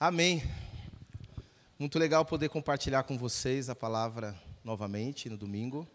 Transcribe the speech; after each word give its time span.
Amém. 0.00 0.44
Muito 1.76 1.98
legal 1.98 2.24
poder 2.24 2.48
compartilhar 2.50 3.02
com 3.02 3.18
vocês 3.18 3.68
a 3.68 3.74
palavra 3.74 4.32
novamente 4.62 5.28
no 5.28 5.36
domingo. 5.36 5.88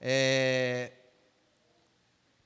É... 0.00 0.92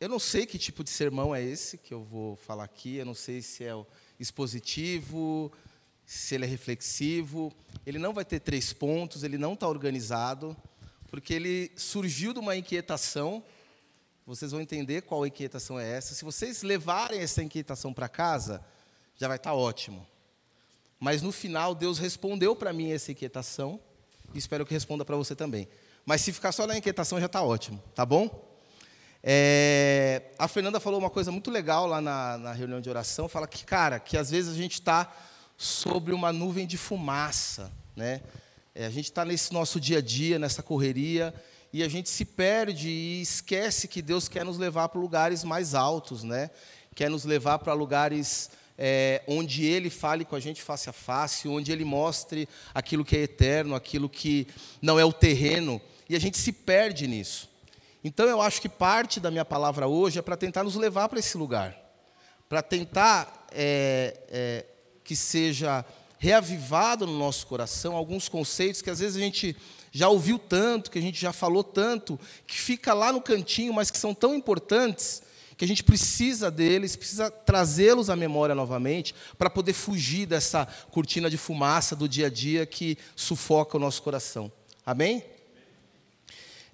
Eu 0.00 0.08
não 0.08 0.18
sei 0.18 0.46
que 0.46 0.56
tipo 0.56 0.82
de 0.82 0.88
sermão 0.88 1.34
é 1.34 1.42
esse 1.42 1.76
que 1.76 1.92
eu 1.92 2.02
vou 2.02 2.34
falar 2.34 2.64
aqui, 2.64 2.96
eu 2.96 3.04
não 3.04 3.12
sei 3.12 3.42
se 3.42 3.62
é 3.62 3.72
expositivo, 4.18 5.52
se 6.06 6.34
ele 6.34 6.46
é 6.46 6.48
reflexivo. 6.48 7.52
Ele 7.84 7.98
não 7.98 8.14
vai 8.14 8.24
ter 8.24 8.40
três 8.40 8.72
pontos, 8.72 9.22
ele 9.22 9.36
não 9.36 9.52
está 9.52 9.68
organizado, 9.68 10.56
porque 11.10 11.34
ele 11.34 11.70
surgiu 11.76 12.32
de 12.32 12.38
uma 12.38 12.56
inquietação. 12.56 13.44
Vocês 14.24 14.50
vão 14.50 14.62
entender 14.62 15.02
qual 15.02 15.26
inquietação 15.26 15.78
é 15.78 15.86
essa. 15.86 16.14
Se 16.14 16.24
vocês 16.24 16.62
levarem 16.62 17.20
essa 17.20 17.42
inquietação 17.42 17.92
para 17.92 18.08
casa, 18.08 18.64
já 19.14 19.28
vai 19.28 19.36
estar 19.36 19.50
tá 19.50 19.54
ótimo. 19.54 20.06
Mas 20.98 21.22
no 21.22 21.30
final, 21.30 21.74
Deus 21.74 21.98
respondeu 21.98 22.56
para 22.56 22.72
mim 22.72 22.90
essa 22.90 23.12
inquietação, 23.12 23.80
e 24.34 24.38
espero 24.38 24.66
que 24.66 24.74
responda 24.74 25.04
para 25.04 25.16
você 25.16 25.34
também. 25.34 25.68
Mas 26.04 26.22
se 26.22 26.32
ficar 26.32 26.52
só 26.52 26.66
na 26.66 26.76
inquietação, 26.76 27.20
já 27.20 27.26
está 27.26 27.42
ótimo, 27.42 27.82
tá 27.94 28.04
bom? 28.04 28.46
É, 29.22 30.22
a 30.38 30.46
Fernanda 30.48 30.80
falou 30.80 30.98
uma 30.98 31.10
coisa 31.10 31.30
muito 31.30 31.50
legal 31.50 31.86
lá 31.86 32.00
na, 32.00 32.38
na 32.38 32.52
reunião 32.52 32.80
de 32.80 32.88
oração, 32.88 33.28
fala 33.28 33.46
que, 33.46 33.64
cara, 33.64 33.98
que 33.98 34.16
às 34.16 34.30
vezes 34.30 34.52
a 34.52 34.56
gente 34.56 34.74
está 34.74 35.12
sobre 35.56 36.14
uma 36.14 36.32
nuvem 36.32 36.66
de 36.66 36.76
fumaça, 36.76 37.72
né? 37.96 38.22
É, 38.74 38.86
a 38.86 38.90
gente 38.90 39.06
está 39.06 39.24
nesse 39.24 39.52
nosso 39.52 39.80
dia 39.80 39.98
a 39.98 40.00
dia, 40.00 40.38
nessa 40.38 40.62
correria, 40.62 41.34
e 41.72 41.82
a 41.82 41.88
gente 41.88 42.08
se 42.08 42.24
perde 42.24 42.88
e 42.88 43.20
esquece 43.20 43.88
que 43.88 44.00
Deus 44.00 44.28
quer 44.28 44.44
nos 44.44 44.56
levar 44.56 44.88
para 44.88 45.00
lugares 45.00 45.42
mais 45.44 45.74
altos, 45.74 46.22
né? 46.22 46.50
Quer 46.94 47.10
nos 47.10 47.24
levar 47.24 47.58
para 47.58 47.72
lugares 47.72 48.50
é, 48.78 49.22
onde 49.26 49.64
Ele 49.66 49.90
fale 49.90 50.24
com 50.24 50.36
a 50.36 50.40
gente 50.40 50.62
face 50.62 50.88
a 50.88 50.92
face, 50.92 51.48
onde 51.48 51.72
Ele 51.72 51.84
mostre 51.84 52.48
aquilo 52.72 53.04
que 53.04 53.16
é 53.16 53.22
eterno, 53.22 53.74
aquilo 53.74 54.08
que 54.08 54.46
não 54.80 54.98
é 54.98 55.04
o 55.04 55.12
terreno, 55.12 55.80
e 56.08 56.14
a 56.14 56.20
gente 56.20 56.38
se 56.38 56.52
perde 56.52 57.08
nisso. 57.08 57.50
Então 58.04 58.26
eu 58.26 58.40
acho 58.40 58.62
que 58.62 58.68
parte 58.68 59.18
da 59.18 59.30
minha 59.30 59.44
palavra 59.44 59.88
hoje 59.88 60.20
é 60.20 60.22
para 60.22 60.36
tentar 60.36 60.62
nos 60.62 60.76
levar 60.76 61.08
para 61.08 61.18
esse 61.18 61.36
lugar, 61.36 61.76
para 62.48 62.62
tentar 62.62 63.46
é, 63.50 64.16
é, 64.28 64.66
que 65.02 65.16
seja 65.16 65.84
reavivado 66.18 67.06
no 67.06 67.18
nosso 67.18 67.46
coração 67.46 67.96
alguns 67.96 68.28
conceitos 68.28 68.82
que 68.82 68.90
às 68.90 69.00
vezes 69.00 69.16
a 69.16 69.20
gente 69.20 69.56
já 69.90 70.08
ouviu 70.08 70.38
tanto, 70.38 70.90
que 70.90 70.98
a 70.98 71.02
gente 71.02 71.20
já 71.20 71.32
falou 71.32 71.64
tanto, 71.64 72.18
que 72.46 72.58
fica 72.58 72.94
lá 72.94 73.12
no 73.12 73.20
cantinho, 73.20 73.72
mas 73.72 73.90
que 73.90 73.98
são 73.98 74.14
tão 74.14 74.34
importantes 74.34 75.22
que 75.58 75.64
a 75.64 75.68
gente 75.68 75.82
precisa 75.82 76.52
deles, 76.52 76.94
precisa 76.94 77.28
trazê-los 77.30 78.08
à 78.08 78.14
memória 78.14 78.54
novamente, 78.54 79.12
para 79.36 79.50
poder 79.50 79.72
fugir 79.72 80.24
dessa 80.24 80.64
cortina 80.92 81.28
de 81.28 81.36
fumaça 81.36 81.96
do 81.96 82.08
dia 82.08 82.28
a 82.28 82.30
dia 82.30 82.64
que 82.64 82.96
sufoca 83.16 83.76
o 83.76 83.80
nosso 83.80 84.00
coração. 84.00 84.52
Amém? 84.86 85.24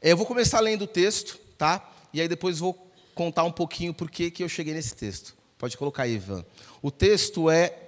É, 0.02 0.12
eu 0.12 0.18
vou 0.18 0.27
começar 0.27 0.60
lendo 0.60 0.82
o 0.82 0.86
texto, 0.86 1.38
tá? 1.56 1.90
E 2.12 2.20
aí 2.20 2.28
depois 2.28 2.58
vou 2.58 2.74
contar 3.14 3.44
um 3.44 3.50
pouquinho 3.50 3.94
por 3.94 4.10
que 4.10 4.34
eu 4.38 4.48
cheguei 4.50 4.74
nesse 4.74 4.94
texto. 4.94 5.34
Pode 5.56 5.78
colocar 5.78 6.02
aí, 6.02 6.16
Ivan. 6.16 6.44
O 6.82 6.90
texto 6.90 7.48
é. 7.48 7.78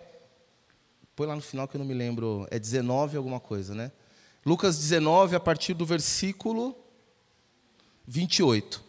Põe 1.14 1.26
lá 1.26 1.36
no 1.36 1.42
final 1.42 1.68
que 1.68 1.76
eu 1.76 1.78
não 1.78 1.86
me 1.86 1.92
lembro. 1.94 2.48
É 2.50 2.58
19 2.58 3.18
alguma 3.18 3.38
coisa, 3.38 3.74
né? 3.74 3.92
Lucas 4.46 4.78
19, 4.78 5.36
a 5.36 5.40
partir 5.40 5.74
do 5.74 5.84
versículo 5.84 6.74
28. 8.06 8.82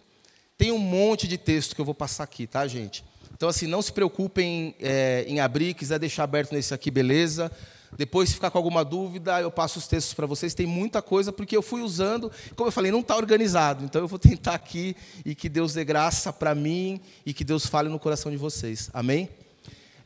Tem 0.58 0.72
um 0.72 0.80
monte 0.80 1.27
de 1.27 1.38
texto 1.38 1.75
que 1.75 1.81
eu 1.81 1.86
vou 1.86 1.94
passar 1.94 2.23
aqui, 2.23 2.47
tá, 2.47 2.66
gente? 2.66 3.03
Então, 3.36 3.47
assim, 3.47 3.67
não 3.67 3.80
se 3.83 3.94
preocupem 3.94 4.73
é, 4.80 5.23
em 5.27 5.39
abrir, 5.39 5.75
quiser 5.75 6.00
deixar 6.00 6.23
aberto 6.23 6.52
nesse 6.52 6.73
aqui, 6.73 6.89
beleza. 6.89 7.52
Depois, 7.95 8.30
se 8.30 8.36
ficar 8.36 8.50
com 8.50 8.58
alguma 8.58 8.83
dúvida, 8.83 9.39
eu 9.39 9.52
passo 9.52 9.78
os 9.78 9.88
textos 9.88 10.16
para 10.16 10.25
vocês. 10.25 10.55
Tem 10.55 10.66
muita 10.66 11.00
coisa, 11.00 11.31
porque 11.31 11.55
eu 11.55 11.61
fui 11.61 11.81
usando, 11.81 12.31
como 12.55 12.67
eu 12.67 12.72
falei, 12.72 12.91
não 12.91 13.02
está 13.02 13.16
organizado. 13.16 13.85
Então, 13.85 14.02
eu 14.02 14.07
vou 14.07 14.18
tentar 14.19 14.56
aqui 14.56 14.95
e 15.23 15.35
que 15.35 15.47
Deus 15.47 15.75
dê 15.75 15.85
graça 15.85 16.34
para 16.34 16.56
mim 16.56 17.00
e 17.24 17.35
que 17.35 17.44
Deus 17.44 17.68
fale 17.68 17.88
no 17.88 18.00
coração 18.00 18.31
de 18.31 18.38
vocês. 18.38 18.89
Amém? 18.91 19.29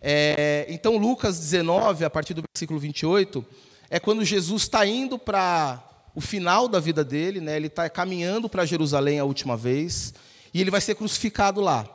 É, 0.01 0.65
então, 0.67 0.97
Lucas 0.97 1.39
19, 1.39 2.03
a 2.03 2.09
partir 2.09 2.33
do 2.33 2.43
versículo 2.53 2.77
28, 2.77 3.45
é 3.89 4.01
quando 4.01 4.25
Jesus 4.25 4.63
está 4.63 4.85
indo 4.85 5.17
para 5.17 5.81
o 6.13 6.19
final 6.19 6.67
da 6.67 6.81
vida 6.81 7.05
dele, 7.05 7.39
né? 7.39 7.55
ele 7.55 7.67
está 7.67 7.89
caminhando 7.89 8.49
para 8.49 8.65
Jerusalém 8.65 9.17
a 9.17 9.23
última 9.23 9.55
vez 9.55 10.13
e 10.53 10.61
ele 10.61 10.71
vai 10.71 10.81
ser 10.81 10.95
crucificado 10.95 11.61
lá. 11.61 11.87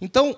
Então, 0.00 0.36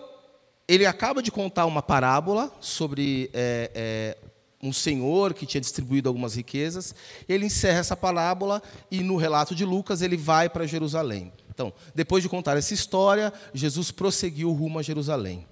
ele 0.69 0.85
acaba 0.85 1.23
de 1.23 1.31
contar 1.31 1.67
uma 1.67 1.83
parábola 1.83 2.53
sobre 2.61 3.31
é, 3.33 3.71
é, 3.75 4.19
um 4.63 4.73
senhor 4.73 5.33
que 5.33 5.47
tinha 5.47 5.61
distribuído 5.61 6.09
algumas 6.09 6.35
riquezas. 6.35 6.95
Ele 7.29 7.47
encerra 7.47 7.79
essa 7.79 7.97
parábola 7.97 8.63
e, 8.91 9.01
no 9.01 9.17
relato 9.17 9.55
de 9.55 9.65
Lucas, 9.65 10.03
ele 10.03 10.17
vai 10.17 10.49
para 10.49 10.67
Jerusalém. 10.67 11.33
Então, 11.49 11.73
depois 11.95 12.23
de 12.23 12.29
contar 12.29 12.57
essa 12.57 12.75
história, 12.75 13.33
Jesus 13.55 13.91
prosseguiu 13.91 14.53
rumo 14.53 14.79
a 14.79 14.83
Jerusalém. 14.83 15.47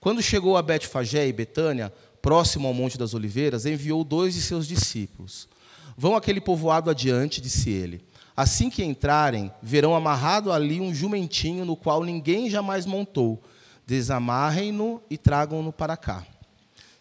Quando 0.00 0.22
chegou 0.22 0.56
a 0.56 0.62
Betfagé 0.62 1.28
e 1.28 1.32
Betânia, 1.32 1.92
próximo 2.20 2.68
ao 2.68 2.74
Monte 2.74 2.98
das 2.98 3.14
Oliveiras, 3.14 3.66
enviou 3.66 4.02
dois 4.02 4.34
de 4.34 4.42
seus 4.42 4.66
discípulos. 4.66 5.48
Vão 5.96 6.16
aquele 6.16 6.40
povoado 6.40 6.90
adiante, 6.90 7.40
disse 7.40 7.70
ele. 7.70 8.02
Assim 8.40 8.70
que 8.70 8.82
entrarem, 8.82 9.52
verão 9.60 9.94
amarrado 9.94 10.50
ali 10.50 10.80
um 10.80 10.94
jumentinho 10.94 11.62
no 11.66 11.76
qual 11.76 12.02
ninguém 12.02 12.48
jamais 12.48 12.86
montou. 12.86 13.42
Desamarrem-no 13.86 15.02
e 15.10 15.18
tragam-no 15.18 15.70
para 15.70 15.94
cá. 15.94 16.26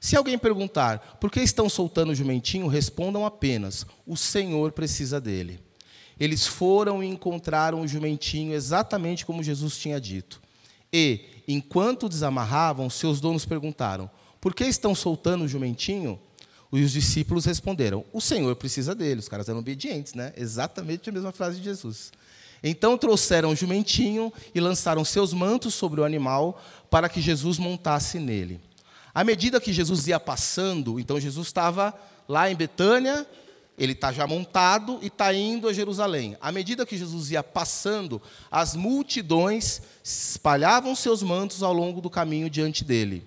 Se 0.01 0.17
alguém 0.17 0.37
perguntar 0.37 1.17
por 1.17 1.31
que 1.31 1.39
estão 1.39 1.69
soltando 1.69 2.09
o 2.09 2.15
jumentinho, 2.15 2.67
respondam 2.67 3.25
apenas: 3.25 3.85
o 4.05 4.17
Senhor 4.17 4.73
precisa 4.73 5.21
dele. 5.21 5.61
Eles 6.19 6.45
foram 6.45 7.01
e 7.01 7.07
encontraram 7.07 7.79
o 7.79 7.87
jumentinho 7.87 8.53
exatamente 8.53 9.25
como 9.25 9.41
Jesus 9.41 9.77
tinha 9.77 9.97
dito. 9.97 10.41
E, 10.91 11.21
enquanto 11.47 12.09
desamarravam, 12.09 12.89
seus 12.89 13.21
donos 13.21 13.45
perguntaram: 13.45 14.11
por 14.41 14.53
que 14.53 14.65
estão 14.65 14.93
soltando 14.93 15.45
o 15.45 15.47
jumentinho? 15.47 16.19
Os 16.71 16.91
discípulos 16.91 17.45
responderam: 17.45 18.05
O 18.13 18.21
Senhor 18.21 18.55
precisa 18.55 18.93
dele. 18.93 19.19
Os 19.19 19.27
caras 19.27 19.49
eram 19.49 19.59
obedientes, 19.59 20.13
né? 20.13 20.33
Exatamente 20.37 21.09
a 21.09 21.13
mesma 21.13 21.31
frase 21.31 21.57
de 21.57 21.63
Jesus. 21.63 22.11
Então 22.61 22.97
trouxeram 22.97 23.51
o 23.51 23.55
jumentinho 23.55 24.31
e 24.53 24.59
lançaram 24.59 25.03
seus 25.05 25.33
mantos 25.33 25.73
sobre 25.73 26.01
o 26.01 26.03
animal 26.03 26.61
para 26.89 27.09
que 27.09 27.21
Jesus 27.21 27.57
montasse 27.57 28.19
nele. 28.19 28.59
À 29.13 29.23
medida 29.23 29.59
que 29.59 29.73
Jesus 29.73 30.07
ia 30.07 30.19
passando, 30.19 30.99
então 30.99 31.19
Jesus 31.19 31.47
estava 31.47 31.93
lá 32.27 32.51
em 32.51 32.55
Betânia, 32.55 33.25
ele 33.77 33.93
está 33.93 34.11
já 34.11 34.27
montado 34.27 34.99
e 35.01 35.07
está 35.07 35.33
indo 35.33 35.67
a 35.67 35.73
Jerusalém. 35.73 36.35
À 36.39 36.51
medida 36.51 36.85
que 36.85 36.97
Jesus 36.97 37.31
ia 37.31 37.41
passando, 37.41 38.21
as 38.51 38.75
multidões 38.75 39.81
espalhavam 40.03 40.93
seus 40.95 41.23
mantos 41.23 41.63
ao 41.63 41.73
longo 41.73 42.01
do 42.01 42.09
caminho 42.09 42.49
diante 42.49 42.83
dele. 42.83 43.25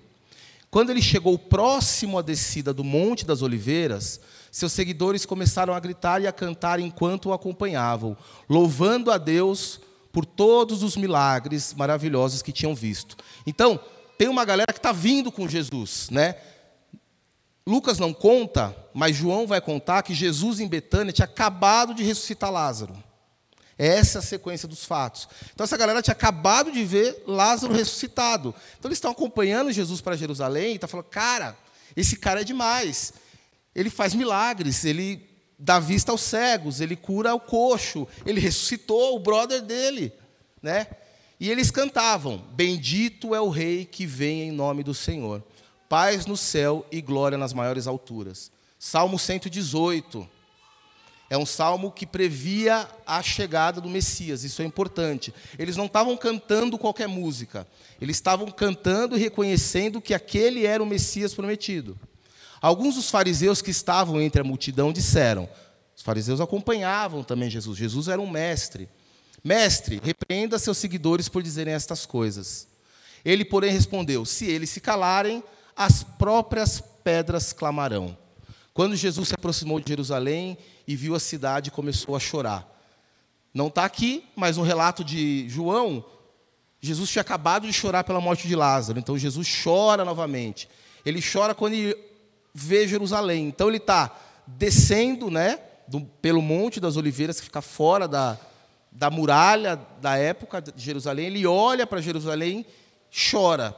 Quando 0.73 0.89
ele 0.89 1.03
chegou 1.03 1.39
próximo 1.39 2.19
à 2.19 2.23
descida 2.23 2.73
do 2.73 2.83
Monte 2.83 3.27
das 3.27 3.43
Oliveiras, 3.43 4.19
seus 4.51 4.73
seguidores 4.73 5.27
começaram 5.27 5.75
a 5.75 5.79
gritar 5.79 6.23
e 6.23 6.27
a 6.27 6.33
cantar 6.33 6.81
enquanto 6.81 7.27
o 7.27 7.33
acompanhavam, 7.35 8.17
louvando 8.49 9.11
a 9.11 9.19
Deus 9.19 9.79
por 10.11 10.25
todos 10.25 10.83
os 10.83 10.97
milagres 10.97 11.75
maravilhosos 11.75 12.41
que 12.41 12.53
tinham 12.53 12.75
visto. 12.75 13.19
Então, 13.47 13.79
tem 14.17 14.29
uma 14.29 14.47
galera 14.47 14.73
que 14.73 14.79
está 14.79 14.93
vindo 14.93 15.31
com 15.31 15.47
Jesus, 15.47 16.09
né? 16.11 16.37
Lucas 17.67 17.99
não 17.99 18.15
conta, 18.15 18.75
mas 18.95 19.15
João 19.15 19.47
vai 19.47 19.61
contar 19.61 20.03
que 20.03 20.15
Jesus 20.15 20.59
em 20.59 20.67
Betânia 20.67 21.13
tinha 21.13 21.27
acabado 21.27 21.93
de 21.93 22.03
ressuscitar 22.03 22.51
Lázaro. 22.51 22.95
Essa 23.79 24.19
é 24.19 24.21
a 24.21 24.23
sequência 24.23 24.69
dos 24.69 24.85
fatos. 24.85 25.29
Então, 25.53 25.65
essa 25.65 25.77
galera 25.77 26.03
tinha 26.03 26.13
acabado 26.13 26.71
de 26.71 26.85
ver 26.85 27.23
Lázaro 27.27 27.73
ressuscitado. 27.73 28.55
Então, 28.79 28.89
eles 28.89 28.99
estão 28.99 29.11
acompanhando 29.11 29.73
Jesus 29.73 30.01
para 30.01 30.17
Jerusalém 30.17 30.73
e 30.73 30.75
estão 30.75 30.87
tá 30.87 30.91
falando: 30.91 31.07
cara, 31.07 31.57
esse 31.97 32.17
cara 32.17 32.43
é 32.43 32.45
demais. 32.45 33.13
Ele 33.75 33.91
faz 33.91 34.15
milagres, 34.15 34.85
ele 34.85 35.29
dá 35.59 35.79
vista 35.79 36.13
aos 36.13 36.21
cegos, 36.21 36.81
ele 36.81 36.97
cura 36.97 37.35
o 37.35 37.41
coxo, 37.41 38.07
ele 38.27 38.41
ressuscitou 38.41 39.17
o 39.17 39.21
brother 39.21 39.63
dele. 39.63 40.13
Né? 40.61 40.87
E 41.41 41.51
eles 41.51 41.71
cantavam: 41.71 42.39
Bendito 42.53 43.35
é 43.35 43.41
o 43.41 43.49
Rei 43.49 43.85
que 43.85 44.07
vem 44.07 44.43
em 44.43 44.53
nome 44.53 44.83
do 44.83 44.95
Senhor. 44.95 45.43
Paz 45.89 46.25
no 46.27 46.37
céu 46.37 46.87
e 46.91 47.01
glória 47.01 47.37
nas 47.37 47.53
maiores 47.53 47.87
alturas. 47.87 48.51
Salmo 48.79 49.19
118. 49.19 50.29
É 51.33 51.39
um 51.39 51.47
salmo 51.47 51.91
que 51.91 52.05
previa 52.05 52.87
a 53.07 53.23
chegada 53.23 53.81
do 53.81 53.89
Messias, 53.89 54.45
isso 54.45 54.61
é 54.61 54.67
importante. 54.67 55.33
Eles 55.59 55.79
não 55.79 55.87
estavam 55.87 56.15
cantando 56.15 56.77
qualquer 56.77 57.09
música, 57.09 57.67
eles 57.99 58.19
estavam 58.19 58.51
cantando 58.51 59.17
e 59.17 59.19
reconhecendo 59.19 59.99
que 59.99 60.13
aquele 60.13 60.67
era 60.67 60.83
o 60.83 60.87
Messias 60.87 61.33
prometido. 61.33 61.99
Alguns 62.61 62.97
dos 62.97 63.09
fariseus 63.09 63.63
que 63.63 63.71
estavam 63.71 64.21
entre 64.21 64.43
a 64.43 64.45
multidão 64.45 64.93
disseram: 64.93 65.49
os 65.97 66.03
fariseus 66.03 66.39
acompanhavam 66.39 67.25
também 67.25 67.49
Jesus, 67.49 67.79
Jesus 67.79 68.09
era 68.09 68.21
um 68.21 68.29
mestre. 68.29 68.87
Mestre, 69.43 70.03
repreenda 70.05 70.59
seus 70.59 70.77
seguidores 70.77 71.31
por 71.31 71.43
dizerem 71.43 71.73
estas 71.73 72.05
coisas. 72.05 72.69
Ele, 73.25 73.43
porém, 73.43 73.73
respondeu: 73.73 74.27
Se 74.27 74.45
eles 74.45 74.69
se 74.69 74.83
calarem, 74.83 75.43
as 75.75 76.03
próprias 76.03 76.83
pedras 77.03 77.55
clamarão. 77.55 78.19
Quando 78.75 78.97
Jesus 78.97 79.29
se 79.29 79.35
aproximou 79.35 79.81
de 79.81 79.89
Jerusalém 79.89 80.59
e 80.87 80.97
viu 80.97 81.15
a 81.15 81.21
cidade, 81.21 81.71
começou 81.71 82.17
a 82.17 82.21
chorar. 82.21 82.69
Não 83.55 83.69
está 83.69 83.85
aqui, 83.85 84.25
mas 84.35 84.57
no 84.57 84.63
relato 84.63 85.05
de 85.05 85.49
João, 85.49 86.05
Jesus 86.81 87.11
tinha 87.11 87.23
acabado 87.23 87.67
de 87.67 87.73
chorar 87.73 88.03
pela 88.03 88.21
morte 88.21 88.49
de 88.49 88.57
Lázaro. 88.57 88.99
Então 88.99 89.17
Jesus 89.17 89.49
chora 89.63 90.05
novamente. 90.05 90.69
Ele 91.05 91.23
chora 91.23 91.55
quando 91.55 91.75
ele 91.75 91.97
vê 92.55 92.89
Jerusalém. 92.89 93.49
Então 93.49 93.69
ele 93.69 93.77
está 93.77 94.11
descendo, 94.47 95.31
né, 95.31 95.59
do, 95.87 96.01
pelo 96.01 96.43
Monte 96.43 96.81
das 96.81 96.97
Oliveiras, 96.97 97.39
que 97.39 97.47
fica 97.47 97.63
fora 97.63 98.09
da, 98.09 98.39
da 98.91 99.11
muralha 99.11 99.79
da 100.01 100.17
época 100.17 100.61
de 100.61 100.73
Jerusalém. 100.77 101.27
Ele 101.27 101.47
olha 101.47 101.87
para 101.87 102.01
Jerusalém, 102.01 102.67
chora. 103.31 103.77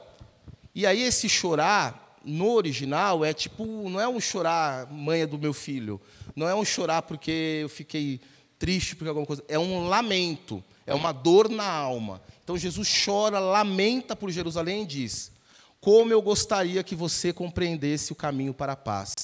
E 0.74 0.86
aí 0.86 1.02
esse 1.02 1.28
chorar 1.28 2.03
no 2.24 2.52
original 2.52 3.24
é 3.24 3.32
tipo, 3.32 3.64
não 3.88 4.00
é 4.00 4.08
um 4.08 4.20
chorar 4.20 4.90
mãe 4.90 5.26
do 5.26 5.38
meu 5.38 5.52
filho, 5.52 6.00
não 6.34 6.48
é 6.48 6.54
um 6.54 6.64
chorar 6.64 7.02
porque 7.02 7.60
eu 7.62 7.68
fiquei 7.68 8.20
triste 8.58 8.96
porque 8.96 9.08
alguma 9.08 9.26
coisa, 9.26 9.44
é 9.48 9.58
um 9.58 9.88
lamento, 9.88 10.62
é 10.86 10.94
uma 10.94 11.12
dor 11.12 11.48
na 11.48 11.68
alma. 11.68 12.22
Então 12.42 12.56
Jesus 12.56 12.88
chora, 13.04 13.38
lamenta 13.38 14.14
por 14.14 14.30
Jerusalém 14.30 14.82
e 14.82 14.86
diz: 14.86 15.32
Como 15.80 16.12
eu 16.12 16.20
gostaria 16.20 16.82
que 16.82 16.94
você 16.94 17.32
compreendesse 17.32 18.12
o 18.12 18.16
caminho 18.16 18.54
para 18.54 18.72
a 18.72 18.76
paz, 18.76 19.14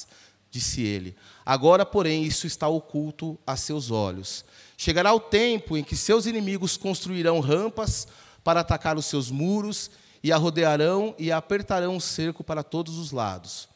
disse 0.49 0.81
ele. 0.81 1.15
Agora, 1.45 1.85
porém, 1.85 2.23
isso 2.23 2.45
está 2.45 2.67
oculto 2.67 3.39
a 3.47 3.55
seus 3.55 3.89
olhos. 3.89 4.43
Chegará 4.77 5.13
o 5.13 5.19
tempo 5.19 5.77
em 5.77 5.83
que 5.83 5.95
seus 5.95 6.25
inimigos 6.25 6.77
construirão 6.77 7.39
rampas 7.39 8.07
para 8.43 8.59
atacar 8.59 8.97
os 8.97 9.05
seus 9.05 9.29
muros 9.29 9.91
e 10.23 10.31
a 10.31 10.37
rodearão 10.37 11.15
e 11.17 11.31
a 11.31 11.37
apertarão 11.37 11.95
o 11.95 12.01
cerco 12.01 12.43
para 12.43 12.63
todos 12.63 12.97
os 12.97 13.11
lados. 13.11 13.67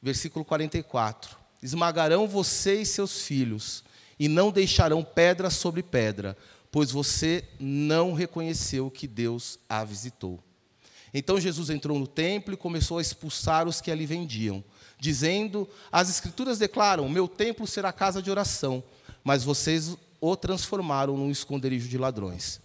Versículo 0.00 0.44
44. 0.44 1.36
Esmagarão 1.62 2.28
você 2.28 2.80
e 2.80 2.86
seus 2.86 3.22
filhos, 3.22 3.82
e 4.18 4.28
não 4.28 4.50
deixarão 4.50 5.02
pedra 5.02 5.50
sobre 5.50 5.82
pedra, 5.82 6.36
pois 6.70 6.90
você 6.90 7.44
não 7.58 8.12
reconheceu 8.12 8.90
que 8.90 9.06
Deus 9.06 9.58
a 9.68 9.84
visitou. 9.84 10.42
Então 11.12 11.40
Jesus 11.40 11.70
entrou 11.70 11.98
no 11.98 12.06
templo 12.06 12.54
e 12.54 12.58
começou 12.58 12.98
a 12.98 13.02
expulsar 13.02 13.66
os 13.66 13.80
que 13.80 13.90
ali 13.90 14.06
vendiam, 14.06 14.62
dizendo: 14.98 15.68
As 15.90 16.10
Escrituras 16.10 16.58
declaram: 16.58 17.08
Meu 17.08 17.26
templo 17.26 17.66
será 17.66 17.92
casa 17.92 18.22
de 18.22 18.30
oração, 18.30 18.82
mas 19.24 19.42
vocês 19.42 19.96
o 20.20 20.36
transformaram 20.36 21.16
num 21.16 21.30
esconderijo 21.30 21.88
de 21.88 21.98
ladrões. 21.98 22.60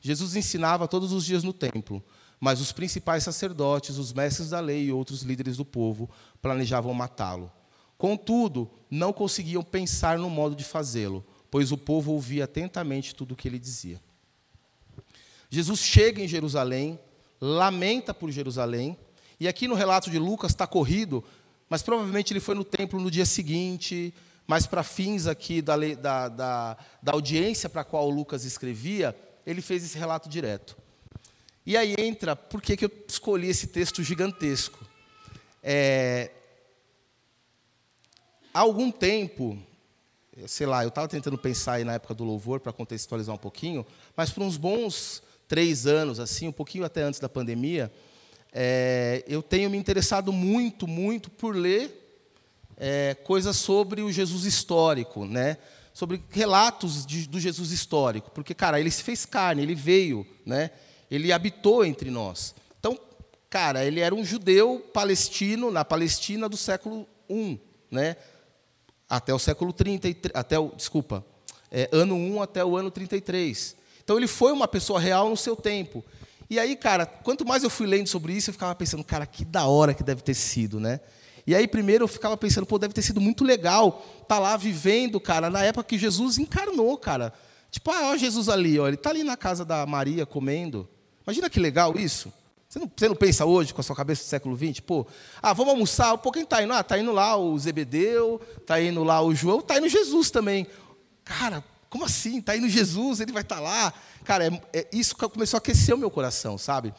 Jesus 0.00 0.36
ensinava 0.36 0.86
todos 0.86 1.12
os 1.12 1.24
dias 1.24 1.42
no 1.42 1.52
templo, 1.52 2.02
mas 2.40 2.60
os 2.60 2.72
principais 2.72 3.24
sacerdotes, 3.24 3.98
os 3.98 4.12
mestres 4.12 4.50
da 4.50 4.60
lei 4.60 4.84
e 4.84 4.92
outros 4.92 5.22
líderes 5.22 5.56
do 5.56 5.64
povo 5.64 6.08
planejavam 6.40 6.94
matá-lo. 6.94 7.50
Contudo, 7.96 8.70
não 8.88 9.12
conseguiam 9.12 9.62
pensar 9.62 10.18
no 10.18 10.30
modo 10.30 10.54
de 10.54 10.62
fazê-lo, 10.64 11.24
pois 11.50 11.72
o 11.72 11.76
povo 11.76 12.12
ouvia 12.12 12.44
atentamente 12.44 13.14
tudo 13.14 13.32
o 13.32 13.36
que 13.36 13.48
ele 13.48 13.58
dizia. 13.58 14.00
Jesus 15.50 15.80
chega 15.80 16.22
em 16.22 16.28
Jerusalém, 16.28 16.98
lamenta 17.40 18.14
por 18.14 18.30
Jerusalém, 18.30 18.96
e 19.40 19.48
aqui 19.48 19.66
no 19.66 19.74
relato 19.74 20.10
de 20.10 20.18
Lucas 20.18 20.52
está 20.52 20.66
corrido, 20.66 21.24
mas 21.68 21.82
provavelmente 21.82 22.32
ele 22.32 22.40
foi 22.40 22.54
no 22.54 22.64
templo 22.64 23.00
no 23.00 23.10
dia 23.10 23.26
seguinte, 23.26 24.14
mas 24.46 24.66
para 24.66 24.82
fins 24.82 25.26
aqui 25.26 25.60
da, 25.60 25.76
da, 25.76 26.28
da, 26.28 26.76
da 27.02 27.12
audiência 27.12 27.68
para 27.68 27.82
a 27.82 27.84
qual 27.84 28.08
Lucas 28.08 28.44
escrevia, 28.44 29.16
ele 29.44 29.60
fez 29.60 29.84
esse 29.84 29.98
relato 29.98 30.28
direto. 30.28 30.76
E 31.68 31.76
aí 31.76 31.94
entra, 31.98 32.34
por 32.34 32.62
que, 32.62 32.78
que 32.78 32.86
eu 32.86 32.90
escolhi 33.06 33.50
esse 33.50 33.66
texto 33.66 34.02
gigantesco? 34.02 34.82
É, 35.62 36.30
há 38.54 38.60
algum 38.60 38.90
tempo, 38.90 39.58
sei 40.46 40.66
lá, 40.66 40.82
eu 40.82 40.88
estava 40.88 41.06
tentando 41.06 41.36
pensar 41.36 41.74
aí 41.74 41.84
na 41.84 41.92
época 41.92 42.14
do 42.14 42.24
louvor 42.24 42.58
para 42.58 42.72
contextualizar 42.72 43.34
um 43.34 43.38
pouquinho, 43.38 43.84
mas 44.16 44.30
por 44.30 44.42
uns 44.42 44.56
bons 44.56 45.22
três 45.46 45.86
anos, 45.86 46.18
assim, 46.18 46.48
um 46.48 46.52
pouquinho 46.52 46.86
até 46.86 47.02
antes 47.02 47.20
da 47.20 47.28
pandemia, 47.28 47.92
é, 48.50 49.22
eu 49.28 49.42
tenho 49.42 49.68
me 49.68 49.76
interessado 49.76 50.32
muito, 50.32 50.88
muito 50.88 51.28
por 51.28 51.54
ler 51.54 52.18
é, 52.78 53.14
coisas 53.24 53.58
sobre 53.58 54.00
o 54.00 54.10
Jesus 54.10 54.46
histórico, 54.46 55.26
né? 55.26 55.58
sobre 55.92 56.22
relatos 56.30 57.04
de, 57.04 57.28
do 57.28 57.38
Jesus 57.38 57.72
histórico, 57.72 58.30
porque, 58.30 58.54
cara, 58.54 58.80
ele 58.80 58.90
se 58.90 59.02
fez 59.02 59.26
carne, 59.26 59.64
ele 59.64 59.74
veio, 59.74 60.24
né? 60.46 60.70
Ele 61.10 61.32
habitou 61.32 61.84
entre 61.84 62.10
nós. 62.10 62.54
Então, 62.78 62.98
cara, 63.48 63.84
ele 63.84 64.00
era 64.00 64.14
um 64.14 64.24
judeu 64.24 64.80
palestino, 64.92 65.70
na 65.70 65.84
Palestina 65.84 66.48
do 66.48 66.56
século 66.56 67.06
I, 67.28 67.60
né? 67.90 68.16
até 69.08 69.32
o 69.32 69.38
século 69.38 69.72
30, 69.72 70.08
até 70.34 70.58
o, 70.58 70.68
desculpa, 70.76 71.24
é, 71.70 71.88
ano 71.92 72.14
1 72.14 72.42
até 72.42 72.64
o 72.64 72.76
ano 72.76 72.90
33. 72.90 73.74
Então 74.04 74.16
ele 74.16 74.26
foi 74.26 74.52
uma 74.52 74.68
pessoa 74.68 75.00
real 75.00 75.30
no 75.30 75.36
seu 75.36 75.56
tempo. 75.56 76.04
E 76.50 76.58
aí, 76.58 76.76
cara, 76.76 77.06
quanto 77.06 77.46
mais 77.46 77.62
eu 77.62 77.70
fui 77.70 77.86
lendo 77.86 78.06
sobre 78.06 78.32
isso, 78.32 78.50
eu 78.50 78.54
ficava 78.54 78.74
pensando, 78.74 79.04
cara, 79.04 79.26
que 79.26 79.44
da 79.44 79.66
hora 79.66 79.94
que 79.94 80.02
deve 80.02 80.22
ter 80.22 80.34
sido, 80.34 80.78
né? 80.78 81.00
E 81.46 81.54
aí, 81.54 81.66
primeiro, 81.66 82.04
eu 82.04 82.08
ficava 82.08 82.36
pensando, 82.36 82.66
pô, 82.66 82.78
deve 82.78 82.92
ter 82.92 83.00
sido 83.00 83.20
muito 83.20 83.42
legal 83.42 84.04
estar 84.14 84.36
tá 84.36 84.38
lá 84.38 84.56
vivendo, 84.56 85.18
cara, 85.18 85.48
na 85.48 85.62
época 85.62 85.84
que 85.84 85.98
Jesus 85.98 86.36
encarnou, 86.36 86.96
cara. 86.98 87.32
Tipo, 87.70 87.90
ah, 87.90 88.16
Jesus 88.16 88.48
ali, 88.48 88.78
ó, 88.78 88.86
ele 88.86 88.96
está 88.96 89.10
ali 89.10 89.24
na 89.24 89.36
casa 89.36 89.64
da 89.64 89.84
Maria 89.86 90.26
comendo. 90.26 90.88
Imagina 91.28 91.50
que 91.50 91.60
legal 91.60 91.94
isso. 91.98 92.32
Você 92.66 92.78
não, 92.78 92.90
você 92.96 93.06
não, 93.06 93.14
pensa 93.14 93.44
hoje, 93.44 93.74
com 93.74 93.82
a 93.82 93.84
sua 93.84 93.94
cabeça 93.94 94.22
do 94.24 94.28
século 94.28 94.56
XX, 94.56 94.80
pô, 94.80 95.06
ah, 95.42 95.52
vamos 95.52 95.74
almoçar, 95.74 96.14
um 96.14 96.18
pouquinho 96.18 96.44
está 96.44 96.62
indo? 96.62 96.72
Ah, 96.72 96.80
está 96.80 96.98
indo 96.98 97.12
lá 97.12 97.36
o 97.36 97.58
Zebedeu, 97.58 98.40
está 98.56 98.80
indo 98.80 99.04
lá 99.04 99.20
o 99.20 99.34
João, 99.34 99.58
está 99.58 99.76
indo 99.76 99.90
Jesus 99.90 100.30
também. 100.30 100.66
Cara, 101.22 101.62
como 101.90 102.06
assim? 102.06 102.38
Está 102.38 102.56
indo 102.56 102.66
Jesus, 102.66 103.20
ele 103.20 103.30
vai 103.30 103.42
estar 103.42 103.56
tá 103.56 103.60
lá. 103.60 103.92
Cara, 104.24 104.46
é, 104.46 104.62
é, 104.72 104.88
isso 104.90 105.14
começou 105.16 105.58
a 105.58 105.60
aquecer 105.60 105.94
o 105.94 105.98
meu 105.98 106.10
coração, 106.10 106.56
sabe? 106.56 106.94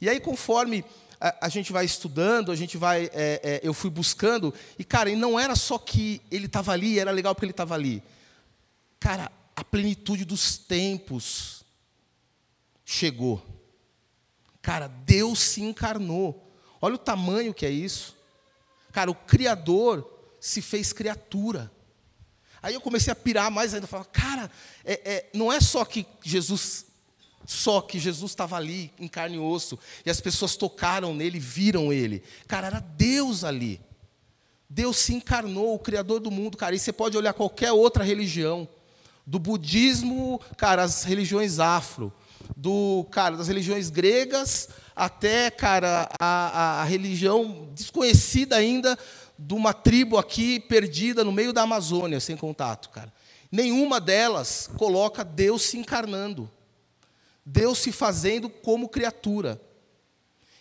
E 0.00 0.08
aí, 0.08 0.18
conforme 0.18 0.82
a, 1.20 1.44
a 1.44 1.48
gente 1.50 1.70
vai 1.70 1.84
estudando, 1.84 2.50
a 2.50 2.56
gente 2.56 2.78
vai, 2.78 3.10
é, 3.12 3.40
é 3.42 3.60
eu 3.62 3.74
fui 3.74 3.90
buscando, 3.90 4.54
e 4.78 4.84
cara, 4.84 5.10
e 5.10 5.16
não 5.16 5.38
era 5.38 5.54
só 5.54 5.76
que 5.76 6.22
ele 6.30 6.46
estava 6.46 6.72
ali, 6.72 6.98
era 6.98 7.10
legal 7.10 7.34
porque 7.34 7.44
ele 7.44 7.50
estava 7.50 7.74
ali. 7.74 8.02
Cara, 8.98 9.30
a 9.54 9.62
plenitude 9.62 10.24
dos 10.24 10.56
tempos 10.56 11.66
chegou. 12.82 13.53
Cara, 14.64 14.88
Deus 14.88 15.40
se 15.40 15.60
encarnou. 15.60 16.50
Olha 16.80 16.94
o 16.94 16.98
tamanho 16.98 17.52
que 17.52 17.66
é 17.66 17.70
isso. 17.70 18.16
Cara, 18.92 19.10
o 19.10 19.14
Criador 19.14 20.10
se 20.40 20.62
fez 20.62 20.90
criatura. 20.90 21.70
Aí 22.62 22.72
eu 22.72 22.80
comecei 22.80 23.12
a 23.12 23.16
pirar 23.16 23.50
mais 23.50 23.74
ainda, 23.74 23.86
falar, 23.86 24.06
cara, 24.06 24.50
é, 24.82 24.92
é, 25.04 25.30
não 25.34 25.52
é 25.52 25.60
só 25.60 25.84
que 25.84 26.06
Jesus, 26.22 26.86
só 27.44 27.82
que 27.82 27.98
Jesus 27.98 28.32
estava 28.32 28.56
ali 28.56 28.90
em 28.98 29.06
carne 29.06 29.36
e 29.36 29.38
osso 29.38 29.78
e 30.02 30.08
as 30.08 30.18
pessoas 30.18 30.56
tocaram 30.56 31.14
nele, 31.14 31.38
viram 31.38 31.92
ele. 31.92 32.22
Cara, 32.48 32.68
era 32.68 32.80
Deus 32.80 33.44
ali. 33.44 33.78
Deus 34.66 34.96
se 34.96 35.12
encarnou, 35.12 35.74
o 35.74 35.78
Criador 35.78 36.20
do 36.20 36.30
mundo, 36.30 36.56
cara. 36.56 36.74
E 36.74 36.78
você 36.78 36.90
pode 36.90 37.18
olhar 37.18 37.34
qualquer 37.34 37.72
outra 37.72 38.02
religião, 38.02 38.66
do 39.26 39.38
budismo, 39.38 40.40
cara, 40.56 40.82
as 40.82 41.04
religiões 41.04 41.58
afro, 41.58 42.10
do 42.56 43.06
cara 43.10 43.36
das 43.36 43.48
religiões 43.48 43.90
gregas 43.90 44.68
até 44.94 45.50
cara 45.50 46.08
a, 46.20 46.80
a, 46.80 46.84
religião 46.84 47.68
desconhecida 47.74 48.56
ainda 48.56 48.98
de 49.38 49.54
uma 49.54 49.72
tribo 49.72 50.16
aqui 50.18 50.60
perdida 50.60 51.24
no 51.24 51.32
meio 51.32 51.52
da 51.52 51.62
Amazônia 51.62 52.20
sem 52.20 52.36
contato 52.36 52.90
cara. 52.90 53.12
Nenhuma 53.50 54.00
delas 54.00 54.70
coloca 54.76 55.24
Deus 55.24 55.62
se 55.62 55.78
encarnando 55.78 56.50
Deus 57.44 57.78
se 57.78 57.92
fazendo 57.92 58.48
como 58.48 58.88
criatura. 58.88 59.60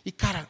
E 0.03 0.11
cara 0.11 0.47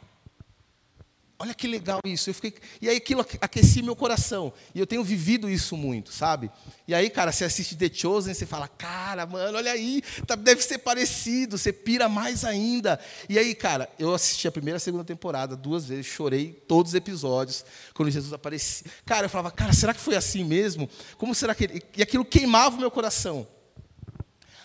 Olha 1.43 1.53
que 1.53 1.67
legal 1.67 1.99
isso. 2.05 2.29
Eu 2.29 2.33
fiquei... 2.33 2.55
E 2.81 2.87
aí 2.87 2.95
aquilo 2.95 3.19
aquecia 3.41 3.83
meu 3.83 3.97
coração. 3.97 4.53
E 4.73 4.79
eu 4.79 4.87
tenho 4.87 5.03
vivido 5.03 5.49
isso 5.49 5.75
muito, 5.75 6.09
sabe? 6.09 6.49
E 6.87 6.95
aí, 6.95 7.09
cara, 7.09 7.33
você 7.33 7.43
assiste 7.43 7.75
The 7.75 7.89
Chosen, 7.93 8.33
você 8.33 8.45
fala, 8.45 8.65
cara, 8.65 9.25
mano, 9.25 9.57
olha 9.57 9.73
aí, 9.73 10.01
tá, 10.25 10.35
deve 10.35 10.61
ser 10.61 10.77
parecido, 10.77 11.57
você 11.57 11.73
pira 11.73 12.07
mais 12.07 12.45
ainda. 12.45 12.97
E 13.27 13.37
aí, 13.37 13.53
cara, 13.53 13.89
eu 13.99 14.13
assisti 14.13 14.47
a 14.47 14.53
primeira 14.53 14.77
e 14.77 14.77
a 14.77 14.79
segunda 14.79 15.03
temporada 15.03 15.53
duas 15.53 15.85
vezes, 15.85 16.05
chorei 16.05 16.53
todos 16.65 16.93
os 16.93 16.95
episódios, 16.95 17.65
quando 17.93 18.09
Jesus 18.09 18.31
aparecia. 18.31 18.89
Cara, 19.05 19.25
eu 19.25 19.29
falava, 19.29 19.51
cara, 19.51 19.73
será 19.73 19.93
que 19.93 19.99
foi 19.99 20.15
assim 20.15 20.45
mesmo? 20.45 20.89
Como 21.17 21.35
será 21.35 21.53
que. 21.53 21.83
E 21.97 22.01
aquilo 22.01 22.23
queimava 22.23 22.77
o 22.77 22.79
meu 22.79 22.89
coração. 22.89 23.45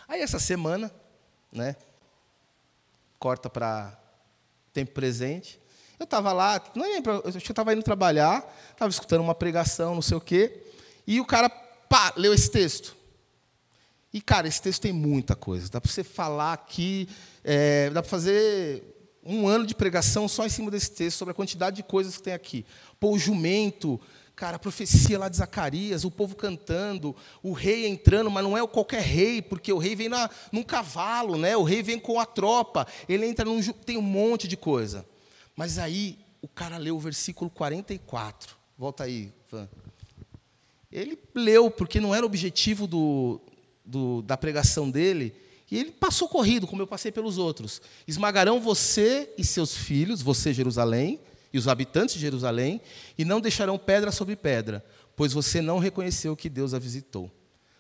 Aí 0.07 0.21
essa 0.21 0.39
semana, 0.39 0.95
né? 1.53 1.75
Corta 3.19 3.51
para 3.51 4.01
tempo 4.73 4.93
presente. 4.93 5.61
Eu 5.99 6.05
estava 6.05 6.33
lá, 6.33 6.63
não 6.75 6.85
é 6.85 7.01
pra, 7.01 7.15
eu 7.15 7.31
estava 7.37 7.73
indo 7.73 7.83
trabalhar, 7.83 8.45
estava 8.71 8.91
escutando 8.91 9.21
uma 9.21 9.35
pregação, 9.35 9.95
não 9.95 10.03
sei 10.03 10.17
o 10.17 10.21
quê, 10.21 10.63
e 11.07 11.21
o 11.21 11.25
cara, 11.25 11.49
pá, 11.49 12.13
leu 12.17 12.33
esse 12.33 12.51
texto. 12.51 12.97
E, 14.13 14.21
cara, 14.21 14.47
esse 14.47 14.63
texto 14.63 14.83
tem 14.83 14.93
muita 14.93 15.35
coisa. 15.35 15.69
Dá 15.69 15.81
para 15.81 15.91
você 15.91 16.05
falar 16.05 16.53
aqui, 16.53 17.09
é, 17.45 17.91
dá 17.91 18.01
para 18.01 18.11
fazer 18.11 18.83
um 19.25 19.47
ano 19.47 19.67
de 19.67 19.75
pregação 19.75 20.27
só 20.29 20.47
em 20.47 20.49
cima 20.49 20.71
desse 20.71 20.93
texto, 20.93 21.19
sobre 21.19 21.33
a 21.33 21.35
quantidade 21.35 21.77
de 21.77 21.83
coisas 21.83 22.17
que 22.17 22.23
tem 22.23 22.33
aqui. 22.33 22.65
Pô, 22.99 23.11
o 23.11 23.19
jumento, 23.19 24.01
cara, 24.35 24.57
a 24.57 24.59
profecia 24.59 25.19
lá 25.19 25.29
de 25.29 25.37
Zacarias, 25.37 26.05
o 26.05 26.11
povo 26.11 26.37
cantando, 26.37 27.15
o 27.43 27.53
rei 27.53 27.87
entrando, 27.87 28.31
mas 28.31 28.45
não 28.45 28.57
é 28.57 28.67
qualquer 28.67 29.03
rei, 29.03 29.43
porque 29.43 29.73
o 29.73 29.79
rei 29.79 29.95
vem 29.95 30.09
na, 30.09 30.31
num 30.53 30.63
cavalo, 30.63 31.37
né? 31.37 31.57
o 31.57 31.65
rei 31.65 31.83
vem 31.83 31.99
com 31.99 32.19
a 32.19 32.25
tropa, 32.25 32.87
ele 33.09 33.27
entra 33.27 33.45
num. 33.45 33.61
tem 33.61 33.99
um 33.99 34.03
monte 34.03 34.47
de 34.47 34.57
coisa. 34.57 35.05
Mas 35.59 35.77
aí 35.77 36.17
o 36.41 36.47
cara 36.47 36.77
leu 36.77 36.95
o 36.95 37.01
versículo 37.01 37.51
44. 37.51 38.57
Volta 38.79 39.03
aí, 39.03 39.33
Van. 39.51 39.69
Ele 40.91 41.19
leu, 41.35 41.69
porque 41.69 41.99
não 41.99 42.15
era 42.15 42.25
objetivo 42.25 42.87
do, 42.87 43.41
do, 43.85 44.23
da 44.23 44.37
pregação 44.37 44.89
dele, 44.89 45.35
e 45.69 45.77
ele 45.77 45.91
passou 45.91 46.29
corrido, 46.29 46.65
como 46.65 46.81
eu 46.81 46.87
passei 46.87 47.11
pelos 47.11 47.39
outros. 47.39 47.83
Esmagarão 48.07 48.61
você 48.61 49.35
e 49.37 49.43
seus 49.43 49.77
filhos, 49.77 50.23
você, 50.23 50.55
Jerusalém, 50.55 51.21
e 51.53 51.59
os 51.59 51.67
habitantes 51.67 52.15
de 52.15 52.21
Jerusalém, 52.21 52.81
e 53.19 53.25
não 53.25 53.41
deixarão 53.41 53.77
pedra 53.77 54.13
sobre 54.13 54.37
pedra, 54.37 54.87
pois 55.17 55.33
você 55.33 55.61
não 55.61 55.81
reconheceu 55.81 56.37
que 56.37 56.49
Deus 56.49 56.73
a 56.73 56.79
visitou. 56.79 57.29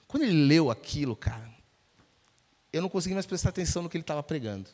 Quando 0.09 0.25
ele 0.25 0.47
leu 0.47 0.69
aquilo, 0.69 1.15
cara, 1.15 1.49
eu 2.73 2.83
não 2.83 2.89
consegui 2.89 3.15
mais 3.15 3.25
prestar 3.25 3.51
atenção 3.51 3.85
no 3.85 3.89
que 3.89 3.97
ele 3.97 4.03
estava 4.03 4.21
pregando. 4.21 4.69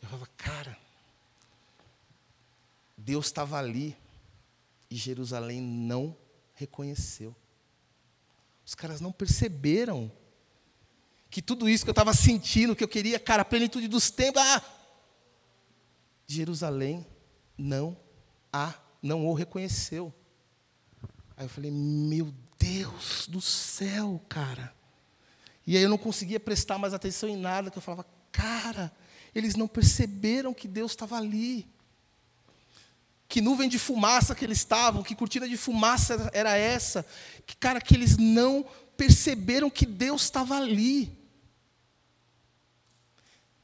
Eu 0.00 0.08
falava, 0.08 0.28
cara, 0.36 0.83
Deus 3.04 3.26
estava 3.26 3.58
ali 3.58 3.94
e 4.90 4.96
Jerusalém 4.96 5.60
não 5.60 6.16
reconheceu. 6.54 7.36
Os 8.64 8.74
caras 8.74 8.98
não 8.98 9.12
perceberam 9.12 10.10
que 11.28 11.42
tudo 11.42 11.68
isso 11.68 11.84
que 11.84 11.90
eu 11.90 11.92
estava 11.92 12.14
sentindo, 12.14 12.74
que 12.74 12.82
eu 12.82 12.88
queria, 12.88 13.20
cara, 13.20 13.42
a 13.42 13.44
plenitude 13.44 13.88
dos 13.88 14.10
tempos, 14.10 14.40
ah, 14.40 14.64
Jerusalém 16.26 17.06
não 17.58 17.94
a, 18.50 18.72
não 19.02 19.26
o 19.26 19.34
reconheceu. 19.34 20.14
Aí 21.36 21.44
eu 21.44 21.50
falei, 21.50 21.70
meu 21.70 22.32
Deus 22.58 23.26
do 23.28 23.40
céu, 23.40 24.24
cara. 24.30 24.74
E 25.66 25.76
aí 25.76 25.82
eu 25.82 25.90
não 25.90 25.98
conseguia 25.98 26.40
prestar 26.40 26.78
mais 26.78 26.94
atenção 26.94 27.28
em 27.28 27.36
nada, 27.36 27.70
que 27.70 27.76
eu 27.76 27.82
falava, 27.82 28.06
cara, 28.32 28.90
eles 29.34 29.56
não 29.56 29.68
perceberam 29.68 30.54
que 30.54 30.66
Deus 30.66 30.92
estava 30.92 31.18
ali. 31.18 31.73
Que 33.34 33.40
nuvem 33.40 33.68
de 33.68 33.80
fumaça 33.80 34.32
que 34.32 34.44
eles 34.44 34.58
estavam, 34.58 35.02
que 35.02 35.12
cortina 35.12 35.48
de 35.48 35.56
fumaça 35.56 36.30
era 36.32 36.56
essa. 36.56 37.04
Que, 37.44 37.56
cara, 37.56 37.80
que 37.80 37.92
eles 37.92 38.16
não 38.16 38.64
perceberam 38.96 39.68
que 39.68 39.84
Deus 39.84 40.22
estava 40.22 40.56
ali. 40.56 41.10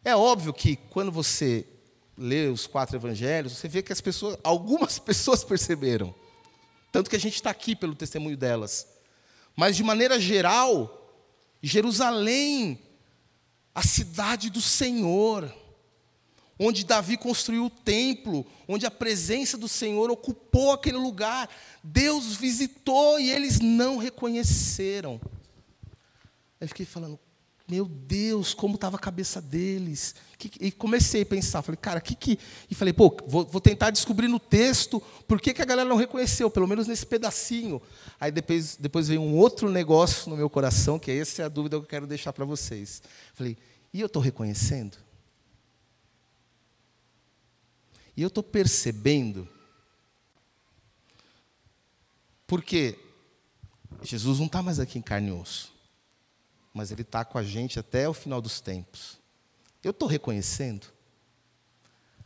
É 0.04 0.16
óbvio 0.16 0.52
que 0.52 0.74
quando 0.74 1.12
você 1.12 1.64
lê 2.18 2.48
os 2.48 2.66
quatro 2.66 2.96
evangelhos, 2.96 3.52
você 3.52 3.68
vê 3.68 3.80
que 3.80 3.92
as 3.92 4.00
pessoas, 4.00 4.36
algumas 4.42 4.98
pessoas 4.98 5.44
perceberam. 5.44 6.12
Tanto 6.90 7.08
que 7.08 7.14
a 7.14 7.20
gente 7.20 7.36
está 7.36 7.50
aqui 7.50 7.76
pelo 7.76 7.94
testemunho 7.94 8.36
delas. 8.36 8.88
Mas 9.54 9.76
de 9.76 9.84
maneira 9.84 10.18
geral, 10.18 11.14
Jerusalém, 11.62 12.82
a 13.72 13.84
cidade 13.84 14.50
do 14.50 14.60
Senhor, 14.60 15.48
onde 16.62 16.84
Davi 16.84 17.16
construiu 17.16 17.64
o 17.64 17.70
templo, 17.70 18.46
onde 18.68 18.84
a 18.84 18.90
presença 18.90 19.56
do 19.56 19.66
Senhor 19.66 20.10
ocupou 20.10 20.72
aquele 20.72 20.98
lugar, 20.98 21.48
Deus 21.82 22.36
visitou 22.36 23.18
e 23.18 23.30
eles 23.30 23.60
não 23.60 23.96
reconheceram. 23.96 25.18
Aí 26.60 26.68
fiquei 26.68 26.84
falando, 26.84 27.18
meu 27.66 27.86
Deus, 27.86 28.52
como 28.52 28.74
estava 28.74 28.96
a 28.96 29.00
cabeça 29.00 29.40
deles. 29.40 30.14
E 30.60 30.70
comecei 30.70 31.22
a 31.22 31.26
pensar, 31.26 31.62
falei, 31.62 31.78
cara, 31.80 31.98
que 31.98 32.14
que. 32.14 32.38
E 32.70 32.74
falei, 32.74 32.92
pô, 32.92 33.16
vou, 33.26 33.46
vou, 33.46 33.60
tentar 33.60 33.88
descobrir 33.88 34.28
no 34.28 34.38
texto 34.38 35.00
por 35.26 35.40
que, 35.40 35.54
que 35.54 35.62
a 35.62 35.64
galera 35.64 35.88
não 35.88 35.96
reconheceu, 35.96 36.50
pelo 36.50 36.66
menos 36.68 36.86
nesse 36.86 37.06
pedacinho. 37.06 37.80
Aí 38.20 38.30
depois, 38.30 38.76
depois 38.76 39.08
veio 39.08 39.22
um 39.22 39.34
outro 39.34 39.70
negócio 39.70 40.28
no 40.28 40.36
meu 40.36 40.50
coração, 40.50 40.98
que 40.98 41.10
essa 41.10 41.40
é 41.40 41.44
a 41.46 41.48
dúvida 41.48 41.78
que 41.78 41.84
eu 41.84 41.88
quero 41.88 42.06
deixar 42.06 42.34
para 42.34 42.44
vocês. 42.44 43.00
Falei, 43.32 43.56
e 43.94 44.00
eu 44.00 44.08
estou 44.08 44.20
reconhecendo? 44.20 44.98
E 48.20 48.22
eu 48.22 48.28
estou 48.28 48.42
percebendo. 48.44 49.48
Porque 52.46 52.98
Jesus 54.02 54.38
não 54.38 54.46
está 54.46 54.62
mais 54.62 54.78
aqui 54.78 54.98
em 54.98 55.02
carne 55.02 55.28
e 55.28 55.32
osso 55.32 55.80
mas 56.72 56.90
Ele 56.90 57.02
está 57.02 57.24
com 57.24 57.38
a 57.38 57.42
gente 57.42 57.78
até 57.78 58.08
o 58.08 58.14
final 58.14 58.40
dos 58.40 58.60
tempos. 58.60 59.18
Eu 59.82 59.90
estou 59.90 60.08
reconhecendo. 60.08 60.86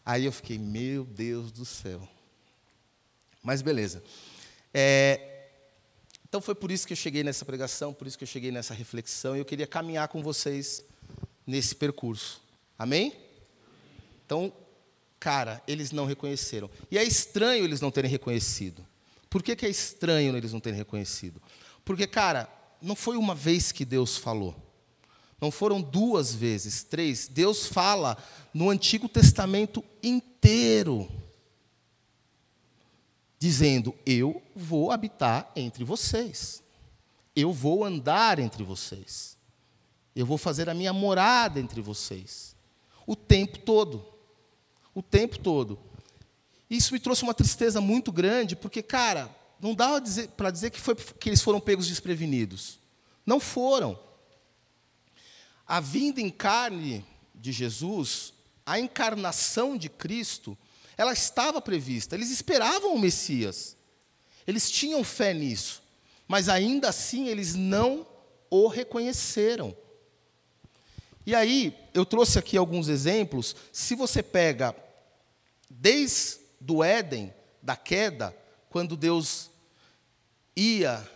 Aí 0.04 0.24
eu 0.24 0.32
fiquei, 0.32 0.58
meu 0.58 1.04
Deus 1.04 1.50
do 1.50 1.64
céu. 1.64 2.06
Mas 3.42 3.62
beleza. 3.62 4.02
É, 4.72 5.48
então 6.28 6.40
foi 6.40 6.54
por 6.54 6.70
isso 6.70 6.86
que 6.86 6.92
eu 6.92 6.96
cheguei 6.96 7.22
nessa 7.22 7.44
pregação, 7.44 7.94
por 7.94 8.06
isso 8.06 8.18
que 8.18 8.24
eu 8.24 8.28
cheguei 8.28 8.50
nessa 8.50 8.74
reflexão, 8.74 9.34
e 9.34 9.38
eu 9.38 9.44
queria 9.44 9.66
caminhar 9.66 10.08
com 10.08 10.22
vocês 10.22 10.84
nesse 11.46 11.74
percurso. 11.74 12.42
Amém? 12.78 13.14
Então, 14.26 14.52
cara, 15.24 15.62
eles 15.66 15.90
não 15.90 16.04
reconheceram. 16.04 16.68
E 16.90 16.98
é 16.98 17.02
estranho 17.02 17.64
eles 17.64 17.80
não 17.80 17.90
terem 17.90 18.10
reconhecido. 18.10 18.86
Por 19.30 19.42
que, 19.42 19.56
que 19.56 19.64
é 19.64 19.70
estranho 19.70 20.36
eles 20.36 20.52
não 20.52 20.60
terem 20.60 20.76
reconhecido? 20.76 21.40
Porque, 21.82 22.06
cara, 22.06 22.46
não 22.78 22.94
foi 22.94 23.16
uma 23.16 23.34
vez 23.34 23.72
que 23.72 23.86
Deus 23.86 24.18
falou. 24.18 24.54
Não 25.40 25.50
foram 25.50 25.80
duas 25.80 26.34
vezes, 26.34 26.82
três. 26.82 27.26
Deus 27.26 27.66
fala 27.66 28.18
no 28.52 28.68
Antigo 28.68 29.08
Testamento 29.08 29.82
inteiro, 30.02 31.10
dizendo: 33.38 33.94
Eu 34.04 34.42
vou 34.54 34.92
habitar 34.92 35.50
entre 35.56 35.84
vocês, 35.84 36.62
eu 37.34 37.50
vou 37.50 37.82
andar 37.82 38.38
entre 38.38 38.62
vocês, 38.62 39.38
eu 40.14 40.26
vou 40.26 40.36
fazer 40.36 40.68
a 40.68 40.74
minha 40.74 40.92
morada 40.92 41.58
entre 41.58 41.80
vocês, 41.80 42.54
o 43.06 43.16
tempo 43.16 43.58
todo. 43.60 44.13
O 44.94 45.02
tempo 45.02 45.38
todo. 45.38 45.78
Isso 46.68 46.92
me 46.92 47.00
trouxe 47.00 47.22
uma 47.22 47.34
tristeza 47.34 47.80
muito 47.80 48.10
grande, 48.10 48.56
porque, 48.56 48.82
cara, 48.82 49.34
não 49.60 49.74
dá 49.74 49.88
para 49.88 50.00
dizer, 50.00 50.30
dizer 50.52 50.70
que, 50.70 50.80
foi, 50.80 50.94
que 50.94 51.28
eles 51.28 51.42
foram 51.42 51.60
pegos 51.60 51.86
desprevenidos. 51.86 52.78
Não 53.24 53.40
foram. 53.40 53.98
A 55.66 55.80
vinda 55.80 56.20
em 56.20 56.30
carne 56.30 57.04
de 57.34 57.52
Jesus, 57.52 58.32
a 58.66 58.78
encarnação 58.78 59.76
de 59.76 59.88
Cristo, 59.88 60.56
ela 60.96 61.12
estava 61.12 61.60
prevista. 61.60 62.14
Eles 62.14 62.30
esperavam 62.30 62.94
o 62.94 62.98
Messias. 62.98 63.76
Eles 64.46 64.70
tinham 64.70 65.02
fé 65.02 65.32
nisso. 65.32 65.82
Mas 66.28 66.48
ainda 66.48 66.88
assim 66.88 67.28
eles 67.28 67.54
não 67.54 68.06
o 68.50 68.68
reconheceram. 68.68 69.76
E 71.26 71.34
aí, 71.34 71.74
eu 71.94 72.04
trouxe 72.04 72.38
aqui 72.38 72.56
alguns 72.56 72.88
exemplos. 72.88 73.56
Se 73.72 73.94
você 73.94 74.22
pega 74.22 74.76
desde 75.80 76.40
o 76.68 76.82
Éden, 76.82 77.32
da 77.62 77.76
queda, 77.76 78.36
quando 78.68 78.96
Deus 78.96 79.50
ia 80.56 81.08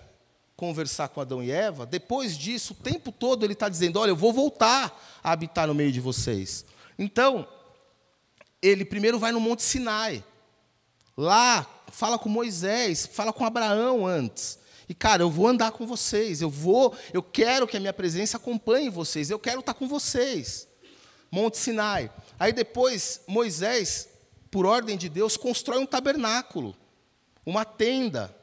conversar 0.57 1.09
com 1.09 1.21
Adão 1.21 1.43
e 1.43 1.51
Eva, 1.51 1.87
depois 1.87 2.37
disso, 2.37 2.73
o 2.73 2.83
tempo 2.83 3.13
todo 3.13 3.45
ele 3.45 3.53
está 3.53 3.69
dizendo: 3.69 3.99
Olha, 3.99 4.11
eu 4.11 4.17
vou 4.17 4.33
voltar 4.33 5.21
a 5.23 5.33
habitar 5.33 5.67
no 5.67 5.75
meio 5.75 5.93
de 5.93 6.01
vocês. 6.01 6.65
Então, 6.99 7.47
ele 8.61 8.85
primeiro 8.85 9.19
vai 9.19 9.31
no 9.31 9.41
Monte 9.41 9.63
Sinai. 9.63 10.25
Lá, 11.17 11.67
fala 11.89 12.19
com 12.19 12.29
Moisés, 12.29 13.07
fala 13.13 13.33
com 13.33 13.45
Abraão 13.45 14.07
antes. 14.07 14.59
E, 14.89 14.95
cara, 14.95 15.23
eu 15.23 15.31
vou 15.31 15.47
andar 15.47 15.73
com 15.73 15.87
vocês, 15.87 16.41
eu 16.41 16.49
vou, 16.49 16.97
eu 17.13 17.23
quero 17.23 17.67
que 17.67 17.77
a 17.77 17.81
minha 17.81 17.93
presença 17.93 18.39
acompanhe 18.39 18.89
vocês, 18.89 19.29
eu 19.29 19.39
quero 19.39 19.61
estar 19.61 19.75
com 19.75 19.87
vocês. 19.87 20.67
Monte 21.31 21.59
Sinai. 21.59 22.11
Aí 22.41 22.53
depois, 22.53 23.21
Moisés, 23.27 24.09
por 24.51 24.67
ordem 24.67 24.97
de 24.97 25.09
Deus, 25.09 25.37
constrói 25.37 25.79
um 25.79 25.87
tabernáculo, 25.87 26.77
uma 27.45 27.65
tenda 27.65 28.37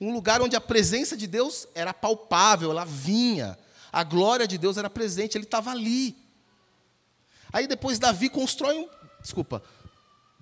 um 0.00 0.12
lugar 0.12 0.42
onde 0.42 0.56
a 0.56 0.60
presença 0.60 1.16
de 1.16 1.26
Deus 1.26 1.66
era 1.74 1.94
palpável, 1.94 2.70
ela 2.70 2.84
vinha. 2.84 3.58
A 3.92 4.02
glória 4.02 4.46
de 4.46 4.58
Deus 4.58 4.76
era 4.76 4.90
presente, 4.90 5.36
ele 5.36 5.44
estava 5.44 5.70
ali. 5.70 6.16
Aí 7.52 7.66
depois 7.66 7.98
Davi 7.98 8.28
constrói 8.28 8.76
um. 8.76 8.88
Desculpa. 9.22 9.62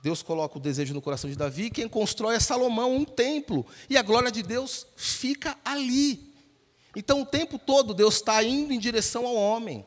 Deus 0.02 0.20
coloca 0.20 0.58
o 0.58 0.60
desejo 0.60 0.92
no 0.92 1.02
coração 1.02 1.30
de 1.30 1.36
Davi, 1.36 1.70
quem 1.70 1.88
constrói 1.88 2.34
é 2.34 2.40
Salomão, 2.40 2.96
um 2.96 3.04
templo. 3.04 3.64
E 3.88 3.96
a 3.96 4.02
glória 4.02 4.32
de 4.32 4.42
Deus 4.42 4.86
fica 4.96 5.56
ali. 5.64 6.34
Então 6.96 7.22
o 7.22 7.26
tempo 7.26 7.56
todo 7.56 7.94
Deus 7.94 8.16
está 8.16 8.42
indo 8.42 8.72
em 8.72 8.78
direção 8.80 9.26
ao 9.26 9.36
homem. 9.36 9.86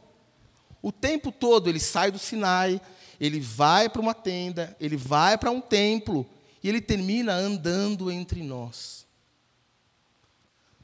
O 0.82 0.92
tempo 0.92 1.32
todo 1.32 1.68
ele 1.68 1.80
sai 1.80 2.12
do 2.12 2.20
Sinai, 2.20 2.80
ele 3.20 3.40
vai 3.40 3.90
para 3.90 4.02
uma 4.02 4.14
tenda, 4.14 4.76
ele 4.80 4.98
vai 4.98 5.38
para 5.38 5.52
um 5.52 5.62
templo, 5.62 6.26
e 6.64 6.70
ele 6.70 6.82
termina 6.82 7.34
andando 7.34 8.12
entre 8.12 8.42
nós. 8.42 9.06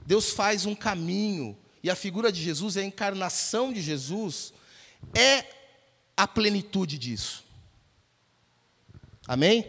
Deus 0.05 0.31
faz 0.31 0.65
um 0.65 0.75
caminho, 0.75 1.57
e 1.83 1.89
a 1.89 1.95
figura 1.95 2.31
de 2.31 2.41
Jesus, 2.41 2.77
a 2.77 2.83
encarnação 2.83 3.73
de 3.73 3.81
Jesus, 3.81 4.53
é 5.13 5.45
a 6.15 6.27
plenitude 6.27 6.97
disso. 6.97 7.43
Amém? 9.27 9.65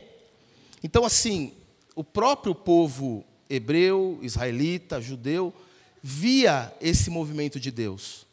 Então, 0.83 1.05
assim, 1.05 1.55
o 1.95 2.03
próprio 2.03 2.55
povo 2.55 3.25
hebreu, 3.49 4.19
israelita, 4.23 5.01
judeu, 5.01 5.55
via 6.03 6.75
esse 6.81 7.11
movimento 7.11 7.61
de 7.61 7.71
Deus. 7.71 8.27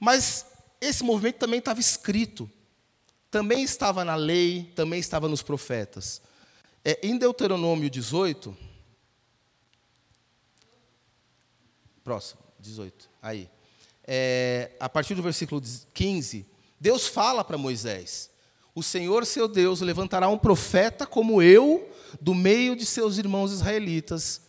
Mas 0.00 0.46
esse 0.80 1.04
movimento 1.04 1.36
também 1.36 1.58
estava 1.58 1.78
escrito, 1.80 2.50
também 3.34 3.64
estava 3.64 4.04
na 4.04 4.14
lei, 4.14 4.70
também 4.76 5.00
estava 5.00 5.28
nos 5.28 5.42
profetas. 5.42 6.22
É, 6.84 7.00
em 7.02 7.18
Deuteronômio 7.18 7.90
18, 7.90 8.56
próximo, 12.04 12.40
18, 12.60 13.10
aí. 13.20 13.50
É, 14.06 14.70
a 14.78 14.88
partir 14.88 15.16
do 15.16 15.22
versículo 15.22 15.60
15, 15.92 16.46
Deus 16.78 17.08
fala 17.08 17.42
para 17.42 17.58
Moisés: 17.58 18.30
O 18.72 18.84
Senhor 18.84 19.26
seu 19.26 19.48
Deus 19.48 19.80
levantará 19.80 20.28
um 20.28 20.38
profeta 20.38 21.04
como 21.04 21.42
eu, 21.42 21.92
do 22.20 22.36
meio 22.36 22.76
de 22.76 22.86
seus 22.86 23.18
irmãos 23.18 23.50
israelitas. 23.50 24.42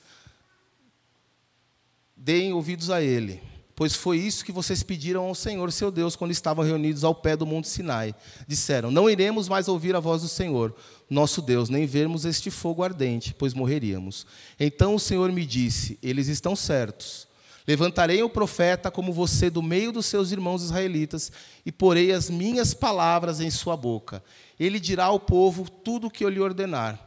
Deem 2.16 2.54
ouvidos 2.54 2.92
a 2.92 3.02
ele 3.02 3.42
pois 3.76 3.94
foi 3.94 4.18
isso 4.18 4.46
que 4.46 4.52
vocês 4.52 4.82
pediram 4.82 5.26
ao 5.26 5.36
Senhor, 5.36 5.72
seu 5.72 5.92
Deus, 5.92 6.16
quando 6.16 6.32
estavam 6.32 6.64
reunidos 6.64 7.04
ao 7.04 7.14
pé 7.14 7.36
do 7.36 7.46
monte 7.46 7.68
Sinai. 7.68 8.16
Disseram: 8.48 8.90
Não 8.90 9.10
iremos 9.10 9.50
mais 9.50 9.68
ouvir 9.68 9.96
a 9.96 10.00
voz 10.00 10.22
do 10.22 10.30
Senhor, 10.30 10.74
nosso 11.10 11.42
Deus, 11.42 11.70
nem 11.70 11.86
vermos 11.86 12.26
este 12.26 12.50
fogo 12.50 12.84
ardente, 12.84 13.34
pois 13.34 13.54
morreríamos. 13.54 14.26
Então 14.60 14.96
o 14.96 15.00
Senhor 15.00 15.32
me 15.32 15.46
disse: 15.46 16.00
Eles 16.02 16.28
estão 16.28 16.56
certos. 16.56 17.28
Levantarei 17.68 18.22
o 18.22 18.30
profeta 18.30 18.92
como 18.92 19.12
você 19.12 19.50
do 19.50 19.62
meio 19.62 19.92
dos 19.92 20.06
seus 20.06 20.32
irmãos 20.32 20.62
israelitas 20.62 21.32
e 21.66 21.72
porei 21.72 22.12
as 22.12 22.30
minhas 22.30 22.76
palavras 22.76 23.40
em 23.42 23.50
sua 23.50 23.76
boca. 23.76 24.24
Ele 24.60 24.80
dirá 24.80 25.06
ao 25.06 25.20
povo 25.20 25.68
tudo 25.70 26.08
o 26.08 26.12
que 26.12 26.24
eu 26.24 26.30
lhe 26.30 26.40
ordenar. 26.40 27.00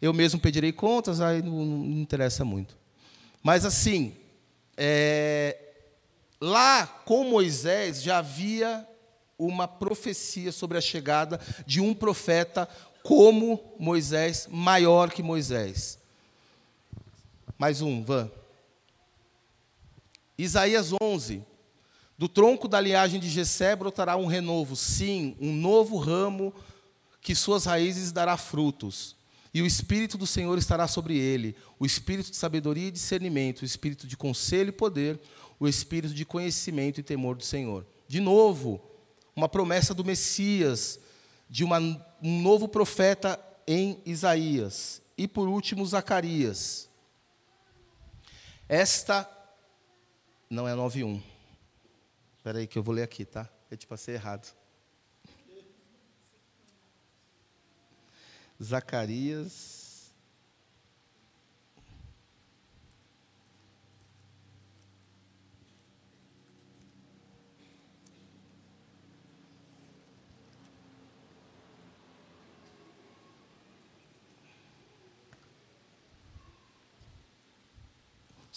Eu 0.00 0.14
mesmo 0.14 0.40
pedirei 0.40 0.72
contas, 0.72 1.20
aí 1.20 1.42
não, 1.42 1.64
não 1.64 2.00
interessa 2.00 2.42
muito. 2.42 2.76
Mas 3.42 3.66
assim, 3.66 4.14
é, 4.76 5.71
Lá 6.44 6.88
com 7.04 7.22
Moisés 7.22 8.02
já 8.02 8.18
havia 8.18 8.84
uma 9.38 9.68
profecia 9.68 10.50
sobre 10.50 10.76
a 10.76 10.80
chegada 10.80 11.40
de 11.64 11.80
um 11.80 11.94
profeta 11.94 12.68
como 13.04 13.76
Moisés, 13.78 14.48
maior 14.50 15.12
que 15.12 15.22
Moisés. 15.22 16.00
Mais 17.56 17.80
um, 17.80 18.02
Van. 18.02 18.28
Isaías 20.36 20.90
11. 21.00 21.44
Do 22.18 22.28
tronco 22.28 22.66
da 22.66 22.80
linhagem 22.80 23.20
de 23.20 23.30
Jessé 23.30 23.76
brotará 23.76 24.16
um 24.16 24.26
renovo, 24.26 24.74
sim, 24.74 25.36
um 25.40 25.52
novo 25.52 25.96
ramo 25.96 26.52
que 27.20 27.36
suas 27.36 27.66
raízes 27.66 28.10
dará 28.10 28.36
frutos. 28.36 29.14
E 29.54 29.62
o 29.62 29.66
espírito 29.66 30.18
do 30.18 30.26
Senhor 30.26 30.58
estará 30.58 30.88
sobre 30.88 31.16
ele, 31.16 31.54
o 31.78 31.84
espírito 31.84 32.30
de 32.30 32.36
sabedoria 32.36 32.88
e 32.88 32.90
discernimento, 32.90 33.62
o 33.62 33.64
espírito 33.66 34.08
de 34.08 34.16
conselho 34.16 34.70
e 34.70 34.72
poder, 34.72 35.20
o 35.62 35.68
espírito 35.68 36.12
de 36.12 36.24
conhecimento 36.24 36.98
e 36.98 37.04
temor 37.04 37.36
do 37.36 37.44
Senhor. 37.44 37.86
De 38.08 38.18
novo, 38.18 38.82
uma 39.34 39.48
promessa 39.48 39.94
do 39.94 40.04
Messias, 40.04 40.98
de 41.48 41.62
uma, 41.62 41.78
um 42.20 42.42
novo 42.42 42.66
profeta 42.66 43.38
em 43.64 44.02
Isaías. 44.04 45.00
E 45.16 45.28
por 45.28 45.46
último, 45.46 45.86
Zacarias. 45.86 46.90
Esta 48.68 49.30
não 50.50 50.66
é 50.66 50.74
9.1. 50.74 51.22
Espera 52.38 52.58
aí 52.58 52.66
que 52.66 52.76
eu 52.76 52.82
vou 52.82 52.92
ler 52.92 53.04
aqui, 53.04 53.24
tá? 53.24 53.48
Eu 53.70 53.76
te 53.76 53.86
passei 53.86 54.16
errado. 54.16 54.52
Zacarias 58.60 59.81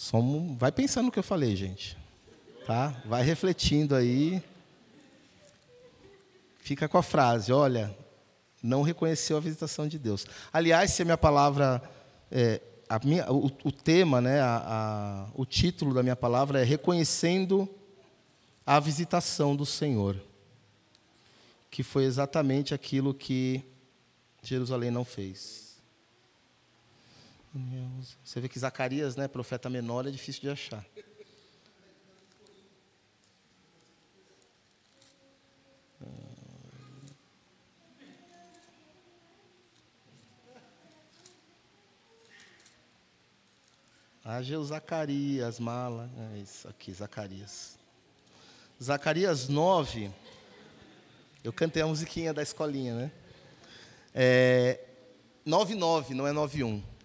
Somos, 0.06 0.56
vai 0.56 0.70
pensando 0.70 1.06
no 1.06 1.10
que 1.10 1.18
eu 1.18 1.22
falei, 1.24 1.56
gente. 1.56 1.98
Tá? 2.64 3.02
Vai 3.06 3.24
refletindo 3.24 3.92
aí. 3.92 4.40
Fica 6.60 6.88
com 6.88 6.96
a 6.96 7.02
frase, 7.02 7.52
olha, 7.52 7.92
não 8.62 8.82
reconheceu 8.82 9.36
a 9.36 9.40
visitação 9.40 9.88
de 9.88 9.98
Deus. 9.98 10.24
Aliás, 10.52 10.92
se 10.92 11.02
a 11.02 11.04
minha 11.04 11.18
palavra, 11.18 11.82
é, 12.30 12.60
a 12.88 13.00
minha, 13.04 13.28
o, 13.32 13.46
o, 13.46 13.72
tema, 13.72 14.20
né, 14.20 14.40
a, 14.40 14.62
a, 14.64 15.26
o 15.34 15.44
título 15.44 15.92
da 15.92 16.04
minha 16.04 16.14
palavra 16.14 16.60
é 16.60 16.64
reconhecendo 16.64 17.68
a 18.64 18.78
visitação 18.78 19.56
do 19.56 19.66
Senhor, 19.66 20.22
que 21.68 21.82
foi 21.82 22.04
exatamente 22.04 22.72
aquilo 22.72 23.12
que 23.12 23.60
Jerusalém 24.40 24.92
não 24.92 25.04
fez. 25.04 25.65
Você 28.24 28.40
vê 28.40 28.48
que 28.48 28.58
Zacarias, 28.58 29.16
né, 29.16 29.28
profeta 29.28 29.70
menor, 29.70 30.06
é 30.06 30.10
difícil 30.10 30.42
de 30.42 30.50
achar. 30.50 30.84
Ageu 44.28 44.62
Zacarias, 44.64 45.60
mala. 45.60 46.10
É 46.34 46.38
isso 46.38 46.66
aqui, 46.68 46.92
Zacarias. 46.92 47.78
Zacarias 48.82 49.48
9. 49.48 50.10
Eu 51.44 51.52
cantei 51.52 51.80
a 51.80 51.86
musiquinha 51.86 52.34
da 52.34 52.42
escolinha, 52.42 52.94
né? 52.96 53.12
É, 54.12 54.80
9, 55.44 55.76
9, 55.76 56.12
não 56.12 56.26
é 56.26 56.32
9, 56.32 56.64
1. 56.64 56.95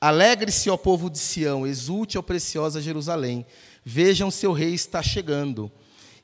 Alegre-se, 0.00 0.70
ó 0.70 0.76
povo 0.76 1.10
de 1.10 1.18
Sião, 1.18 1.66
exulte, 1.66 2.16
ó 2.16 2.22
preciosa 2.22 2.80
Jerusalém. 2.80 3.44
Vejam, 3.84 4.30
seu 4.30 4.52
rei 4.52 4.72
está 4.72 5.02
chegando. 5.02 5.70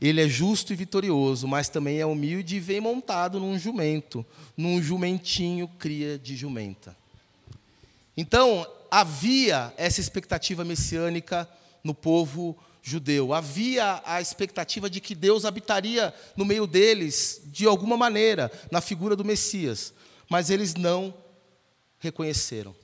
Ele 0.00 0.22
é 0.22 0.28
justo 0.28 0.72
e 0.72 0.76
vitorioso, 0.76 1.48
mas 1.48 1.68
também 1.68 1.98
é 1.98 2.06
humilde 2.06 2.56
e 2.56 2.60
vem 2.60 2.80
montado 2.80 3.40
num 3.40 3.58
jumento, 3.58 4.24
num 4.56 4.80
jumentinho 4.80 5.66
cria 5.78 6.18
de 6.18 6.36
jumenta. 6.36 6.96
Então, 8.16 8.66
havia 8.90 9.72
essa 9.76 10.00
expectativa 10.00 10.64
messiânica 10.64 11.48
no 11.82 11.94
povo 11.94 12.56
judeu. 12.80 13.32
Havia 13.32 14.02
a 14.04 14.20
expectativa 14.20 14.88
de 14.88 15.00
que 15.00 15.14
Deus 15.14 15.44
habitaria 15.44 16.14
no 16.36 16.44
meio 16.44 16.66
deles 16.66 17.40
de 17.46 17.66
alguma 17.66 17.96
maneira, 17.96 18.52
na 18.70 18.80
figura 18.80 19.16
do 19.16 19.24
Messias, 19.24 19.92
mas 20.28 20.50
eles 20.50 20.74
não 20.74 21.12
reconheceram. 21.98 22.83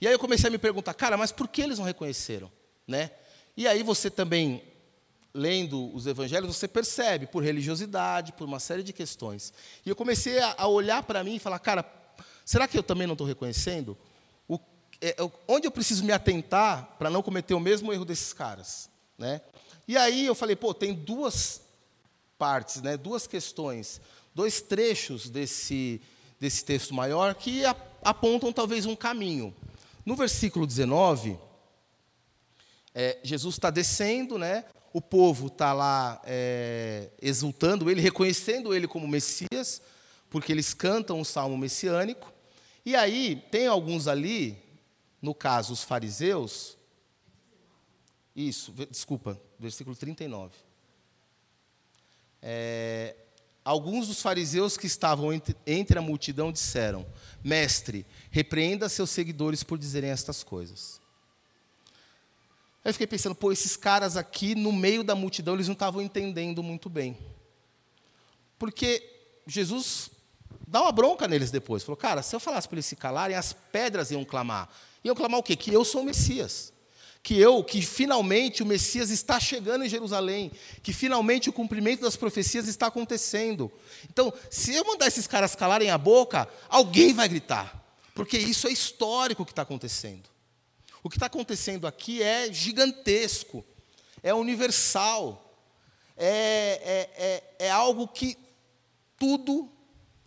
E 0.00 0.06
aí 0.06 0.12
eu 0.12 0.18
comecei 0.18 0.48
a 0.48 0.50
me 0.50 0.58
perguntar, 0.58 0.94
cara, 0.94 1.16
mas 1.16 1.32
por 1.32 1.48
que 1.48 1.62
eles 1.62 1.78
não 1.78 1.84
reconheceram? 1.84 2.50
Né? 2.86 3.10
E 3.56 3.66
aí 3.66 3.82
você 3.82 4.10
também, 4.10 4.62
lendo 5.34 5.92
os 5.94 6.06
evangelhos, 6.06 6.56
você 6.56 6.68
percebe, 6.68 7.26
por 7.26 7.42
religiosidade, 7.42 8.32
por 8.32 8.44
uma 8.44 8.60
série 8.60 8.82
de 8.82 8.92
questões. 8.92 9.52
E 9.84 9.88
eu 9.88 9.96
comecei 9.96 10.38
a, 10.38 10.66
olhar 10.66 11.02
para 11.02 11.24
mim 11.24 11.36
e 11.36 11.40
falar, 11.40 11.58
cara, 11.58 11.84
será 12.44 12.68
que 12.68 12.78
eu 12.78 12.82
também 12.82 13.06
não 13.06 13.14
estou 13.14 13.26
reconhecendo? 13.26 13.98
O, 14.48 14.58
é, 15.00 15.16
onde 15.46 15.66
eu 15.66 15.72
preciso 15.72 16.04
me 16.04 16.12
atentar 16.12 16.96
para 16.98 17.10
não 17.10 17.22
cometer 17.22 17.54
o 17.54 17.60
mesmo 17.60 17.92
erro 17.92 18.04
desses 18.04 18.32
caras? 18.32 18.88
Né? 19.18 19.40
E 19.88 19.96
aí 19.96 20.24
eu 20.26 20.34
falei, 20.34 20.54
pô, 20.54 20.72
tem 20.72 20.94
duas 20.94 21.62
partes, 22.38 22.80
né, 22.80 22.96
duas 22.96 23.26
questões, 23.26 24.00
dois 24.32 24.60
trechos 24.60 25.28
desse, 25.28 26.00
desse 26.38 26.64
texto 26.64 26.94
maior 26.94 27.34
que 27.34 27.62
apontam 28.02 28.52
talvez 28.52 28.86
um 28.86 28.94
caminho. 28.94 29.52
No 30.08 30.16
versículo 30.16 30.66
19, 30.66 31.38
é, 32.94 33.18
Jesus 33.22 33.56
está 33.56 33.68
descendo, 33.68 34.38
né? 34.38 34.64
o 34.90 35.02
povo 35.02 35.48
está 35.48 35.74
lá 35.74 36.18
é, 36.24 37.10
exultando 37.20 37.90
ele, 37.90 38.00
reconhecendo 38.00 38.74
ele 38.74 38.88
como 38.88 39.06
Messias, 39.06 39.82
porque 40.30 40.50
eles 40.50 40.72
cantam 40.72 41.20
o 41.20 41.26
salmo 41.26 41.58
messiânico. 41.58 42.32
E 42.86 42.96
aí, 42.96 43.44
tem 43.50 43.66
alguns 43.66 44.08
ali, 44.08 44.56
no 45.20 45.34
caso, 45.34 45.74
os 45.74 45.82
fariseus. 45.82 46.78
Isso, 48.34 48.72
desculpa, 48.90 49.38
versículo 49.58 49.94
39. 49.94 50.56
É, 52.40 53.14
alguns 53.68 54.08
dos 54.08 54.22
fariseus 54.22 54.78
que 54.78 54.86
estavam 54.86 55.30
entre, 55.66 55.98
a 55.98 56.02
multidão 56.02 56.50
disseram: 56.50 57.06
Mestre, 57.44 58.06
repreenda 58.30 58.88
seus 58.88 59.10
seguidores 59.10 59.62
por 59.62 59.78
dizerem 59.78 60.08
estas 60.08 60.42
coisas. 60.42 60.98
Aí 62.82 62.88
eu 62.88 62.94
fiquei 62.94 63.06
pensando, 63.06 63.34
pô, 63.34 63.52
esses 63.52 63.76
caras 63.76 64.16
aqui, 64.16 64.54
no 64.54 64.72
meio 64.72 65.04
da 65.04 65.14
multidão, 65.14 65.52
eles 65.52 65.68
não 65.68 65.74
estavam 65.74 66.00
entendendo 66.00 66.62
muito 66.62 66.88
bem. 66.88 67.18
Porque 68.58 69.06
Jesus 69.46 70.10
dá 70.66 70.80
uma 70.80 70.92
bronca 70.92 71.28
neles 71.28 71.50
depois. 71.50 71.82
Falou, 71.82 71.96
cara, 71.96 72.22
se 72.22 72.34
eu 72.34 72.40
falasse 72.40 72.66
para 72.66 72.76
eles 72.76 72.86
se 72.86 72.96
calarem, 72.96 73.36
as 73.36 73.52
pedras 73.52 74.10
iam 74.10 74.24
clamar. 74.24 74.70
Iam 75.04 75.14
clamar 75.14 75.40
o 75.40 75.42
quê? 75.42 75.54
Que 75.54 75.72
eu 75.72 75.84
sou 75.84 76.00
o 76.00 76.04
Messias. 76.04 76.72
Que 77.22 77.38
eu, 77.38 77.62
que 77.62 77.82
finalmente 77.82 78.62
o 78.62 78.66
Messias 78.66 79.10
está 79.10 79.38
chegando 79.38 79.84
em 79.84 79.88
Jerusalém. 79.88 80.50
Que 80.82 80.92
finalmente 80.92 81.48
o 81.50 81.52
cumprimento 81.52 82.02
das 82.02 82.16
profecias 82.16 82.68
está 82.68 82.86
acontecendo. 82.86 83.70
Então, 84.10 84.32
se 84.50 84.74
eu 84.74 84.84
mandar 84.84 85.06
esses 85.06 85.26
caras 85.26 85.54
calarem 85.54 85.90
a 85.90 85.98
boca, 85.98 86.48
alguém 86.68 87.12
vai 87.12 87.28
gritar. 87.28 87.84
Porque 88.14 88.38
isso 88.38 88.66
é 88.66 88.72
histórico 88.72 89.42
o 89.42 89.46
que 89.46 89.52
está 89.52 89.62
acontecendo. 89.62 90.28
O 91.02 91.08
que 91.08 91.16
está 91.16 91.26
acontecendo 91.26 91.86
aqui 91.86 92.22
é 92.22 92.52
gigantesco, 92.52 93.64
é 94.22 94.34
universal, 94.34 95.48
é, 96.16 97.08
é, 97.16 97.24
é, 97.24 97.66
é 97.66 97.70
algo 97.70 98.08
que 98.08 98.36
tudo 99.16 99.70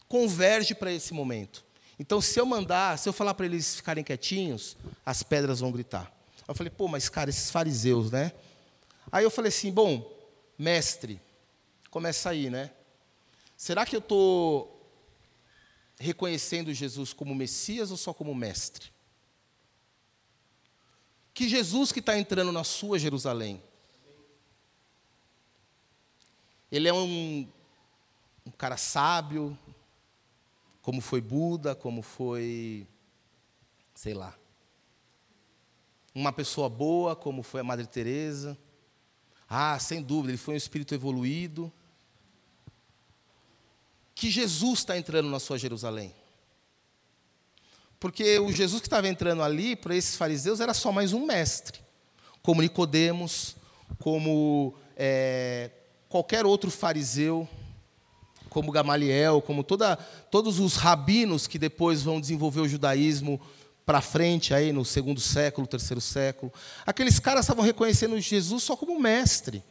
converge 0.08 0.74
para 0.74 0.92
esse 0.92 1.14
momento. 1.14 1.64
Então, 2.00 2.20
se 2.20 2.40
eu 2.40 2.46
mandar, 2.46 2.98
se 2.98 3.08
eu 3.08 3.14
falar 3.14 3.34
para 3.34 3.46
eles 3.46 3.76
ficarem 3.76 4.04
quietinhos, 4.04 4.76
as 5.06 5.22
pedras 5.22 5.60
vão 5.60 5.72
gritar. 5.72 6.12
Eu 6.52 6.56
falei, 6.56 6.70
pô, 6.70 6.86
mas 6.90 7.08
cara, 7.08 7.30
esses 7.30 7.50
fariseus, 7.50 8.12
né? 8.12 8.34
Aí 9.10 9.24
eu 9.24 9.32
falei 9.32 9.48
assim, 9.48 9.72
bom, 9.72 10.06
mestre, 10.58 11.22
começa 11.90 12.30
aí, 12.30 12.50
né? 12.50 12.72
Será 13.56 13.86
que 13.86 13.96
eu 13.96 14.02
estou 14.02 14.78
reconhecendo 15.98 16.74
Jesus 16.74 17.14
como 17.14 17.34
Messias 17.34 17.90
ou 17.90 17.96
só 17.96 18.14
como 18.14 18.36
mestre? 18.36 18.92
Que 21.34 21.48
Jesus 21.48 21.94
que 21.94 22.00
está 22.00 22.20
entrando 22.20 22.52
na 22.52 22.66
sua 22.66 23.00
Jerusalém, 23.00 23.64
ele 26.70 26.90
é 26.90 26.94
um, 26.94 27.48
um 28.46 28.52
cara 28.52 28.76
sábio, 28.76 29.58
como 30.82 31.00
foi 31.00 31.22
Buda, 31.22 31.74
como 31.76 32.02
foi, 32.02 32.86
sei 33.96 34.14
lá, 34.14 34.38
uma 36.14 36.32
pessoa 36.32 36.70
boa, 36.70 37.16
como 37.16 37.44
foi 37.44 37.62
a 37.62 37.64
Madre 37.64 37.88
Teresa. 37.88 38.58
Ah, 39.50 39.78
sem 39.80 40.02
dúvida, 40.02 40.32
ele 40.32 40.38
foi 40.38 40.54
um 40.54 40.58
espírito 40.58 40.94
evoluído. 40.94 41.72
Que 44.14 44.30
Jesus 44.30 44.80
está 44.80 44.98
entrando 44.98 45.30
na 45.30 45.40
sua 45.40 45.58
Jerusalém. 45.58 46.14
Porque 48.00 48.40
o 48.40 48.52
Jesus 48.52 48.82
que 48.82 48.88
estava 48.88 49.08
entrando 49.08 49.44
ali, 49.44 49.76
para 49.76 49.96
esses 49.96 50.16
fariseus, 50.16 50.60
era 50.60 50.74
só 50.74 50.92
mais 50.92 51.14
um 51.14 51.26
mestre. 51.26 51.80
Como 52.42 52.62
Nicodemos, 52.62 53.56
como 54.00 54.76
é, 54.96 55.72
qualquer 56.10 56.46
outro 56.46 56.72
fariseu 56.72 57.48
como 58.52 58.70
Gamaliel, 58.70 59.42
como 59.42 59.64
toda, 59.64 59.96
todos 60.30 60.60
os 60.60 60.76
rabinos 60.76 61.48
que 61.48 61.58
depois 61.58 62.04
vão 62.04 62.20
desenvolver 62.20 62.60
o 62.60 62.68
judaísmo 62.68 63.40
para 63.86 64.02
frente, 64.02 64.54
aí 64.54 64.72
no 64.72 64.86
segundo 64.86 65.20
século, 65.20 65.68
terceiro 65.68 66.02
século. 66.02 66.52
Aqueles 66.86 67.20
caras 67.20 67.46
estavam 67.46 67.64
reconhecendo 67.64 68.20
Jesus 68.20 68.64
só 68.64 68.76
como 68.76 69.00
mestre. 69.00 69.64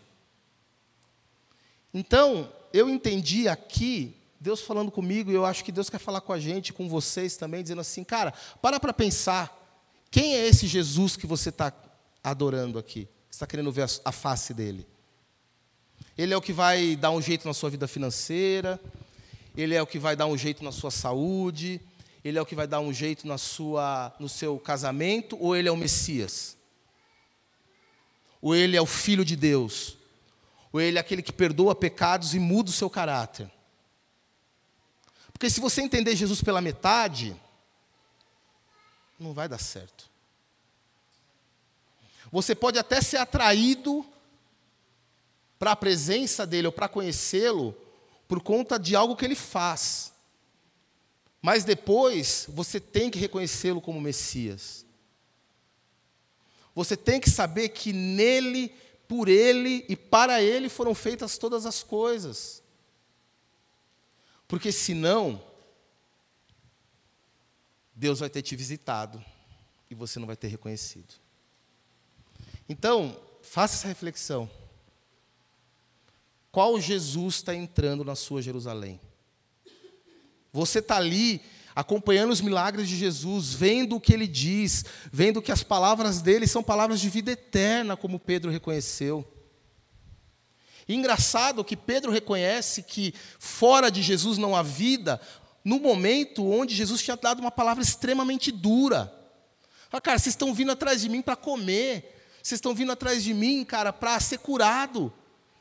Então, 1.93 2.53
eu 2.73 2.89
entendi 2.89 3.49
aqui, 3.49 4.17
Deus 4.41 4.61
falando 4.61 4.91
comigo, 4.91 5.31
e 5.31 5.35
eu 5.35 5.45
acho 5.45 5.65
que 5.65 5.73
Deus 5.73 5.91
quer 5.91 5.99
falar 5.99 6.21
com 6.21 6.33
a 6.33 6.39
gente, 6.39 6.73
com 6.73 6.89
vocês 6.89 7.37
também, 7.37 7.63
dizendo 7.63 7.81
assim, 7.81 8.05
cara, 8.05 8.33
para 8.61 8.79
para 8.79 8.93
pensar, 8.93 9.57
quem 10.11 10.35
é 10.35 10.47
esse 10.47 10.67
Jesus 10.67 11.17
que 11.17 11.27
você 11.27 11.51
está 11.51 11.73
adorando 12.23 12.79
aqui? 12.79 13.09
Você 13.29 13.37
está 13.37 13.47
querendo 13.47 13.71
ver 13.71 13.87
a, 14.05 14.13
face 14.13 14.53
dele? 14.53 14.87
Ele 16.17 16.35
é 16.35 16.37
o 16.37 16.43
que 16.43 16.53
vai 16.53 16.97
dar 16.97 17.11
um 17.11 17.23
jeito 17.23 17.47
na 17.47 17.55
sua 17.55 17.71
vida 17.71 17.87
financeira, 17.87 18.81
ele 19.57 19.75
é 19.75 19.83
o 19.83 19.87
que 19.87 19.99
vai 19.99 20.15
dar 20.17 20.27
um 20.27 20.37
jeito 20.37 20.63
na 20.65 20.73
sua 20.73 20.91
saúde, 20.91 21.81
ele 22.23 22.39
é 22.39 22.43
o 22.43 22.47
que 22.47 22.55
vai 22.55 22.67
dar 22.67 22.81
um 22.81 22.93
jeito 22.93 23.27
na 23.27 23.39
sua, 23.39 24.15
no 24.19 24.29
seu 24.29 24.59
casamento, 24.59 25.37
ou 25.41 25.57
ele 25.57 25.69
é 25.69 25.73
o 25.73 25.77
Messias? 25.77 26.57
Ou 28.43 28.55
ele 28.55 28.77
é 28.77 28.81
o 28.81 28.87
Filho 28.87 29.25
de 29.25 29.37
Deus? 29.37 29.97
Ou 30.73 30.81
ele 30.81 30.99
é 30.99 31.01
aquele 31.01 31.23
que 31.23 31.33
perdoa 31.33 31.75
pecados 31.75 32.35
e 32.35 32.39
muda 32.39 32.71
o 32.71 32.73
seu 32.73 32.91
caráter? 32.91 33.51
Porque 35.33 35.49
se 35.49 35.61
você 35.61 35.81
entender 35.81 36.15
Jesus 36.15 36.43
pela 36.43 36.61
metade, 36.61 37.35
não 39.19 39.33
vai 39.33 39.49
dar 39.49 39.59
certo. 39.59 40.11
Você 42.31 42.55
pode 42.55 42.79
até 42.79 43.01
ser 43.01 43.17
atraído 43.17 44.05
para 45.59 45.73
a 45.73 45.77
presença 45.77 46.47
dele 46.47 46.67
ou 46.67 46.73
para 46.73 46.89
conhecê-lo 46.89 47.77
por 48.29 48.41
conta 48.41 48.79
de 48.79 48.95
algo 48.95 49.17
que 49.17 49.25
ele 49.25 49.35
faz. 49.35 50.13
Mas 51.43 51.65
depois 51.65 52.47
você 52.49 52.79
tem 52.79 53.11
que 53.11 53.19
reconhecê-lo 53.19 53.81
como 53.81 54.01
Messias. 54.01 54.85
Você 56.75 56.97
tem 56.97 57.21
que 57.21 57.31
saber 57.31 57.71
que 57.71 57.93
nele, 57.93 58.69
por 59.09 59.29
ele 59.29 59.85
e 59.89 59.97
para 59.97 60.43
ele 60.43 60.69
foram 60.69 60.95
feitas 60.95 61.39
todas 61.39 61.65
as 61.67 61.83
coisas. 61.83 62.63
Porque 64.47 64.71
senão, 64.71 65.43
Deus 67.95 68.21
vai 68.21 68.29
ter 68.29 68.43
te 68.43 68.55
visitado 68.55 69.23
e 69.91 69.95
você 69.95 70.19
não 70.19 70.27
vai 70.27 70.37
ter 70.37 70.49
reconhecido. 70.49 71.15
Então, 72.69 73.21
faça 73.43 73.75
essa 73.75 73.89
reflexão. 73.89 74.49
Qual 76.53 76.81
Jesus 76.81 77.37
está 77.37 77.55
entrando 77.55 78.05
na 78.05 78.15
sua 78.15 78.43
Jerusalém? 78.43 79.01
Você 80.53 80.81
está 80.81 80.97
ali 80.97 81.41
acompanhando 81.75 82.31
os 82.31 82.41
milagres 82.41 82.89
de 82.89 82.97
Jesus, 82.97 83.55
vendo 83.55 83.97
o 83.97 84.01
que 84.01 84.13
ele 84.13 84.27
diz, 84.27 84.85
vendo 85.13 85.41
que 85.41 85.53
as 85.53 85.63
palavras 85.63 86.21
dele 86.21 86.47
são 86.47 86.63
palavras 86.63 87.01
de 87.01 87.09
vida 87.09 87.33
eterna, 87.33 87.97
como 87.97 88.19
Pedro 88.19 88.51
reconheceu. 88.51 89.27
E 90.89 90.95
engraçado 90.95 91.65
que 91.65 91.77
Pedro 91.77 92.11
reconhece 92.11 92.83
que 92.83 93.15
fora 93.39 93.91
de 93.91 94.03
Jesus 94.03 94.39
não 94.39 94.57
há 94.57 94.63
vida, 94.63 95.21
no 95.65 95.79
momento 95.79 96.51
onde 96.51 96.75
Jesus 96.75 97.03
tinha 97.03 97.17
dado 97.17 97.41
uma 97.41 97.51
palavra 97.51 97.83
extremamente 97.83 98.51
dura. 98.51 99.13
Ah, 99.93 100.01
cara, 100.01 100.19
vocês 100.19 100.35
estão 100.35 100.53
vindo 100.53 100.73
atrás 100.73 101.01
de 101.01 101.09
mim 101.09 101.23
para 101.23 101.37
comer, 101.37 102.17
vocês 102.43 102.59
estão 102.59 102.75
vindo 102.75 102.93
atrás 102.93 103.23
de 103.23 103.33
mim, 103.33 103.65
cara, 103.65 103.93
para 103.93 104.19
ser 104.19 104.39
curado. 104.39 105.13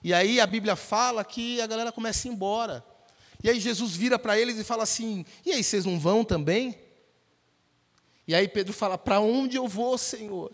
E 0.03 0.13
aí 0.13 0.39
a 0.39 0.47
Bíblia 0.47 0.75
fala 0.75 1.23
que 1.23 1.59
a 1.61 1.67
galera 1.67 1.91
começa 1.91 2.27
a 2.27 2.31
ir 2.31 2.33
embora. 2.33 2.85
E 3.43 3.49
aí 3.49 3.59
Jesus 3.59 3.95
vira 3.95 4.19
para 4.19 4.37
eles 4.37 4.57
e 4.57 4.63
fala 4.63 4.83
assim: 4.83 5.25
E 5.45 5.51
aí, 5.51 5.63
vocês 5.63 5.85
não 5.85 5.99
vão 5.99 6.23
também? 6.23 6.77
E 8.27 8.35
aí 8.35 8.47
Pedro 8.47 8.73
fala: 8.73 8.97
Para 8.97 9.19
onde 9.19 9.57
eu 9.57 9.67
vou, 9.67 9.97
Senhor? 9.97 10.51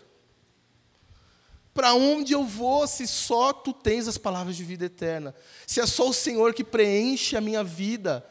Para 1.74 1.92
onde 1.92 2.32
eu 2.32 2.42
vou 2.42 2.86
se 2.86 3.06
só 3.06 3.52
tu 3.52 3.70
tens 3.72 4.08
as 4.08 4.16
palavras 4.16 4.56
de 4.56 4.64
vida 4.64 4.86
eterna? 4.86 5.34
Se 5.66 5.78
é 5.78 5.86
só 5.86 6.08
o 6.08 6.12
Senhor 6.12 6.54
que 6.54 6.64
preenche 6.64 7.36
a 7.36 7.40
minha 7.40 7.62
vida? 7.62 8.26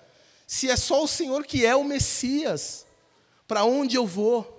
Se 0.48 0.68
é 0.70 0.76
só 0.76 1.04
o 1.04 1.08
Senhor 1.08 1.46
que 1.46 1.64
é 1.64 1.76
o 1.76 1.84
Messias? 1.84 2.88
Para 3.48 3.64
onde 3.64 3.96
eu 3.96 4.08
vou? 4.08 4.52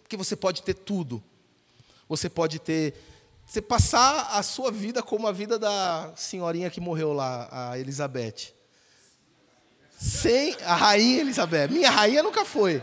Porque 0.00 0.16
você 0.16 0.34
pode 0.34 0.62
ter 0.62 0.72
tudo. 0.72 1.22
Você 2.08 2.30
pode 2.30 2.58
ter 2.58 2.94
você 3.44 3.60
passar 3.60 4.30
a 4.32 4.42
sua 4.42 4.70
vida 4.70 5.02
como 5.02 5.26
a 5.26 5.32
vida 5.32 5.58
da 5.58 6.12
senhorinha 6.16 6.70
que 6.70 6.80
morreu 6.80 7.12
lá, 7.12 7.48
a 7.50 7.78
Elizabeth. 7.78 8.57
Sem 9.98 10.56
a 10.64 10.74
rainha 10.74 11.20
Elizabeth. 11.20 11.68
Minha 11.68 11.90
rainha 11.90 12.22
nunca 12.22 12.44
foi. 12.44 12.82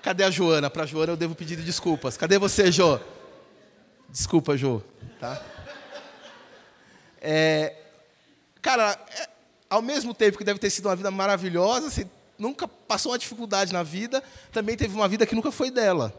Cadê 0.00 0.24
a 0.24 0.30
Joana? 0.30 0.70
Para 0.70 0.86
Joana 0.86 1.12
eu 1.12 1.16
devo 1.16 1.34
pedir 1.34 1.56
desculpas. 1.56 2.16
Cadê 2.16 2.38
você, 2.38 2.70
Jô? 2.70 2.98
Desculpa, 4.08 4.56
Jô. 4.56 4.80
Tá? 5.20 5.42
É, 7.20 7.74
cara, 8.62 8.98
é, 9.10 9.28
ao 9.68 9.82
mesmo 9.82 10.14
tempo 10.14 10.38
que 10.38 10.44
deve 10.44 10.58
ter 10.58 10.70
sido 10.70 10.86
uma 10.86 10.96
vida 10.96 11.10
maravilhosa, 11.10 11.90
você 11.90 12.06
nunca 12.38 12.66
passou 12.68 13.12
uma 13.12 13.18
dificuldade 13.18 13.72
na 13.72 13.82
vida, 13.82 14.22
também 14.52 14.76
teve 14.76 14.94
uma 14.94 15.08
vida 15.08 15.26
que 15.26 15.34
nunca 15.34 15.50
foi 15.50 15.70
dela 15.70 16.14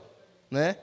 né? 0.49 0.77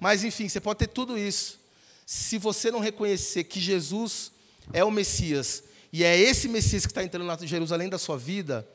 Mas 0.00 0.24
enfim, 0.24 0.48
você 0.48 0.60
pode 0.60 0.78
ter 0.78 0.88
tudo 0.88 1.16
isso. 1.16 1.58
Se 2.04 2.38
você 2.38 2.70
não 2.70 2.80
reconhecer 2.80 3.44
que 3.44 3.60
Jesus 3.60 4.30
é 4.72 4.84
o 4.84 4.90
Messias 4.90 5.64
e 5.96 6.04
é 6.04 6.14
esse 6.14 6.46
Messias 6.46 6.84
que 6.84 6.90
está 6.90 7.02
entrando 7.02 7.24
na 7.24 7.38
Jerusalém 7.38 7.88
da 7.88 7.96
sua 7.96 8.18
vida, 8.18 8.68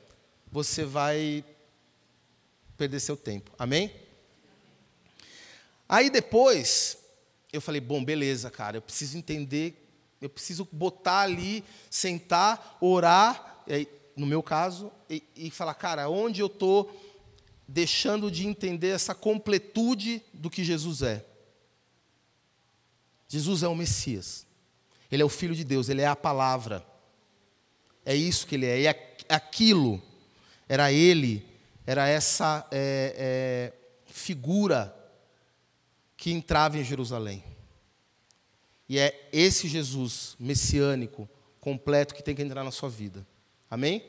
você 0.52 0.84
vai 0.84 1.46
perder 2.76 3.00
seu 3.00 3.16
tempo. 3.16 3.52
Amém? 3.60 3.94
Aí 5.88 6.10
depois, 6.10 6.98
eu 7.54 7.62
falei, 7.62 7.80
bom, 7.80 8.04
beleza, 8.04 8.50
cara, 8.50 8.78
eu 8.78 8.82
preciso 8.82 9.20
entender, 9.20 9.88
eu 10.20 10.32
preciso 10.32 10.68
botar 10.72 11.20
ali, 11.20 11.64
sentar, 11.92 12.76
orar, 12.82 13.64
no 14.16 14.26
meu 14.26 14.42
caso, 14.42 14.92
e, 15.08 15.22
e 15.36 15.52
falar, 15.52 15.76
cara, 15.76 16.10
onde 16.10 16.42
eu 16.42 16.48
estou 16.48 16.92
deixando 17.68 18.32
de 18.32 18.48
entender 18.48 18.90
essa 18.90 19.14
completude 19.14 20.24
do 20.34 20.50
que 20.50 20.64
Jesus 20.64 21.04
é. 21.04 21.24
Jesus 23.28 23.62
é 23.62 23.68
o 23.68 23.76
Messias. 23.76 24.44
Ele 25.12 25.22
é 25.22 25.26
o 25.26 25.30
Filho 25.30 25.54
de 25.54 25.64
Deus, 25.64 25.88
ele 25.88 26.02
é 26.02 26.08
a 26.08 26.16
palavra. 26.16 26.90
É 28.06 28.16
isso 28.16 28.48
que 28.48 28.56
ele 28.56 28.66
é. 28.66 28.82
E 28.82 28.88
aquilo 29.30 30.02
era 30.68 30.92
ele, 30.92 31.46
era 31.86 32.08
essa 32.08 32.68
é, 32.72 33.16
é, 33.18 33.74
figura 34.12 34.96
que 36.16 36.32
entrava 36.32 36.78
em 36.78 36.84
Jerusalém. 36.84 37.44
E 38.88 39.00
é 39.00 39.30
esse 39.32 39.68
Jesus 39.68 40.36
messiânico, 40.40 41.30
completo, 41.60 42.14
que 42.14 42.24
tem 42.24 42.36
que 42.36 42.42
entrar 42.42 42.64
na 42.64 42.72
sua 42.72 42.90
vida. 42.90 43.26
Amém? 43.70 44.06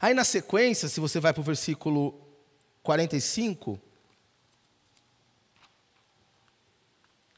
Aí 0.00 0.14
na 0.14 0.24
sequência, 0.24 0.88
se 0.88 1.00
você 1.00 1.20
vai 1.20 1.32
para 1.32 1.40
o 1.40 1.44
versículo 1.44 2.18
45. 2.82 3.80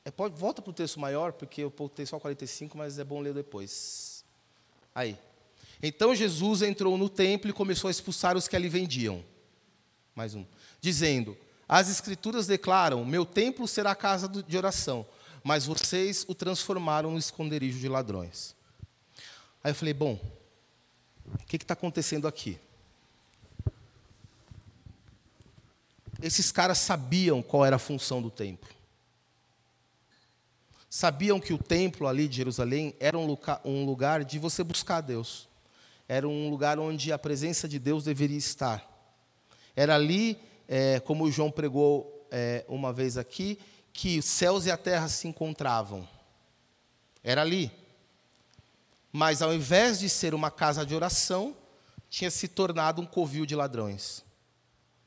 É, 0.05 0.11
pode, 0.11 0.39
volta 0.39 0.63
para 0.63 0.71
o 0.71 0.75
texto 0.75 0.99
maior, 0.99 1.33
porque 1.33 1.63
eu 1.63 1.71
botei 1.71 2.07
só 2.07 2.19
45, 2.19 2.77
mas 2.77 2.99
é 2.99 3.05
bom 3.05 3.21
ler 3.21 3.35
depois. 3.35 4.12
Aí. 4.95 5.19
Então 5.83 6.15
Jesus 6.15 6.63
entrou 6.63 6.97
no 6.97 7.09
templo 7.09 7.51
e 7.51 7.53
começou 7.53 7.89
a 7.89 7.91
expulsar 7.91 8.37
os 8.37 8.47
que 8.47 8.55
ali 8.55 8.69
vendiam. 8.69 9.25
Mais 10.15 10.35
um. 10.35 10.45
Dizendo: 10.81 11.37
As 11.69 11.91
Escrituras 11.91 12.47
declaram: 12.47 13.05
Meu 13.05 13.25
templo 13.25 13.67
será 13.67 13.95
casa 13.95 14.29
de 14.29 14.57
oração, 14.57 15.07
mas 15.43 15.67
vocês 15.67 16.25
o 16.29 16.35
transformaram 16.35 17.11
no 17.11 17.19
esconderijo 17.19 17.79
de 17.79 17.89
ladrões. 17.89 18.55
Aí 19.65 19.71
eu 19.71 19.75
falei: 19.75 19.95
Bom, 19.95 20.21
o 21.35 21.47
que 21.47 21.57
está 21.57 21.75
acontecendo 21.75 22.29
aqui? 22.29 22.59
Esses 26.23 26.53
caras 26.53 26.79
sabiam 26.79 27.43
qual 27.43 27.65
era 27.65 27.77
a 27.77 27.81
função 27.81 28.23
do 28.23 28.31
templo. 28.31 28.71
Sabiam 30.95 31.41
que 31.41 31.55
o 31.55 31.59
templo 31.59 32.07
ali 32.07 32.29
de 32.29 32.37
Jerusalém 32.37 32.95
era 33.01 33.17
um 33.17 33.25
lugar, 33.25 33.63
um 33.65 33.83
lugar 33.87 34.23
de 34.23 34.39
você 34.39 34.63
buscar 34.63 35.01
Deus. 35.01 35.49
Era 36.07 36.29
um 36.29 36.51
lugar 36.51 36.79
onde 36.79 37.11
a 37.11 37.19
presença 37.19 37.67
de 37.67 37.79
Deus 37.79 38.05
deveria 38.05 38.37
estar. 38.37 38.87
Era 39.75 39.95
ali, 39.95 40.39
é, 40.69 41.01
como 41.01 41.25
o 41.25 41.33
João 41.33 41.51
pregou 41.51 42.29
é, 42.31 42.67
uma 42.69 42.93
vez 42.93 43.17
aqui, 43.17 43.59
que 43.91 44.19
os 44.19 44.27
céus 44.27 44.67
e 44.67 44.71
a 44.71 44.77
terra 44.77 45.09
se 45.09 45.27
encontravam. 45.27 46.07
Era 47.25 47.41
ali. 47.41 47.73
Mas 49.11 49.41
ao 49.41 49.55
invés 49.55 49.99
de 49.99 50.11
ser 50.11 50.35
uma 50.35 50.51
casa 50.51 50.85
de 50.85 50.95
oração, 50.95 51.57
tinha 52.11 52.31
se 52.31 52.47
tornado 52.49 53.01
um 53.01 53.07
covil 53.07 53.47
de 53.47 53.57
ladrões. 53.57 54.23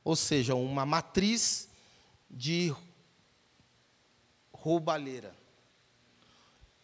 Ou 0.04 0.16
seja, 0.16 0.56
uma 0.56 0.84
matriz 0.84 1.70
de 2.28 2.74
roubalheira. 4.52 5.45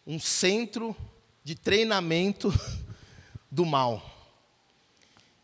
Um 0.06 0.18
centro 0.18 0.96
de 1.44 1.54
treinamento 1.54 2.52
do 3.50 3.64
mal. 3.64 4.10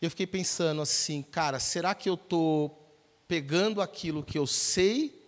Eu 0.00 0.10
fiquei 0.10 0.26
pensando 0.26 0.80
assim, 0.80 1.22
cara, 1.22 1.58
será 1.58 1.94
que 1.94 2.08
eu 2.08 2.14
estou 2.14 2.78
pegando 3.26 3.80
aquilo 3.82 4.22
que 4.22 4.38
eu 4.38 4.46
sei 4.46 5.26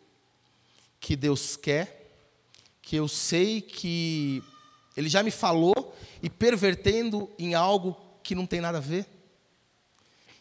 que 1.01 1.17
Deus 1.17 1.57
quer, 1.57 2.15
que 2.81 2.97
eu 2.97 3.09
sei 3.09 3.61
que 3.61 4.43
Ele 4.97 5.09
já 5.09 5.23
me 5.23 5.31
falou, 5.31 5.97
e 6.23 6.29
pervertendo 6.29 7.31
em 7.39 7.55
algo 7.55 7.97
que 8.23 8.35
não 8.35 8.47
tem 8.47 8.61
nada 8.61 8.79
a 8.79 8.81
ver? 8.81 9.07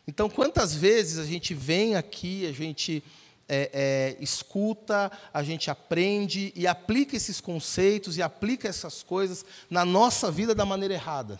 Então, 0.08 0.30
quantas 0.30 0.74
vezes 0.74 1.20
a 1.20 1.26
gente 1.26 1.54
vem 1.54 1.96
aqui, 1.96 2.48
a 2.48 2.52
gente 2.52 3.04
é, 3.50 3.70
é, 3.74 4.24
escuta, 4.24 5.12
a 5.34 5.44
gente 5.44 5.72
aprende 5.72 6.54
e 6.56 6.68
aplica 6.68 7.18
esses 7.18 7.42
conceitos 7.42 8.16
e 8.16 8.22
aplica 8.22 8.68
essas 8.68 9.04
coisas 9.04 9.44
na 9.70 9.84
nossa 9.84 10.32
vida 10.32 10.54
da 10.54 10.66
maneira 10.66 10.94
errada 10.94 11.40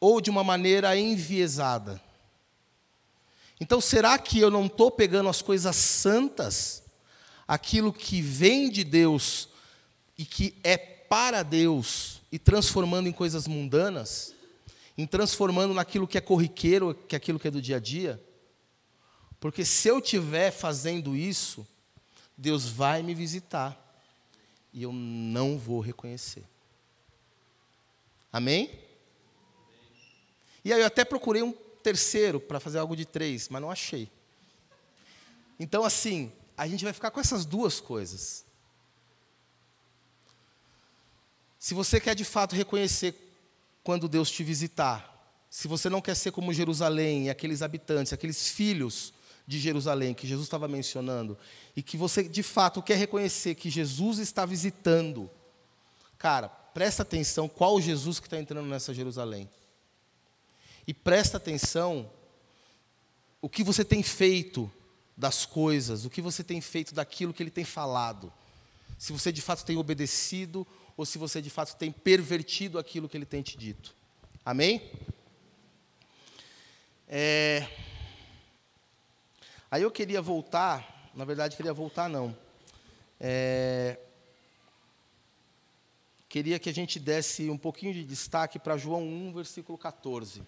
ou 0.00 0.20
de 0.20 0.28
uma 0.28 0.42
maneira 0.42 0.96
enviesada. 0.96 2.00
Então, 3.60 3.80
será 3.80 4.18
que 4.18 4.40
eu 4.40 4.50
não 4.50 4.66
estou 4.66 4.90
pegando 4.90 5.28
as 5.28 5.40
coisas 5.40 5.76
santas, 5.76 6.82
aquilo 7.46 7.92
que 7.92 8.20
vem 8.20 8.70
de 8.70 8.82
Deus 8.82 9.48
e 10.18 10.24
que 10.24 10.58
é 10.64 10.76
para 10.76 11.42
Deus, 11.42 12.20
e 12.32 12.38
transformando 12.38 13.08
em 13.08 13.12
coisas 13.12 13.46
mundanas? 13.46 14.34
em 15.00 15.06
transformando 15.06 15.72
naquilo 15.72 16.06
que 16.06 16.18
é 16.18 16.20
corriqueiro, 16.20 16.94
que 16.94 17.14
é 17.14 17.18
aquilo 17.18 17.38
que 17.38 17.48
é 17.48 17.50
do 17.50 17.62
dia 17.62 17.76
a 17.76 17.80
dia. 17.80 18.22
Porque 19.40 19.64
se 19.64 19.88
eu 19.88 19.98
estiver 19.98 20.50
fazendo 20.50 21.16
isso, 21.16 21.66
Deus 22.36 22.66
vai 22.68 23.02
me 23.02 23.14
visitar 23.14 23.76
e 24.72 24.82
eu 24.82 24.92
não 24.92 25.58
vou 25.58 25.80
reconhecer. 25.80 26.44
Amém? 28.32 28.70
E 30.64 30.72
aí 30.72 30.80
eu 30.80 30.86
até 30.86 31.04
procurei 31.04 31.42
um 31.42 31.52
terceiro 31.82 32.38
para 32.38 32.60
fazer 32.60 32.78
algo 32.78 32.94
de 32.94 33.06
três, 33.06 33.48
mas 33.48 33.62
não 33.62 33.70
achei. 33.70 34.10
Então, 35.58 35.84
assim, 35.84 36.30
a 36.56 36.68
gente 36.68 36.84
vai 36.84 36.92
ficar 36.92 37.10
com 37.10 37.18
essas 37.18 37.44
duas 37.44 37.80
coisas. 37.80 38.44
Se 41.58 41.74
você 41.74 41.98
quer 41.98 42.14
de 42.14 42.24
fato 42.24 42.54
reconhecer 42.54 43.14
quando 43.82 44.08
Deus 44.08 44.30
te 44.30 44.44
visitar. 44.44 45.08
Se 45.48 45.66
você 45.66 45.88
não 45.88 46.00
quer 46.00 46.14
ser 46.14 46.30
como 46.30 46.52
Jerusalém, 46.52 47.28
aqueles 47.28 47.62
habitantes, 47.62 48.12
aqueles 48.12 48.48
filhos 48.48 49.12
de 49.50 49.58
Jerusalém 49.58 50.14
que 50.14 50.28
Jesus 50.28 50.46
estava 50.46 50.68
mencionando, 50.68 51.36
e 51.74 51.82
que 51.82 51.96
você 51.96 52.22
de 52.22 52.40
fato 52.40 52.80
quer 52.80 52.96
reconhecer 52.96 53.56
que 53.56 53.68
Jesus 53.68 54.20
está 54.20 54.46
visitando, 54.46 55.28
cara, 56.16 56.48
presta 56.48 57.02
atenção 57.02 57.48
qual 57.48 57.80
Jesus 57.80 58.20
que 58.20 58.28
está 58.28 58.38
entrando 58.38 58.68
nessa 58.68 58.94
Jerusalém. 58.94 59.50
E 60.86 60.94
presta 60.94 61.36
atenção 61.36 62.08
o 63.42 63.48
que 63.48 63.64
você 63.64 63.84
tem 63.84 64.04
feito 64.04 64.70
das 65.16 65.44
coisas, 65.44 66.04
o 66.04 66.10
que 66.10 66.22
você 66.22 66.44
tem 66.44 66.60
feito 66.60 66.94
daquilo 66.94 67.34
que 67.34 67.42
ele 67.42 67.50
tem 67.50 67.64
falado. 67.64 68.32
Se 68.96 69.12
você 69.12 69.32
de 69.32 69.42
fato 69.42 69.64
tem 69.64 69.76
obedecido 69.76 70.64
ou 70.96 71.04
se 71.04 71.18
você 71.18 71.42
de 71.42 71.50
fato 71.50 71.76
tem 71.76 71.90
pervertido 71.90 72.78
aquilo 72.78 73.08
que 73.08 73.16
ele 73.16 73.26
tem 73.26 73.42
te 73.42 73.58
dito. 73.58 73.96
Amém? 74.44 74.92
É... 77.08 77.66
Aí 79.70 79.82
eu 79.82 79.90
queria 79.90 80.20
voltar, 80.20 81.10
na 81.14 81.24
verdade 81.24 81.56
queria 81.56 81.72
voltar 81.72 82.08
não. 82.08 82.36
É... 83.20 83.96
Queria 86.28 86.58
que 86.58 86.68
a 86.68 86.74
gente 86.74 86.98
desse 86.98 87.48
um 87.48 87.56
pouquinho 87.56 87.94
de 87.94 88.02
destaque 88.02 88.58
para 88.58 88.76
João 88.76 89.02
1, 89.02 89.32
versículo 89.32 89.78
14. 89.78 90.42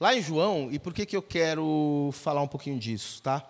Lá 0.00 0.16
em 0.16 0.20
João, 0.20 0.68
e 0.72 0.80
por 0.80 0.92
que, 0.92 1.06
que 1.06 1.16
eu 1.16 1.22
quero 1.22 2.10
falar 2.12 2.42
um 2.42 2.48
pouquinho 2.48 2.76
disso, 2.76 3.22
tá? 3.22 3.48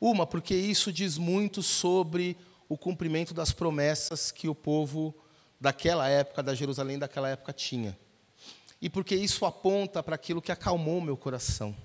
Uma, 0.00 0.26
porque 0.26 0.56
isso 0.56 0.92
diz 0.92 1.16
muito 1.16 1.62
sobre 1.62 2.36
o 2.68 2.76
cumprimento 2.76 3.32
das 3.32 3.52
promessas 3.52 4.32
que 4.32 4.48
o 4.48 4.56
povo 4.56 5.14
daquela 5.60 6.08
época, 6.08 6.42
da 6.42 6.52
Jerusalém 6.52 6.98
daquela 6.98 7.28
época 7.28 7.52
tinha. 7.52 7.96
E 8.82 8.90
porque 8.90 9.14
isso 9.14 9.46
aponta 9.46 10.02
para 10.02 10.16
aquilo 10.16 10.42
que 10.42 10.50
acalmou 10.50 11.00
meu 11.00 11.16
coração. 11.16 11.76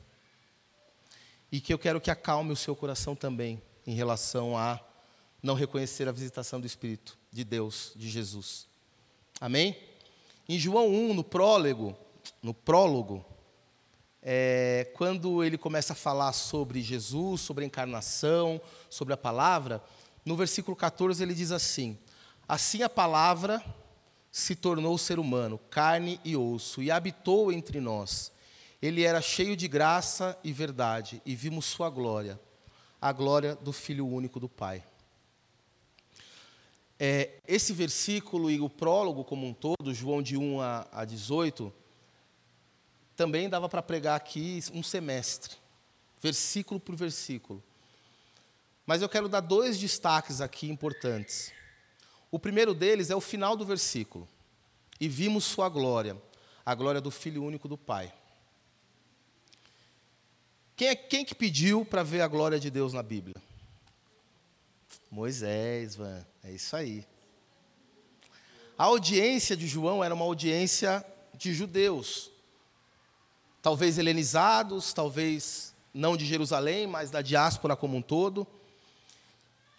E 1.51 1.59
que 1.59 1.73
eu 1.73 1.79
quero 1.79 1.99
que 1.99 2.11
acalme 2.11 2.51
o 2.51 2.55
seu 2.55 2.75
coração 2.75 3.15
também, 3.15 3.61
em 3.85 3.93
relação 3.93 4.57
a 4.57 4.79
não 5.41 5.55
reconhecer 5.55 6.07
a 6.07 6.11
visitação 6.11 6.59
do 6.59 6.67
Espírito 6.67 7.17
de 7.31 7.43
Deus, 7.43 7.93
de 7.95 8.09
Jesus. 8.09 8.67
Amém? 9.39 9.77
Em 10.47 10.59
João 10.59 10.87
1, 10.87 11.13
no 11.13 11.23
prólogo, 11.23 11.95
no 12.41 12.53
prólogo, 12.53 13.25
é, 14.21 14.91
quando 14.95 15.43
ele 15.43 15.57
começa 15.57 15.93
a 15.93 15.95
falar 15.95 16.33
sobre 16.33 16.81
Jesus, 16.81 17.41
sobre 17.41 17.63
a 17.63 17.67
encarnação, 17.67 18.61
sobre 18.89 19.13
a 19.13 19.17
palavra, 19.17 19.81
no 20.25 20.35
versículo 20.35 20.75
14 20.75 21.23
ele 21.23 21.33
diz 21.33 21.51
assim: 21.51 21.97
Assim 22.47 22.83
a 22.83 22.89
palavra 22.89 23.63
se 24.31 24.55
tornou 24.55 24.97
ser 24.97 25.19
humano, 25.19 25.59
carne 25.69 26.19
e 26.23 26.35
osso, 26.35 26.81
e 26.81 26.91
habitou 26.91 27.51
entre 27.51 27.79
nós. 27.79 28.31
Ele 28.81 29.03
era 29.03 29.21
cheio 29.21 29.57
de 29.57 29.67
graça 29.67 30.37
e 30.43 30.53
verdade, 30.53 31.21
e 31.25 31.35
vimos 31.35 31.65
sua 31.65 31.89
glória, 31.89 32.39
a 33.01 33.11
glória 33.11 33.55
do 33.55 33.73
Filho 33.73 34.07
único 34.07 34.39
do 34.39 34.47
Pai. 34.47 34.83
É, 36.97 37.39
esse 37.47 37.71
versículo 37.71 38.51
e 38.51 38.59
o 38.59 38.69
prólogo 38.69 39.23
como 39.23 39.47
um 39.47 39.53
todo, 39.53 39.93
João 39.93 40.21
de 40.21 40.35
1 40.35 40.61
a, 40.61 40.87
a 40.91 41.05
18, 41.05 41.73
também 43.15 43.49
dava 43.49 43.67
para 43.67 43.81
pregar 43.81 44.15
aqui 44.15 44.61
um 44.73 44.83
semestre, 44.83 45.55
versículo 46.21 46.79
por 46.79 46.95
versículo. 46.95 47.63
Mas 48.85 49.01
eu 49.01 49.09
quero 49.09 49.29
dar 49.29 49.41
dois 49.41 49.77
destaques 49.77 50.41
aqui 50.41 50.69
importantes. 50.69 51.51
O 52.31 52.39
primeiro 52.39 52.73
deles 52.73 53.09
é 53.09 53.15
o 53.15 53.21
final 53.21 53.55
do 53.55 53.65
versículo. 53.65 54.27
E 54.99 55.07
vimos 55.07 55.45
sua 55.45 55.69
glória, 55.69 56.19
a 56.65 56.75
glória 56.75 56.99
do 56.99 57.11
Filho 57.11 57.43
único 57.43 57.67
do 57.67 57.77
Pai. 57.77 58.11
Quem 60.79 60.87
é 60.87 60.95
quem 60.95 61.25
que 61.25 61.35
pediu 61.35 61.83
para 61.83 62.03
ver 62.03 62.21
a 62.21 62.27
glória 62.29 62.57
de 62.57 62.69
Deus 62.69 62.93
na 62.93 63.03
Bíblia? 63.03 63.35
Moisés, 65.11 65.97
Van. 65.97 66.25
É 66.41 66.51
isso 66.51 66.73
aí. 66.73 67.05
a 68.77 68.85
audiência 68.85 69.57
de 69.57 69.67
João 69.67 70.01
era 70.01 70.15
uma 70.15 70.23
audiência 70.23 71.05
de 71.33 71.53
judeus, 71.53 72.31
talvez 73.61 73.97
helenizados, 73.97 74.93
talvez 74.93 75.75
não 75.93 76.15
de 76.15 76.25
Jerusalém, 76.25 76.87
mas 76.87 77.11
da 77.11 77.21
diáspora 77.21 77.75
como 77.75 77.97
um 77.97 78.01
todo. 78.01 78.47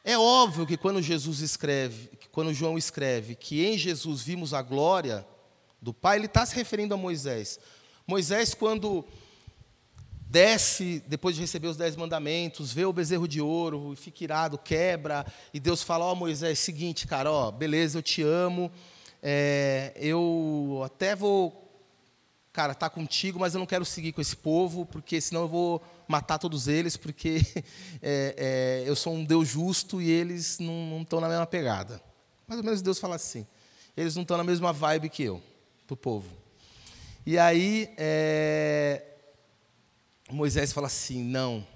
É 0.04 0.18
óbvio 0.18 0.66
que 0.66 0.76
quando 0.76 1.00
Jesus 1.00 1.40
escreve, 1.40 2.10
quando 2.30 2.52
João 2.52 2.76
escreve 2.76 3.34
que 3.34 3.64
em 3.64 3.78
Jesus 3.78 4.20
vimos 4.20 4.52
a 4.52 4.60
glória 4.60 5.26
do 5.80 5.94
Pai, 5.94 6.18
ele 6.18 6.26
está 6.26 6.44
se 6.44 6.54
referindo 6.54 6.92
a 6.92 6.98
Moisés. 6.98 7.58
Moisés, 8.06 8.52
quando 8.52 9.02
desce, 10.30 11.02
depois 11.08 11.34
de 11.34 11.40
receber 11.40 11.66
os 11.66 11.76
dez 11.76 11.96
mandamentos, 11.96 12.72
vê 12.72 12.84
o 12.84 12.92
bezerro 12.92 13.26
de 13.26 13.40
ouro, 13.40 13.96
fica 13.96 14.22
irado, 14.22 14.56
quebra, 14.56 15.26
e 15.52 15.58
Deus 15.58 15.82
fala, 15.82 16.04
ó 16.04 16.12
oh, 16.12 16.14
Moisés, 16.14 16.60
seguinte, 16.60 17.04
cara, 17.04 17.32
ó, 17.32 17.50
beleza, 17.50 17.98
eu 17.98 18.02
te 18.02 18.22
amo, 18.22 18.70
é, 19.20 19.92
eu 19.96 20.82
até 20.84 21.16
vou, 21.16 21.68
cara, 22.52 22.76
tá 22.76 22.88
contigo, 22.88 23.40
mas 23.40 23.54
eu 23.54 23.58
não 23.58 23.66
quero 23.66 23.84
seguir 23.84 24.12
com 24.12 24.20
esse 24.20 24.36
povo, 24.36 24.86
porque 24.86 25.20
senão 25.20 25.42
eu 25.42 25.48
vou 25.48 25.82
matar 26.06 26.38
todos 26.38 26.68
eles, 26.68 26.96
porque 26.96 27.40
é, 28.00 28.82
é, 28.84 28.88
eu 28.88 28.94
sou 28.94 29.12
um 29.12 29.24
Deus 29.24 29.48
justo 29.48 30.00
e 30.00 30.08
eles 30.08 30.60
não 30.60 31.02
estão 31.02 31.20
na 31.20 31.28
mesma 31.28 31.46
pegada. 31.46 32.00
Mais 32.46 32.60
ou 32.60 32.64
menos 32.64 32.80
Deus 32.80 33.00
fala 33.00 33.16
assim. 33.16 33.44
Eles 33.96 34.14
não 34.14 34.22
estão 34.22 34.36
na 34.36 34.44
mesma 34.44 34.72
vibe 34.72 35.08
que 35.08 35.24
eu, 35.24 35.42
do 35.88 35.96
povo. 35.96 36.28
E 37.26 37.36
aí, 37.36 37.92
é, 37.98 39.09
Moisés 40.34 40.72
fala 40.72 40.86
assim: 40.86 41.22
não, 41.22 41.66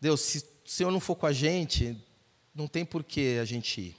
Deus, 0.00 0.20
se 0.20 0.38
o 0.38 0.68
Senhor 0.68 0.90
não 0.90 1.00
for 1.00 1.16
com 1.16 1.26
a 1.26 1.32
gente, 1.32 1.96
não 2.54 2.66
tem 2.66 2.84
por 2.84 3.02
que 3.04 3.38
a 3.38 3.44
gente 3.44 3.80
ir. 3.80 3.96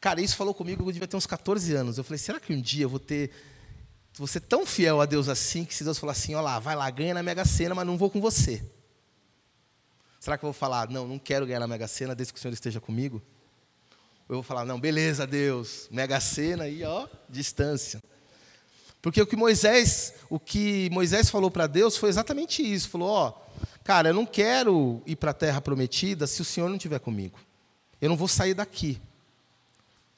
Cara, 0.00 0.20
isso 0.20 0.36
falou 0.36 0.52
comigo, 0.52 0.82
eu 0.82 0.92
devia 0.92 1.06
ter 1.06 1.16
uns 1.16 1.26
14 1.26 1.74
anos. 1.74 1.96
Eu 1.96 2.02
falei, 2.02 2.18
será 2.18 2.40
que 2.40 2.52
um 2.52 2.60
dia 2.60 2.84
eu 2.84 2.88
vou 2.88 2.98
ter 2.98 3.30
Vou 4.14 4.26
ser 4.26 4.40
tão 4.40 4.66
fiel 4.66 5.00
a 5.00 5.06
Deus 5.06 5.28
assim 5.28 5.64
que 5.64 5.74
se 5.74 5.84
Deus 5.84 5.98
falar 5.98 6.12
assim, 6.12 6.34
ó 6.34 6.40
lá, 6.40 6.58
vai 6.58 6.76
lá, 6.76 6.90
ganha 6.90 7.14
na 7.14 7.22
Mega 7.22 7.44
Sena, 7.44 7.74
mas 7.74 7.86
não 7.86 7.96
vou 7.96 8.10
com 8.10 8.20
você. 8.20 8.62
Será 10.20 10.36
que 10.36 10.44
eu 10.44 10.48
vou 10.48 10.52
falar, 10.52 10.88
não, 10.90 11.06
não 11.08 11.18
quero 11.18 11.46
ganhar 11.46 11.60
na 11.60 11.66
Mega 11.66 11.88
Sena 11.88 12.14
desde 12.14 12.32
que 12.32 12.38
o 12.38 12.42
Senhor 12.42 12.52
esteja 12.52 12.80
comigo? 12.80 13.22
Ou 14.28 14.36
eu 14.36 14.36
vou 14.36 14.42
falar, 14.42 14.66
não, 14.66 14.78
beleza, 14.78 15.26
Deus, 15.26 15.88
Mega 15.90 16.20
Sena 16.20 16.68
e 16.68 16.84
ó, 16.84 17.08
distância. 17.28 18.02
Porque 19.02 19.20
o 19.20 19.26
que 19.26 19.34
Moisés, 19.34 20.14
o 20.30 20.38
que 20.38 20.88
Moisés 20.90 21.28
falou 21.28 21.50
para 21.50 21.66
Deus 21.66 21.96
foi 21.96 22.08
exatamente 22.08 22.62
isso. 22.62 22.88
Falou, 22.88 23.08
ó, 23.08 23.32
cara, 23.82 24.10
eu 24.10 24.14
não 24.14 24.24
quero 24.24 25.02
ir 25.04 25.16
para 25.16 25.32
a 25.32 25.34
terra 25.34 25.60
prometida 25.60 26.24
se 26.28 26.40
o 26.40 26.44
Senhor 26.44 26.68
não 26.68 26.76
estiver 26.76 27.00
comigo. 27.00 27.36
Eu 28.00 28.08
não 28.08 28.16
vou 28.16 28.28
sair 28.28 28.54
daqui. 28.54 29.00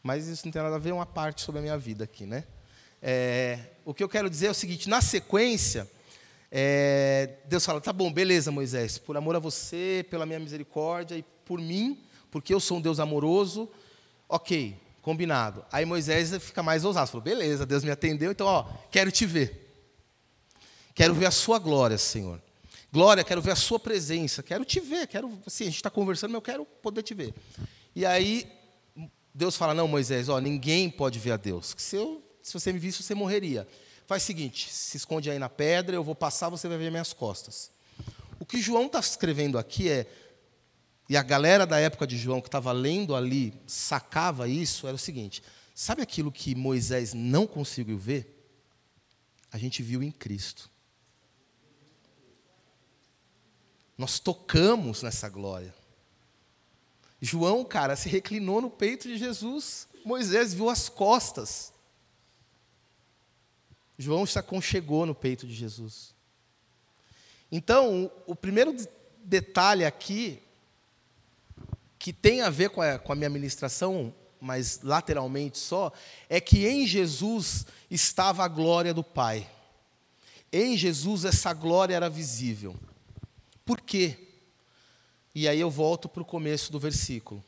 Mas 0.02 0.28
isso 0.28 0.44
não 0.44 0.52
tem 0.52 0.62
nada 0.62 0.76
a 0.76 0.78
ver 0.78 0.92
uma 0.92 1.06
parte 1.06 1.40
sobre 1.40 1.60
a 1.60 1.62
minha 1.62 1.78
vida 1.78 2.04
aqui, 2.04 2.26
né? 2.26 2.44
É, 3.00 3.58
o 3.86 3.94
que 3.94 4.04
eu 4.04 4.08
quero 4.08 4.28
dizer 4.28 4.48
é 4.48 4.50
o 4.50 4.54
seguinte: 4.54 4.86
na 4.86 5.00
sequência, 5.00 5.90
é, 6.52 7.36
Deus 7.46 7.64
fala, 7.64 7.80
tá 7.80 7.92
bom, 7.92 8.12
beleza, 8.12 8.52
Moisés, 8.52 8.98
por 8.98 9.16
amor 9.16 9.34
a 9.34 9.38
você, 9.38 10.06
pela 10.10 10.26
minha 10.26 10.38
misericórdia 10.38 11.16
e 11.16 11.24
por 11.44 11.58
mim, 11.58 11.98
porque 12.30 12.52
eu 12.52 12.60
sou 12.60 12.76
um 12.76 12.80
Deus 12.82 13.00
amoroso, 13.00 13.68
ok, 14.28 14.76
combinado. 15.04 15.64
Aí 15.70 15.84
Moisés 15.84 16.34
fica 16.42 16.62
mais 16.62 16.84
ousado, 16.84 17.08
falou, 17.08 17.22
beleza, 17.22 17.64
Deus 17.64 17.84
me 17.84 17.90
atendeu, 17.90 18.32
então, 18.32 18.46
ó, 18.46 18.64
quero 18.90 19.12
te 19.12 19.24
ver. 19.24 19.60
Quero 20.94 21.14
ver 21.14 21.26
a 21.26 21.30
sua 21.30 21.58
glória, 21.58 21.98
Senhor. 21.98 22.42
Glória, 22.92 23.22
quero 23.22 23.42
ver 23.42 23.52
a 23.52 23.56
sua 23.56 23.78
presença, 23.78 24.42
quero 24.42 24.64
te 24.64 24.80
ver, 24.80 25.06
quero, 25.06 25.40
assim, 25.46 25.64
a 25.64 25.66
gente 25.66 25.76
está 25.76 25.90
conversando, 25.90 26.30
mas 26.30 26.36
eu 26.36 26.42
quero 26.42 26.64
poder 26.64 27.02
te 27.02 27.14
ver. 27.14 27.34
E 27.94 28.04
aí, 28.04 28.50
Deus 29.32 29.56
fala, 29.56 29.74
não, 29.74 29.86
Moisés, 29.86 30.28
ó, 30.28 30.40
ninguém 30.40 30.90
pode 30.90 31.18
ver 31.18 31.32
a 31.32 31.36
Deus. 31.36 31.74
Se 31.76 31.96
eu 31.96 32.24
se 32.44 32.52
você 32.52 32.70
me 32.74 32.78
visse, 32.78 33.02
você 33.02 33.14
morreria. 33.14 33.66
Faz 34.06 34.22
o 34.22 34.26
seguinte: 34.26 34.70
se 34.70 34.98
esconde 34.98 35.30
aí 35.30 35.38
na 35.38 35.48
pedra, 35.48 35.96
eu 35.96 36.04
vou 36.04 36.14
passar, 36.14 36.50
você 36.50 36.68
vai 36.68 36.76
ver 36.76 36.90
minhas 36.90 37.14
costas. 37.14 37.70
O 38.38 38.44
que 38.44 38.60
João 38.60 38.84
está 38.84 39.00
escrevendo 39.00 39.56
aqui 39.56 39.88
é, 39.88 40.06
e 41.08 41.16
a 41.16 41.22
galera 41.22 41.66
da 41.66 41.78
época 41.78 42.06
de 42.06 42.16
João 42.16 42.40
que 42.40 42.48
estava 42.48 42.72
lendo 42.72 43.14
ali 43.14 43.52
sacava 43.66 44.48
isso, 44.48 44.86
era 44.86 44.96
o 44.96 44.98
seguinte: 44.98 45.42
sabe 45.74 46.02
aquilo 46.02 46.32
que 46.32 46.54
Moisés 46.54 47.12
não 47.12 47.46
conseguiu 47.46 47.98
ver? 47.98 48.30
A 49.52 49.58
gente 49.58 49.82
viu 49.82 50.02
em 50.02 50.10
Cristo. 50.10 50.70
Nós 53.96 54.18
tocamos 54.18 55.02
nessa 55.02 55.28
glória. 55.28 55.72
João, 57.20 57.64
cara, 57.64 57.94
se 57.96 58.08
reclinou 58.08 58.60
no 58.60 58.68
peito 58.68 59.06
de 59.06 59.16
Jesus. 59.16 59.86
Moisés 60.04 60.52
viu 60.52 60.68
as 60.68 60.88
costas. 60.88 61.72
João 63.96 64.26
se 64.26 64.38
aconchegou 64.38 65.06
no 65.06 65.14
peito 65.14 65.46
de 65.46 65.54
Jesus. 65.54 66.14
Então, 67.50 68.10
o 68.26 68.34
primeiro 68.34 68.74
detalhe 69.22 69.84
aqui, 69.84 70.42
que 72.04 72.12
tem 72.12 72.42
a 72.42 72.50
ver 72.50 72.68
com 72.68 72.82
a, 72.82 72.98
com 72.98 73.14
a 73.14 73.16
minha 73.16 73.30
ministração, 73.30 74.14
mas 74.38 74.80
lateralmente 74.82 75.56
só, 75.56 75.90
é 76.28 76.38
que 76.38 76.66
em 76.66 76.86
Jesus 76.86 77.64
estava 77.90 78.44
a 78.44 78.48
glória 78.48 78.92
do 78.92 79.02
Pai. 79.02 79.50
Em 80.52 80.76
Jesus 80.76 81.24
essa 81.24 81.54
glória 81.54 81.94
era 81.94 82.10
visível. 82.10 82.76
Por 83.64 83.80
quê? 83.80 84.18
E 85.34 85.48
aí 85.48 85.58
eu 85.58 85.70
volto 85.70 86.06
para 86.06 86.20
o 86.20 86.26
começo 86.26 86.70
do 86.70 86.78
versículo. 86.78 87.42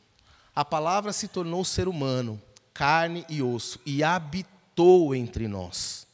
A 0.54 0.64
palavra 0.64 1.12
se 1.12 1.28
tornou 1.28 1.62
ser 1.62 1.86
humano, 1.86 2.40
carne 2.72 3.26
e 3.28 3.42
osso, 3.42 3.78
e 3.84 4.02
habitou 4.02 5.14
entre 5.14 5.46
nós. 5.46 6.06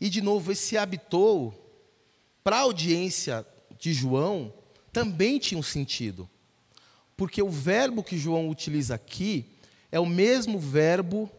E, 0.00 0.08
de 0.08 0.22
novo, 0.22 0.52
esse 0.52 0.78
habitou, 0.78 1.52
para 2.42 2.56
a 2.56 2.60
audiência 2.60 3.46
de 3.78 3.92
João, 3.92 4.54
também 4.90 5.38
tinha 5.38 5.58
um 5.58 5.62
sentido. 5.62 6.26
Porque 7.16 7.42
o 7.42 7.50
verbo 7.50 8.02
que 8.02 8.18
João 8.18 8.48
utiliza 8.48 8.94
aqui 8.94 9.50
é 9.90 10.00
o 10.00 10.06
mesmo 10.06 10.58
verbo 10.58 11.30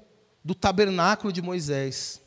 do 0.44 0.56
tabernáculo 0.56 1.34
de 1.34 1.42
Moisés. 1.42 2.22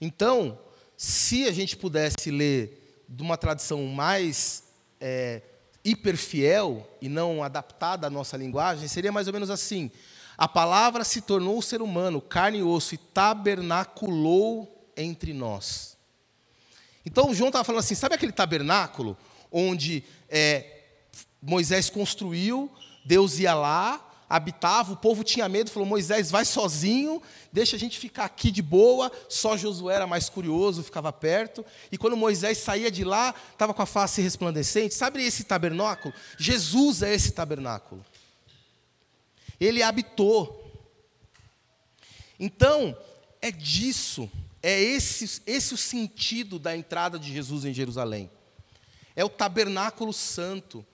Então, 0.00 0.58
se 0.96 1.46
a 1.48 1.52
gente 1.52 1.76
pudesse 1.76 2.30
ler 2.30 3.04
de 3.08 3.22
uma 3.22 3.36
tradição 3.36 3.84
mais 3.86 4.64
é, 5.00 5.42
hiperfiel 5.84 6.88
e 7.00 7.08
não 7.08 7.42
adaptada 7.42 8.06
à 8.06 8.10
nossa 8.10 8.36
linguagem, 8.36 8.88
seria 8.88 9.12
mais 9.12 9.26
ou 9.26 9.32
menos 9.32 9.50
assim: 9.50 9.90
a 10.36 10.48
palavra 10.48 11.04
se 11.04 11.20
tornou 11.20 11.60
ser 11.60 11.82
humano, 11.82 12.20
carne 12.20 12.58
e 12.58 12.62
osso, 12.62 12.94
e 12.94 12.98
tabernaculou 12.98 14.90
entre 14.96 15.32
nós. 15.32 15.96
Então 17.04 17.34
João 17.34 17.48
estava 17.48 17.64
falando 17.64 17.80
assim: 17.80 17.94
sabe 17.94 18.14
aquele 18.14 18.32
tabernáculo 18.32 19.16
onde 19.50 20.04
é, 20.28 20.73
Moisés 21.44 21.90
construiu, 21.90 22.70
Deus 23.04 23.38
ia 23.38 23.54
lá, 23.54 24.00
habitava, 24.28 24.92
o 24.92 24.96
povo 24.96 25.22
tinha 25.22 25.48
medo, 25.48 25.70
falou: 25.70 25.88
Moisés, 25.88 26.30
vai 26.30 26.44
sozinho, 26.44 27.22
deixa 27.52 27.76
a 27.76 27.78
gente 27.78 27.98
ficar 27.98 28.24
aqui 28.24 28.50
de 28.50 28.62
boa. 28.62 29.12
Só 29.28 29.56
Josué 29.56 29.94
era 29.94 30.06
mais 30.06 30.28
curioso, 30.28 30.82
ficava 30.82 31.12
perto. 31.12 31.64
E 31.92 31.98
quando 31.98 32.16
Moisés 32.16 32.58
saía 32.58 32.90
de 32.90 33.04
lá, 33.04 33.34
estava 33.52 33.74
com 33.74 33.82
a 33.82 33.86
face 33.86 34.22
resplandecente. 34.22 34.94
Sabe 34.94 35.22
esse 35.22 35.44
tabernáculo? 35.44 36.14
Jesus 36.38 37.02
é 37.02 37.14
esse 37.14 37.32
tabernáculo. 37.32 38.04
Ele 39.60 39.82
habitou. 39.82 40.60
Então, 42.40 42.96
é 43.40 43.50
disso 43.50 44.28
é 44.64 44.80
esse, 44.80 45.42
esse 45.46 45.74
o 45.74 45.76
sentido 45.76 46.58
da 46.58 46.74
entrada 46.74 47.18
de 47.18 47.30
Jesus 47.30 47.66
em 47.66 47.74
Jerusalém. 47.74 48.30
É 49.14 49.22
o 49.22 49.28
tabernáculo 49.28 50.10
santo. 50.10 50.84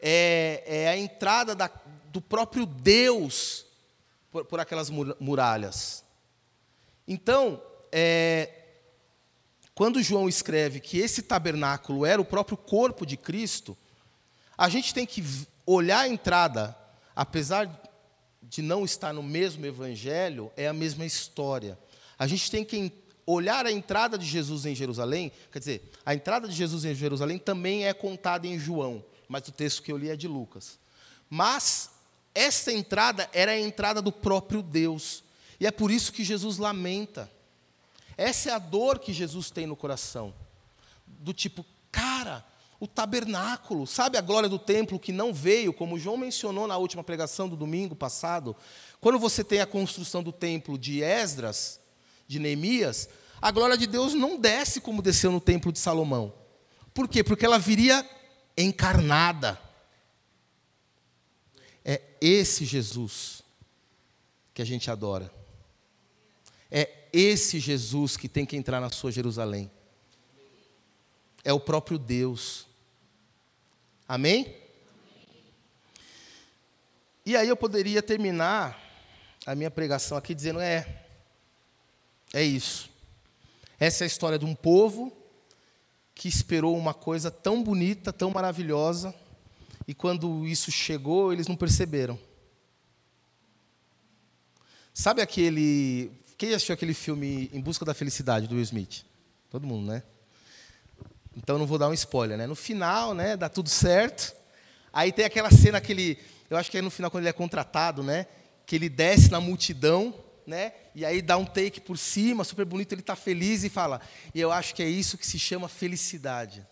É, 0.00 0.62
é 0.66 0.88
a 0.88 0.96
entrada 0.96 1.54
da, 1.54 1.70
do 2.06 2.20
próprio 2.20 2.66
Deus 2.66 3.66
por, 4.30 4.44
por 4.44 4.60
aquelas 4.60 4.90
muralhas. 4.90 6.04
Então, 7.06 7.62
é, 7.92 8.50
quando 9.74 10.02
João 10.02 10.28
escreve 10.28 10.80
que 10.80 10.98
esse 10.98 11.22
tabernáculo 11.22 12.04
era 12.04 12.20
o 12.20 12.24
próprio 12.24 12.56
corpo 12.56 13.06
de 13.06 13.16
Cristo, 13.16 13.76
a 14.56 14.68
gente 14.68 14.92
tem 14.92 15.06
que 15.06 15.24
olhar 15.64 16.00
a 16.00 16.08
entrada, 16.08 16.76
apesar 17.16 17.80
de 18.42 18.62
não 18.62 18.84
estar 18.84 19.12
no 19.12 19.22
mesmo 19.22 19.64
evangelho, 19.64 20.52
é 20.56 20.68
a 20.68 20.72
mesma 20.72 21.06
história. 21.06 21.78
A 22.18 22.26
gente 22.26 22.50
tem 22.50 22.64
que 22.64 22.92
olhar 23.24 23.64
a 23.64 23.72
entrada 23.72 24.18
de 24.18 24.26
Jesus 24.26 24.66
em 24.66 24.74
Jerusalém, 24.74 25.32
quer 25.50 25.60
dizer, 25.60 25.90
a 26.04 26.14
entrada 26.14 26.48
de 26.48 26.54
Jesus 26.54 26.84
em 26.84 26.94
Jerusalém 26.94 27.38
também 27.38 27.86
é 27.86 27.94
contada 27.94 28.46
em 28.46 28.58
João, 28.58 29.04
mas 29.30 29.46
o 29.46 29.52
texto 29.52 29.84
que 29.84 29.92
eu 29.92 29.96
li 29.96 30.10
é 30.10 30.16
de 30.16 30.26
Lucas. 30.26 30.76
Mas 31.30 31.88
essa 32.34 32.72
entrada 32.72 33.30
era 33.32 33.52
a 33.52 33.60
entrada 33.60 34.02
do 34.02 34.10
próprio 34.10 34.60
Deus. 34.60 35.22
E 35.60 35.68
é 35.68 35.70
por 35.70 35.88
isso 35.92 36.12
que 36.12 36.24
Jesus 36.24 36.58
lamenta. 36.58 37.30
Essa 38.16 38.50
é 38.50 38.52
a 38.52 38.58
dor 38.58 38.98
que 38.98 39.12
Jesus 39.12 39.48
tem 39.48 39.68
no 39.68 39.76
coração. 39.76 40.34
Do 41.06 41.32
tipo, 41.32 41.64
cara, 41.92 42.44
o 42.80 42.88
tabernáculo. 42.88 43.86
Sabe 43.86 44.18
a 44.18 44.20
glória 44.20 44.48
do 44.48 44.58
templo 44.58 44.98
que 44.98 45.12
não 45.12 45.32
veio, 45.32 45.72
como 45.72 45.96
João 45.96 46.16
mencionou 46.16 46.66
na 46.66 46.76
última 46.76 47.04
pregação 47.04 47.48
do 47.48 47.54
domingo 47.54 47.94
passado? 47.94 48.56
Quando 49.00 49.16
você 49.16 49.44
tem 49.44 49.60
a 49.60 49.66
construção 49.66 50.24
do 50.24 50.32
templo 50.32 50.76
de 50.76 51.04
Esdras, 51.04 51.78
de 52.26 52.40
Neemias, 52.40 53.08
a 53.40 53.52
glória 53.52 53.78
de 53.78 53.86
Deus 53.86 54.12
não 54.12 54.36
desce 54.36 54.80
como 54.80 55.00
desceu 55.00 55.30
no 55.30 55.40
templo 55.40 55.70
de 55.70 55.78
Salomão. 55.78 56.34
Por 56.92 57.06
quê? 57.06 57.22
Porque 57.22 57.46
ela 57.46 57.60
viria 57.60 58.04
encarnada. 58.60 59.60
É 61.84 62.00
esse 62.20 62.64
Jesus 62.64 63.42
que 64.52 64.62
a 64.62 64.64
gente 64.64 64.90
adora. 64.90 65.32
É 66.70 67.08
esse 67.12 67.58
Jesus 67.58 68.16
que 68.16 68.28
tem 68.28 68.46
que 68.46 68.56
entrar 68.56 68.80
na 68.80 68.90
sua 68.90 69.10
Jerusalém. 69.10 69.70
É 71.42 71.52
o 71.52 71.60
próprio 71.60 71.98
Deus. 71.98 72.66
Amém? 74.06 74.56
E 77.24 77.36
aí 77.36 77.48
eu 77.48 77.56
poderia 77.56 78.02
terminar 78.02 78.78
a 79.46 79.54
minha 79.54 79.70
pregação 79.70 80.16
aqui 80.16 80.34
dizendo: 80.34 80.60
é, 80.60 81.04
é 82.32 82.42
isso. 82.42 82.90
Essa 83.78 84.04
é 84.04 84.06
a 84.06 84.08
história 84.08 84.38
de 84.38 84.44
um 84.44 84.54
povo 84.54 85.16
que 86.20 86.28
esperou 86.28 86.76
uma 86.76 86.92
coisa 86.92 87.30
tão 87.30 87.62
bonita, 87.62 88.12
tão 88.12 88.30
maravilhosa, 88.30 89.14
e 89.88 89.94
quando 89.94 90.46
isso 90.46 90.70
chegou, 90.70 91.32
eles 91.32 91.48
não 91.48 91.56
perceberam. 91.56 92.18
Sabe 94.92 95.22
aquele. 95.22 96.12
Quem 96.36 96.50
assistiu 96.50 96.74
aquele 96.74 96.92
filme 96.92 97.48
Em 97.54 97.60
Busca 97.62 97.86
da 97.86 97.94
Felicidade, 97.94 98.46
do 98.46 98.56
Will 98.56 98.64
Smith? 98.64 99.02
Todo 99.48 99.66
mundo, 99.66 99.90
né? 99.90 100.02
Então 101.34 101.58
não 101.58 101.64
vou 101.64 101.78
dar 101.78 101.88
um 101.88 101.94
spoiler, 101.94 102.36
né? 102.36 102.46
No 102.46 102.54
final, 102.54 103.14
né, 103.14 103.34
dá 103.34 103.48
tudo 103.48 103.70
certo. 103.70 104.36
Aí 104.92 105.12
tem 105.12 105.24
aquela 105.24 105.50
cena 105.50 105.78
aquele, 105.78 106.18
eu 106.50 106.58
acho 106.58 106.70
que 106.70 106.76
é 106.76 106.82
no 106.82 106.90
final 106.90 107.10
quando 107.10 107.22
ele 107.22 107.30
é 107.30 107.32
contratado, 107.32 108.02
né, 108.02 108.26
que 108.66 108.76
ele 108.76 108.90
desce 108.90 109.30
na 109.30 109.40
multidão, 109.40 110.14
né? 110.46 110.72
E 110.94 111.04
aí 111.04 111.22
dá 111.22 111.36
um 111.36 111.44
take 111.44 111.80
por 111.80 111.98
cima, 111.98 112.44
super 112.44 112.64
bonito, 112.64 112.92
ele 112.92 113.00
está 113.00 113.16
feliz 113.16 113.64
e 113.64 113.68
fala: 113.68 114.00
"E 114.34 114.40
eu 114.40 114.50
acho 114.50 114.74
que 114.74 114.82
é 114.82 114.88
isso 114.88 115.18
que 115.18 115.26
se 115.26 115.38
chama 115.38 115.68
felicidade". 115.68 116.66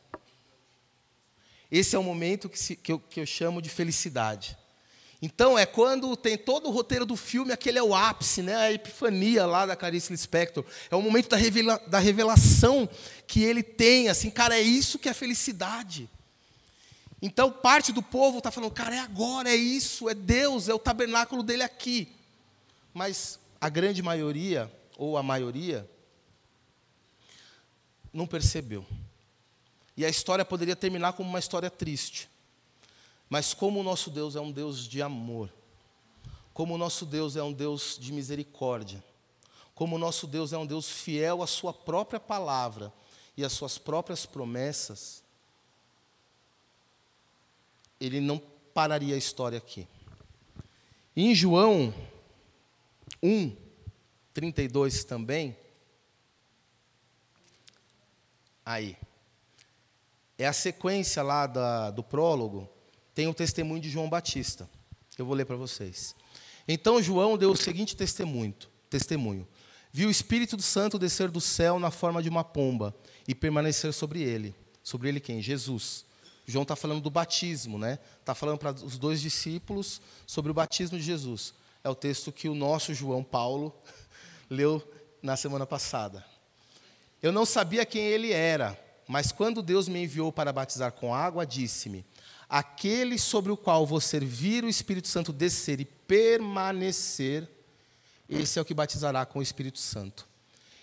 Esse 1.71 1.95
é 1.95 1.99
o 1.99 2.03
momento 2.03 2.49
que, 2.49 2.59
se, 2.59 2.77
que, 2.77 2.93
eu, 2.93 2.99
que 2.99 3.21
eu 3.21 3.27
chamo 3.27 3.61
de 3.61 3.69
felicidade. 3.69 4.57
Então, 5.21 5.59
é 5.59 5.67
quando 5.67 6.17
tem 6.17 6.39
todo 6.39 6.69
o 6.69 6.71
roteiro 6.71 7.05
do 7.05 7.17
filme, 7.17 7.53
aquele 7.53 7.79
é 7.79 7.83
o 7.83 7.95
ápice, 7.95 8.41
né? 8.41 8.55
a 8.55 8.73
epifania 8.73 9.45
lá 9.45 9.67
da 9.67 9.75
Clarice 9.75 10.13
Lispector. 10.13 10.65
É 10.91 10.95
o 10.95 11.03
momento 11.03 11.29
da, 11.29 11.37
revela, 11.37 11.77
da 11.89 11.99
revelação 11.99 12.89
que 13.27 13.43
ele 13.43 13.63
tem, 13.63 14.09
assim, 14.09 14.31
cara, 14.31 14.57
é 14.57 14.63
isso 14.63 14.99
que 14.99 15.09
é 15.09 15.13
felicidade. 15.13 16.09
Então, 17.21 17.51
parte 17.51 17.93
do 17.93 18.01
povo 18.01 18.39
está 18.39 18.53
falando, 18.53 18.71
cara, 18.71 18.95
é 18.95 19.01
agora, 19.01 19.51
é 19.51 19.57
isso, 19.57 20.09
é 20.09 20.15
Deus, 20.15 20.69
é 20.69 20.75
o 20.75 20.79
tabernáculo 20.79 21.43
dele 21.43 21.65
aqui. 21.65 22.09
Mas 22.95 23.41
a 23.61 23.69
grande 23.69 24.03
maioria, 24.03 24.73
ou 24.97 25.17
a 25.17 25.23
maioria, 25.23 25.89
não 28.13 28.27
percebeu. 28.27 28.87
E 29.97 30.05
a 30.05 30.09
história 30.09 30.45
poderia 30.45 30.77
terminar 30.77 31.13
como 31.13 31.29
uma 31.29 31.39
história 31.39 31.71
triste. 31.71 32.29
Mas 33.29 33.53
como 33.53 33.81
o 33.81 33.83
nosso 33.83 34.11
Deus 34.11 34.37
é 34.37 34.41
um 34.41 34.51
Deus 34.51 34.87
de 34.87 35.03
amor, 35.03 35.53
como 36.55 36.75
o 36.75 36.79
nosso 36.79 37.05
Deus 37.05 37.37
é 37.37 37.43
um 37.43 37.53
Deus 37.53 37.99
de 38.01 38.13
misericórdia, 38.13 39.03
como 39.75 39.97
o 39.97 39.99
nosso 39.99 40.27
Deus 40.27 40.53
é 40.53 40.59
um 40.59 40.67
Deus 40.67 40.89
fiel 40.89 41.43
à 41.43 41.47
sua 41.47 41.73
própria 41.73 42.19
palavra 42.19 42.93
e 43.37 43.45
às 43.45 43.53
suas 43.53 43.77
próprias 43.77 44.25
promessas, 44.25 45.23
ele 48.01 48.21
não 48.21 48.41
pararia 48.73 49.15
a 49.15 49.19
história 49.19 49.59
aqui. 49.59 49.87
Em 51.17 51.35
João 51.35 51.93
1, 53.23 53.57
32 54.35 55.05
também, 55.05 55.57
aí, 58.65 58.97
é 60.37 60.47
a 60.47 60.53
sequência 60.53 61.23
lá 61.23 61.47
da, 61.47 61.91
do 61.91 62.03
prólogo, 62.03 62.69
tem 63.15 63.27
o 63.27 63.35
testemunho 63.35 63.81
de 63.81 63.91
João 63.91 64.09
Batista. 64.09 64.71
Eu 65.17 65.27
vou 65.27 65.35
ler 65.35 65.45
para 65.45 65.57
vocês. 65.57 66.15
Então 66.69 67.03
João 67.03 67.37
deu 67.37 67.51
o 67.51 67.57
seguinte 67.57 67.97
testemunho: 67.97 68.55
testemunho. 68.89 69.49
Viu 69.91 70.09
o 70.09 70.13
Espírito 70.13 70.61
Santo 70.63 70.99
descer 70.99 71.31
do 71.31 71.41
céu 71.41 71.81
na 71.81 71.91
forma 71.91 72.23
de 72.23 72.29
uma 72.29 72.45
pomba 72.45 72.95
e 73.27 73.35
permanecer 73.35 73.93
sobre 73.93 74.23
ele. 74.23 74.55
Sobre 74.83 75.09
ele 75.09 75.19
quem? 75.19 75.43
Jesus. 75.43 76.05
João 76.47 76.63
está 76.63 76.77
falando 76.77 77.01
do 77.01 77.11
batismo, 77.11 77.79
né? 77.79 77.99
Está 78.21 78.35
falando 78.35 78.59
para 78.59 78.73
os 78.73 78.97
dois 78.97 79.21
discípulos 79.21 80.01
sobre 80.27 80.51
o 80.51 80.55
batismo 80.55 80.97
de 80.97 81.05
Jesus. 81.05 81.53
É 81.83 81.89
o 81.89 81.95
texto 81.95 82.33
que 82.33 82.49
o 82.49 82.55
nosso 82.55 82.93
João 82.93 83.23
Paulo 83.23 83.75
leu 84.49 84.83
na 85.23 85.37
semana 85.37 85.67
passada. 85.67 86.25
Eu 87.23 87.33
não 87.33 87.45
sabia 87.45 87.85
quem 87.85 88.03
ele 88.03 88.33
era, 88.33 88.79
mas 89.07 89.33
quando 89.33 89.63
Deus 89.63 89.89
me 89.89 90.03
enviou 90.03 90.33
para 90.33 90.53
batizar 90.53 90.93
com 90.93 91.15
água, 91.15 91.47
disse-me: 91.47 92.05
Aquele 92.49 93.19
sobre 93.19 93.51
o 93.51 93.57
qual 93.57 93.87
você 93.87 94.21
vir 94.21 94.65
o 94.65 94.69
Espírito 94.69 95.09
Santo 95.09 95.33
descer 95.33 95.81
e 95.81 95.85
permanecer, 95.85 97.49
esse 98.29 98.59
é 98.59 98.63
o 98.63 98.65
que 98.65 98.75
batizará 98.75 99.25
com 99.27 99.39
o 99.39 99.43
Espírito 99.43 99.79
Santo. 99.79 100.29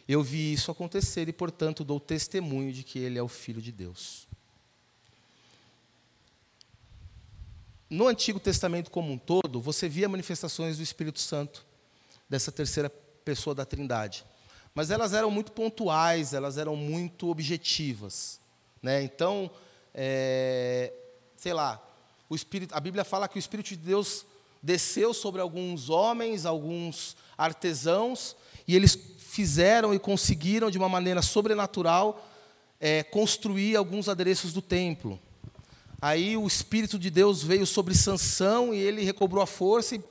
Eu 0.07 0.21
vi 0.21 0.53
isso 0.53 0.69
acontecer 0.69 1.27
e, 1.27 1.33
portanto, 1.33 1.83
dou 1.83 1.99
testemunho 1.99 2.71
de 2.71 2.83
que 2.83 2.99
ele 2.99 3.17
é 3.17 3.23
o 3.23 3.27
Filho 3.27 3.61
de 3.61 3.71
Deus. 3.71 4.27
No 7.95 8.09
Antigo 8.09 8.41
Testamento 8.41 8.91
como 8.91 9.09
um 9.09 9.17
todo, 9.17 9.61
você 9.61 9.87
via 9.87 10.09
manifestações 10.09 10.75
do 10.75 10.83
Espírito 10.83 11.17
Santo, 11.17 11.65
dessa 12.29 12.51
terceira 12.51 12.89
pessoa 13.23 13.55
da 13.55 13.63
Trindade. 13.63 14.25
Mas 14.73 14.91
elas 14.91 15.13
eram 15.13 15.31
muito 15.31 15.53
pontuais, 15.53 16.33
elas 16.33 16.57
eram 16.57 16.75
muito 16.75 17.29
objetivas. 17.29 18.41
Né? 18.83 19.01
Então, 19.01 19.49
é, 19.93 20.91
sei 21.37 21.53
lá, 21.53 21.81
o 22.27 22.35
Espírito, 22.35 22.75
a 22.75 22.81
Bíblia 22.81 23.05
fala 23.05 23.29
que 23.29 23.37
o 23.37 23.39
Espírito 23.39 23.69
de 23.69 23.77
Deus 23.77 24.25
desceu 24.61 25.13
sobre 25.13 25.39
alguns 25.39 25.89
homens, 25.89 26.45
alguns 26.45 27.15
artesãos, 27.37 28.35
e 28.67 28.75
eles 28.75 28.99
fizeram 29.19 29.93
e 29.93 29.99
conseguiram, 29.99 30.69
de 30.69 30.77
uma 30.77 30.89
maneira 30.89 31.21
sobrenatural, 31.21 32.29
é, 32.77 33.03
construir 33.03 33.77
alguns 33.77 34.09
adereços 34.09 34.51
do 34.51 34.61
templo. 34.61 35.17
Aí 36.01 36.35
o 36.37 36.45
Espírito 36.45 36.99
de 36.99 37.09
Deus 37.09 37.43
veio 37.43 37.65
sobre 37.65 37.95
Sansão 37.95 38.73
e 38.73 38.77
ele 38.77 39.03
recobrou 39.03 39.41
a 39.41 39.47
força 39.47 39.95
e 39.95 40.03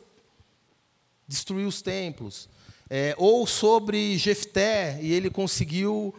destruiu 1.26 1.68
os 1.68 1.82
templos. 1.82 2.49
É, 2.91 3.14
ou 3.18 3.47
sobre 3.47 4.18
Jefté 4.18 4.99
e 5.01 5.12
ele 5.12 5.30
conseguiu 5.30 6.14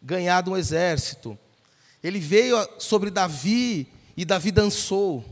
ganhar 0.00 0.42
de 0.42 0.50
um 0.50 0.56
exército. 0.56 1.38
Ele 2.02 2.20
veio 2.20 2.56
sobre 2.78 3.10
Davi 3.10 3.88
e 4.16 4.24
Davi 4.24 4.52
dançou. 4.52 5.24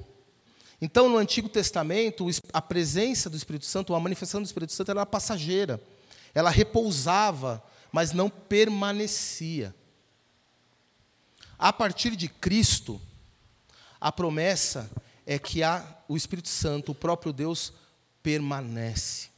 Então, 0.81 1.09
no 1.09 1.17
Antigo 1.17 1.49
Testamento, 1.49 2.27
a 2.53 2.61
presença 2.61 3.31
do 3.31 3.37
Espírito 3.37 3.67
Santo, 3.67 3.95
a 3.95 4.01
manifestação 4.01 4.43
do 4.43 4.47
Espírito 4.47 4.73
Santo 4.73 4.91
era 4.91 5.07
passageira. 5.07 5.81
Ela 6.35 6.51
repousava, 6.51 7.63
mas 7.93 8.13
não 8.13 8.29
permanecia. 8.29 9.75
A 11.59 11.73
partir 11.73 12.17
de 12.17 12.27
Cristo, 12.27 13.01
a 14.03 14.11
promessa 14.11 14.91
é 15.25 15.39
que 15.39 15.63
a, 15.63 15.87
o 16.09 16.17
Espírito 16.17 16.49
Santo, 16.49 16.91
o 16.91 16.95
próprio 16.95 17.33
Deus, 17.33 17.73
permanece. 18.21 19.29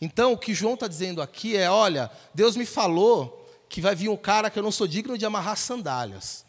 Então, 0.00 0.32
o 0.32 0.38
que 0.38 0.54
João 0.54 0.74
está 0.74 0.88
dizendo 0.88 1.20
aqui 1.20 1.56
é: 1.56 1.70
olha, 1.70 2.10
Deus 2.34 2.56
me 2.56 2.64
falou 2.64 3.46
que 3.68 3.82
vai 3.82 3.94
vir 3.94 4.08
um 4.08 4.16
cara 4.16 4.48
que 4.48 4.58
eu 4.58 4.62
não 4.62 4.72
sou 4.72 4.86
digno 4.86 5.18
de 5.18 5.26
amarrar 5.26 5.56
sandálias 5.58 6.44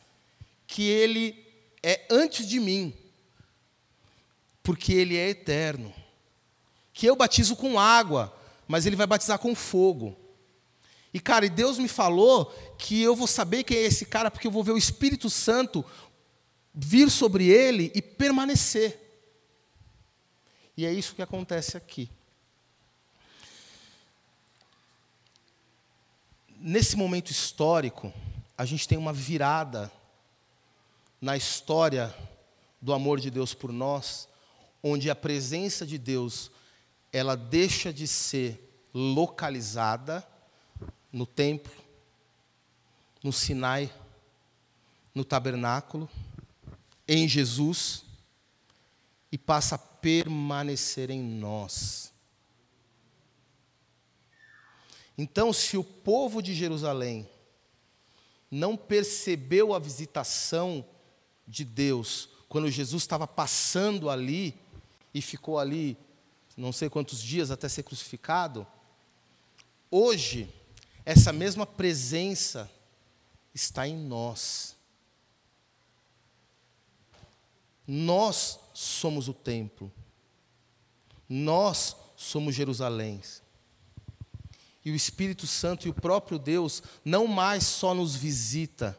que 0.66 0.84
ele 0.84 1.45
é 1.84 2.05
antes 2.09 2.47
de 2.47 2.59
mim, 2.59 2.93
porque 4.63 4.93
ele 4.93 5.18
é 5.18 5.30
eterno. 5.30 5.93
Que 6.93 7.05
eu 7.05 7.16
batizo 7.16 7.55
com 7.55 7.78
água, 7.78 8.36
mas 8.68 8.86
ele 8.86 8.95
vai 8.95 9.05
batizar 9.05 9.38
com 9.38 9.53
fogo. 9.53 10.18
E 11.16 11.20
cara, 11.22 11.47
Deus 11.47 11.78
me 11.78 11.88
falou 11.88 12.53
que 12.78 13.01
eu 13.01 13.16
vou 13.16 13.26
saber 13.26 13.63
quem 13.63 13.78
é 13.78 13.84
esse 13.84 14.05
cara 14.05 14.30
porque 14.30 14.47
eu 14.47 14.51
vou 14.51 14.63
ver 14.63 14.74
o 14.74 14.78
Espírito 14.78 15.30
Santo 15.30 15.86
vir 16.76 17.09
sobre 17.09 17.47
ele 17.47 17.91
e 17.95 18.01
permanecer. 18.01 18.99
E 20.76 20.86
é 20.86 20.91
isso 20.91 21.15
que 21.15 21.21
acontece 21.21 21.78
aqui. 21.78 22.09
Nesse 26.57 26.97
momento 26.97 27.32
histórico, 27.32 28.13
a 28.57 28.65
gente 28.65 28.88
tem 28.88 28.97
uma 28.97 29.13
virada 29.13 29.91
na 31.21 31.38
história 31.38 32.13
do 32.82 32.93
amor 32.93 33.19
de 33.19 33.32
Deus 33.32 33.53
por 33.53 33.71
nós, 33.71 34.28
onde 34.84 35.09
a 35.09 35.15
presença 35.15 35.86
de 35.86 35.97
Deus 35.97 36.51
ela 37.11 37.38
deixa 37.38 37.93
de 37.93 38.07
ser 38.07 38.61
localizada 38.93 40.28
no 41.11 41.26
templo, 41.26 41.73
no 43.23 43.32
Sinai, 43.32 43.91
no 45.13 45.23
tabernáculo, 45.23 46.09
em 47.08 47.28
Jesus, 47.28 48.03
e 49.32 49.38
passa 49.38 49.76
a 49.76 49.78
permanecer 49.78 51.10
em 51.10 51.22
nós. 51.22 52.12
Então, 55.18 55.53
se 55.53 55.78
o 55.78 55.84
povo 55.84 56.41
de 56.41 56.53
Jerusalém 56.53 57.30
não 58.51 58.76
percebeu 58.76 59.74
a 59.74 59.80
visitação 59.80 60.86
de 61.47 61.64
Deus 61.64 62.30
quando 62.47 62.70
Jesus 62.70 63.03
estava 63.03 63.28
passando 63.28 64.10
ali 64.10 64.58
e 65.14 65.22
ficou 65.22 65.58
ali 65.58 65.97
não 66.56 66.72
sei 66.72 66.89
quantos 66.89 67.22
dias 67.22 67.51
até 67.51 67.68
ser 67.68 67.84
crucificado, 67.84 68.66
hoje 69.91 70.49
essa 71.03 71.34
mesma 71.34 71.66
presença 71.66 72.72
está 73.53 73.88
em 73.88 73.97
nós. 73.97 74.74
Nós 77.88 78.59
somos 78.73 79.27
o 79.27 79.33
templo. 79.33 79.91
Nós 81.27 81.95
somos 82.15 82.55
Jerusalém. 82.55 83.21
E 84.83 84.91
o 84.91 84.95
Espírito 84.95 85.47
Santo 85.47 85.88
e 85.88 85.89
o 85.89 85.93
próprio 85.93 86.38
Deus 86.38 86.83
não 87.03 87.25
mais 87.27 87.63
só 87.63 87.93
nos 87.93 88.15
visita, 88.15 88.97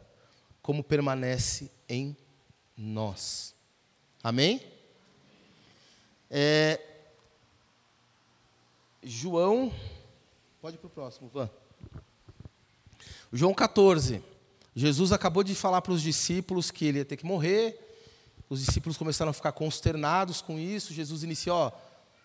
como 0.60 0.82
permanece 0.82 1.70
em 1.88 2.16
nós. 2.76 3.54
Amém? 4.22 4.60
É, 6.28 6.80
João, 9.02 9.72
pode 10.60 10.74
ir 10.74 10.78
para 10.80 10.88
o 10.88 10.90
próximo, 10.90 11.30
Van. 11.32 11.48
João 13.32 13.54
14. 13.54 14.22
Jesus 14.74 15.12
acabou 15.12 15.44
de 15.44 15.54
falar 15.54 15.80
para 15.80 15.92
os 15.92 16.02
discípulos 16.02 16.72
que 16.72 16.84
ele 16.84 16.98
ia 16.98 17.04
ter 17.04 17.16
que 17.16 17.24
morrer. 17.24 17.85
Os 18.48 18.64
discípulos 18.64 18.96
começaram 18.96 19.30
a 19.30 19.34
ficar 19.34 19.52
consternados 19.52 20.40
com 20.40 20.58
isso. 20.58 20.94
Jesus 20.94 21.22
iniciou, 21.22 21.56
ó, 21.56 21.72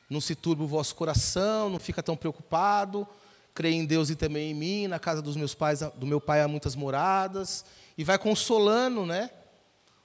não 0.09 0.22
se 0.22 0.36
turbe 0.36 0.63
o 0.63 0.67
vosso 0.67 0.93
coração, 0.95 1.69
não 1.69 1.80
fica 1.80 2.03
tão 2.03 2.15
preocupado. 2.15 3.07
Creia 3.53 3.76
em 3.76 3.86
Deus 3.86 4.09
e 4.09 4.15
também 4.15 4.51
em 4.51 4.53
mim. 4.53 4.88
Na 4.88 4.99
casa 4.99 5.22
dos 5.22 5.36
meus 5.36 5.55
pais, 5.55 5.82
do 5.95 6.05
meu 6.05 6.22
pai 6.22 6.41
há 6.41 6.47
muitas 6.47 6.76
moradas. 6.76 7.65
E 7.97 8.03
vai 8.03 8.17
consolando, 8.17 9.05
né? 9.05 9.30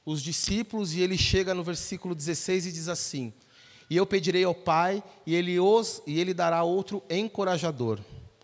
Os 0.07 0.23
discípulos 0.23 0.95
e 0.95 1.01
ele 1.01 1.19
chega 1.19 1.53
no 1.53 1.65
versículo 1.65 2.15
16 2.15 2.67
e 2.67 2.73
diz 2.73 2.89
assim: 2.89 3.33
E 3.91 3.97
eu 3.97 4.07
pedirei 4.07 4.45
ao 4.45 4.55
Pai 4.55 5.03
e 5.27 5.35
ele 5.35 5.59
os 5.59 6.01
e 6.07 6.21
ele 6.21 6.33
dará 6.33 6.63
outro 6.63 7.03
encorajador, 7.11 7.99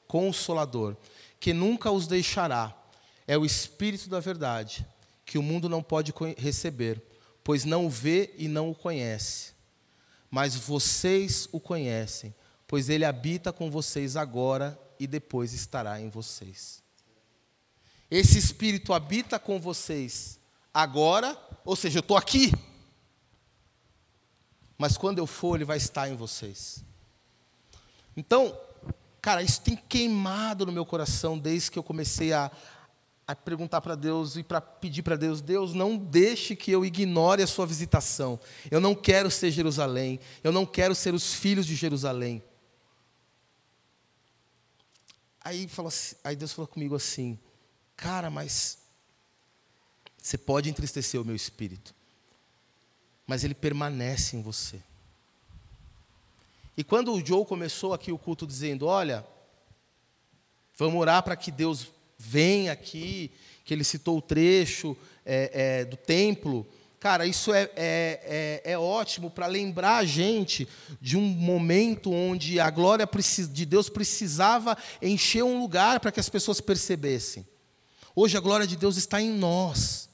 consolador, 0.09 0.97
que 1.39 1.53
nunca 1.53 1.93
os 1.93 2.09
deixará. 2.09 2.77
É 3.29 3.39
o 3.39 3.45
Espírito 3.45 4.11
da 4.11 4.19
verdade, 4.19 4.85
que 5.25 5.39
o 5.39 5.43
mundo 5.43 5.69
não 5.69 5.85
pode 5.85 6.13
receber, 6.37 7.01
pois 7.45 7.65
não 7.65 7.87
o 7.87 7.91
vê 7.91 8.35
e 8.37 8.49
não 8.49 8.71
o 8.71 8.75
conhece. 8.75 9.53
Mas 10.31 10.55
vocês 10.55 11.49
o 11.53 11.61
conhecem, 11.61 12.35
pois 12.67 12.89
ele 12.89 13.05
habita 13.05 13.53
com 13.53 13.71
vocês 13.71 14.17
agora 14.17 14.79
e 14.99 15.07
depois 15.07 15.53
estará 15.53 16.01
em 16.01 16.09
vocês. 16.09 16.83
Esse 18.11 18.39
Espírito 18.39 18.93
habita 18.93 19.39
com 19.39 19.59
vocês 19.61 20.39
agora, 20.73 21.37
ou 21.65 21.77
seja, 21.77 21.99
eu 21.99 22.01
estou 22.01 22.17
aqui, 22.17 22.53
mas 24.79 24.97
quando 24.97 25.19
eu 25.19 25.27
for, 25.27 25.57
ele 25.57 25.65
vai 25.65 25.77
estar 25.77 26.09
em 26.09 26.17
vocês. 26.17 26.85
Então, 28.17 28.59
cara, 29.21 29.43
isso 29.43 29.61
tem 29.61 29.77
queimado 29.77 30.67
no 30.67 30.73
meu 30.73 30.85
coração 30.85 31.39
desde 31.39 31.71
que 31.71 31.79
eu 31.79 31.83
comecei 31.83 32.33
a, 32.33 32.51
a 33.33 33.37
perguntar 33.37 33.81
para 33.81 33.95
Deus 33.95 34.37
e 34.37 34.43
para 34.43 34.61
pedir 34.61 35.03
para 35.03 35.17
Deus: 35.17 35.41
Deus, 35.41 35.75
não 35.75 35.97
deixe 35.97 36.55
que 36.55 36.71
eu 36.71 36.85
ignore 36.85 37.43
a 37.43 37.47
sua 37.47 37.67
visitação. 37.67 38.39
Eu 38.71 38.81
não 38.81 38.95
quero 38.95 39.31
ser 39.31 39.51
Jerusalém. 39.51 40.21
Eu 40.43 40.53
não 40.53 40.65
quero 40.65 40.95
ser 40.95 41.15
os 41.15 41.35
filhos 41.35 41.67
de 41.67 41.75
Jerusalém. 41.75 42.43
Aí, 45.45 45.67
falou 45.67 45.89
assim, 45.89 46.15
aí 46.23 46.37
Deus 46.37 46.53
falou 46.53 46.69
comigo 46.69 46.95
assim: 46.95 47.39
Cara, 47.97 48.31
mas 48.31 48.79
você 50.23 50.39
pode 50.39 50.71
entristecer 50.71 51.21
o 51.21 51.25
meu 51.25 51.35
espírito, 51.35 51.95
mas 53.27 53.43
ele 53.43 53.55
permanece 53.55 54.37
em 54.37 54.43
você. 54.43 54.81
E 56.77 56.85
quando 56.85 57.13
o 57.13 57.25
Joe 57.25 57.45
começou 57.45 57.93
aqui 57.93 58.13
o 58.13 58.19
culto 58.19 58.47
dizendo: 58.47 58.87
Olha, 58.87 59.27
vamos 60.77 61.01
orar 61.01 61.23
para 61.23 61.37
que 61.37 61.51
Deus 61.51 61.91
venha 62.23 62.73
aqui, 62.73 63.31
que 63.65 63.75
ele 63.75 63.85
citou 63.85 64.19
o 64.19 64.23
trecho 64.23 64.97
é, 65.27 65.81
é, 65.81 65.85
do 65.85 65.97
templo. 65.97 66.67
Cara, 67.01 67.27
isso 67.27 67.53
é, 67.53 67.63
é, 67.75 68.63
é, 68.65 68.73
é 68.73 68.79
ótimo 68.79 69.29
para 69.29 69.47
lembrar 69.47 69.97
a 69.97 70.05
gente 70.05 70.69
de 71.01 71.17
um 71.17 71.23
momento 71.23 72.13
onde 72.13 72.61
a 72.61 72.71
glória 72.71 73.09
de 73.51 73.67
Deus 73.67 73.89
precisava 73.89 74.79
encher 75.01 75.43
um 75.43 75.61
lugar 75.61 75.99
para 75.99 76.13
que 76.13 76.21
as 76.21 76.29
pessoas 76.29 76.61
percebessem. 76.61 77.47
Hoje 78.15 78.37
a 78.37 78.41
glória 78.41 78.67
de 78.67 78.77
Deus 78.77 78.97
está 78.97 79.21
em 79.21 79.31
nós, 79.31 80.09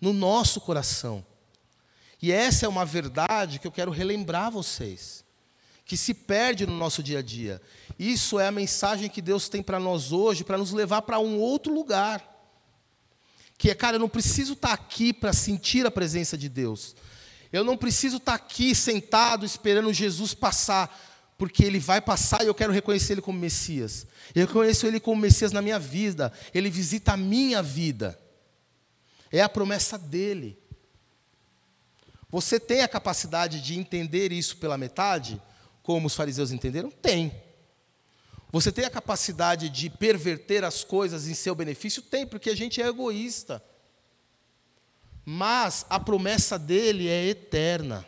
no 0.00 0.12
nosso 0.12 0.60
coração. 0.60 1.24
E 2.20 2.30
essa 2.30 2.66
é 2.66 2.68
uma 2.68 2.84
verdade 2.84 3.58
que 3.58 3.66
eu 3.66 3.72
quero 3.72 3.90
relembrar 3.90 4.50
vocês, 4.50 5.23
que 5.84 5.96
se 5.96 6.14
perde 6.14 6.66
no 6.66 6.76
nosso 6.76 7.02
dia 7.02 7.18
a 7.18 7.22
dia. 7.22 7.60
Isso 7.98 8.38
é 8.40 8.46
a 8.46 8.52
mensagem 8.52 9.08
que 9.08 9.20
Deus 9.20 9.48
tem 9.48 9.62
para 9.62 9.78
nós 9.78 10.12
hoje, 10.12 10.44
para 10.44 10.58
nos 10.58 10.72
levar 10.72 11.02
para 11.02 11.18
um 11.18 11.38
outro 11.38 11.72
lugar. 11.72 12.30
Que 13.58 13.70
é, 13.70 13.74
cara, 13.74 13.96
eu 13.96 14.00
não 14.00 14.08
preciso 14.08 14.54
estar 14.54 14.68
tá 14.68 14.74
aqui 14.74 15.12
para 15.12 15.32
sentir 15.32 15.86
a 15.86 15.90
presença 15.90 16.36
de 16.36 16.48
Deus. 16.48 16.96
Eu 17.52 17.62
não 17.62 17.76
preciso 17.76 18.16
estar 18.16 18.38
tá 18.38 18.44
aqui 18.44 18.74
sentado 18.74 19.44
esperando 19.44 19.92
Jesus 19.92 20.34
passar, 20.34 21.34
porque 21.38 21.64
ele 21.64 21.78
vai 21.78 22.00
passar 22.00 22.42
e 22.42 22.46
eu 22.46 22.54
quero 22.54 22.72
reconhecer 22.72 23.12
ele 23.12 23.22
como 23.22 23.38
Messias. 23.38 24.06
Eu 24.34 24.46
reconheço 24.46 24.86
ele 24.86 24.98
como 24.98 25.20
Messias 25.20 25.52
na 25.52 25.62
minha 25.62 25.78
vida. 25.78 26.32
Ele 26.52 26.70
visita 26.70 27.12
a 27.12 27.16
minha 27.16 27.62
vida. 27.62 28.18
É 29.30 29.42
a 29.42 29.48
promessa 29.48 29.98
dele. 29.98 30.58
Você 32.30 32.58
tem 32.58 32.80
a 32.80 32.88
capacidade 32.88 33.60
de 33.60 33.78
entender 33.78 34.32
isso 34.32 34.56
pela 34.56 34.76
metade, 34.76 35.40
como 35.84 36.06
os 36.06 36.16
fariseus 36.16 36.50
entenderam? 36.50 36.90
Tem. 36.90 37.30
Você 38.50 38.72
tem 38.72 38.86
a 38.86 38.90
capacidade 38.90 39.68
de 39.68 39.90
perverter 39.90 40.64
as 40.64 40.82
coisas 40.82 41.28
em 41.28 41.34
seu 41.34 41.54
benefício? 41.54 42.00
Tem, 42.00 42.26
porque 42.26 42.48
a 42.48 42.56
gente 42.56 42.80
é 42.80 42.86
egoísta. 42.86 43.62
Mas 45.26 45.84
a 45.90 46.00
promessa 46.00 46.58
dele 46.58 47.06
é 47.06 47.26
eterna. 47.26 48.04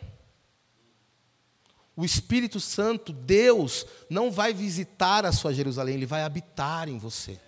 O 1.95 2.03
Espírito 2.03 2.59
Santo, 2.59 3.13
Deus, 3.13 3.85
não 4.09 4.31
vai 4.31 4.53
visitar 4.53 5.23
a 5.23 5.31
sua 5.31 5.53
Jerusalém, 5.53 5.95
ele 5.95 6.05
vai 6.05 6.23
habitar 6.23 6.89
em 6.89 6.97
você. 6.97 7.39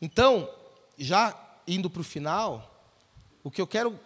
Então, 0.00 0.52
já 0.96 1.36
indo 1.66 1.88
para 1.88 2.00
o 2.00 2.04
final, 2.04 2.92
o 3.44 3.50
que 3.50 3.60
eu 3.60 3.66
quero 3.66 3.98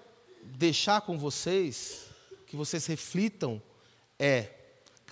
deixar 0.43 1.01
com 1.03 1.17
vocês, 1.17 2.02
que 2.53 2.57
vocês 2.57 2.87
reflitam, 2.87 3.61
é 4.19 4.63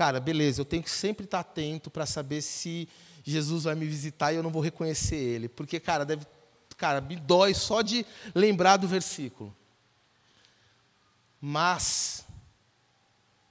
Cara, 0.01 0.19
beleza, 0.19 0.63
eu 0.63 0.65
tenho 0.65 0.83
que 0.83 0.91
sempre 0.91 1.27
estar 1.27 1.41
atento 1.41 1.91
para 1.91 2.07
saber 2.07 2.41
se 2.41 2.89
Jesus 3.23 3.65
vai 3.65 3.75
me 3.75 3.87
visitar 3.87 4.33
e 4.33 4.37
eu 4.37 4.43
não 4.43 4.49
vou 4.49 4.63
reconhecer 4.63 5.15
ele. 5.15 5.47
Porque, 5.47 5.79
cara, 5.79 6.07
deve, 6.07 6.27
cara, 6.79 7.03
me 7.03 7.17
dói 7.17 7.53
só 7.53 7.83
de 7.83 8.07
lembrar 8.35 8.79
do 8.79 8.89
versículo. 8.89 9.55
Mas, 11.39 12.25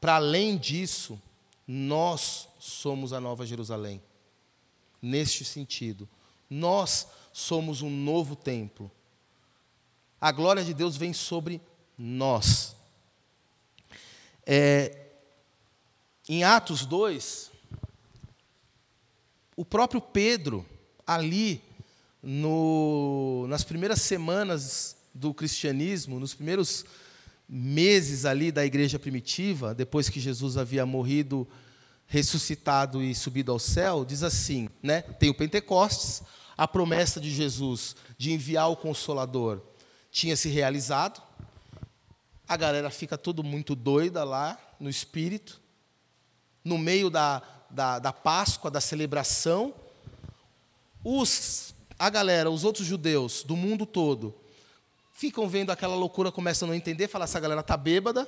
para 0.02 0.16
além 0.16 0.58
disso, 0.58 1.22
nós 1.68 2.48
somos 2.58 3.14
a 3.14 3.22
nova 3.22 3.46
Jerusalém. 3.46 4.02
Neste 5.00 5.46
sentido, 5.46 6.10
nós 6.50 7.10
somos 7.32 7.84
um 7.84 7.92
novo 7.92 8.36
templo. 8.36 8.90
A 10.20 10.32
glória 10.32 10.64
de 10.64 10.74
Deus 10.74 10.98
vem 10.98 11.14
sobre 11.14 11.62
nós. 11.96 12.76
É, 14.46 14.98
em 16.28 16.44
Atos 16.44 16.86
2, 16.86 17.52
o 19.56 19.66
próprio 19.66 20.02
Pedro, 20.02 20.66
ali, 21.06 21.62
no, 22.22 23.46
nas 23.48 23.64
primeiras 23.64 24.02
semanas 24.02 24.98
do 25.14 25.34
cristianismo, 25.34 26.20
nos 26.20 26.34
primeiros 26.34 26.86
meses 27.48 28.26
ali 28.26 28.52
da 28.52 28.66
igreja 28.66 29.00
primitiva, 29.00 29.74
depois 29.74 30.08
que 30.08 30.20
Jesus 30.20 30.56
havia 30.56 30.86
morrido, 30.86 31.48
ressuscitado 32.06 33.04
e 33.04 33.14
subido 33.14 33.52
ao 33.52 33.60
céu, 33.60 34.06
diz 34.06 34.24
assim, 34.24 34.70
né? 34.82 35.02
Tem 35.02 35.30
o 35.30 35.34
Pentecostes, 35.34 36.24
a 36.58 36.68
promessa 36.68 37.20
de 37.20 37.32
Jesus 37.32 37.96
de 38.18 38.32
enviar 38.32 38.70
o 38.70 38.76
consolador 38.76 39.62
tinha 40.12 40.36
se 40.36 40.50
realizado. 40.50 41.22
A 42.50 42.58
galera 42.58 42.90
fica 42.90 43.18
todo 43.18 43.44
muito 43.44 43.76
doida 43.76 44.26
lá 44.26 44.58
no 44.78 44.90
espírito 44.90 45.62
no 46.64 46.78
meio 46.78 47.10
da, 47.10 47.42
da, 47.70 48.00
da 48.00 48.12
Páscoa, 48.12 48.70
da 48.70 48.82
celebração, 48.82 49.74
os 51.04 51.74
a 51.98 52.10
galera, 52.10 52.50
os 52.50 52.64
outros 52.64 52.88
judeus 52.88 53.44
do 53.44 53.58
mundo 53.58 53.86
todo, 53.86 54.34
ficam 55.12 55.50
vendo 55.50 55.70
aquela 55.70 55.96
loucura, 55.96 56.32
começam 56.32 56.66
a 56.66 56.70
não 56.70 56.76
entender, 56.76 57.10
fala 57.10 57.26
essa 57.26 57.40
galera 57.40 57.62
tá 57.62 57.76
bêbada. 57.76 58.28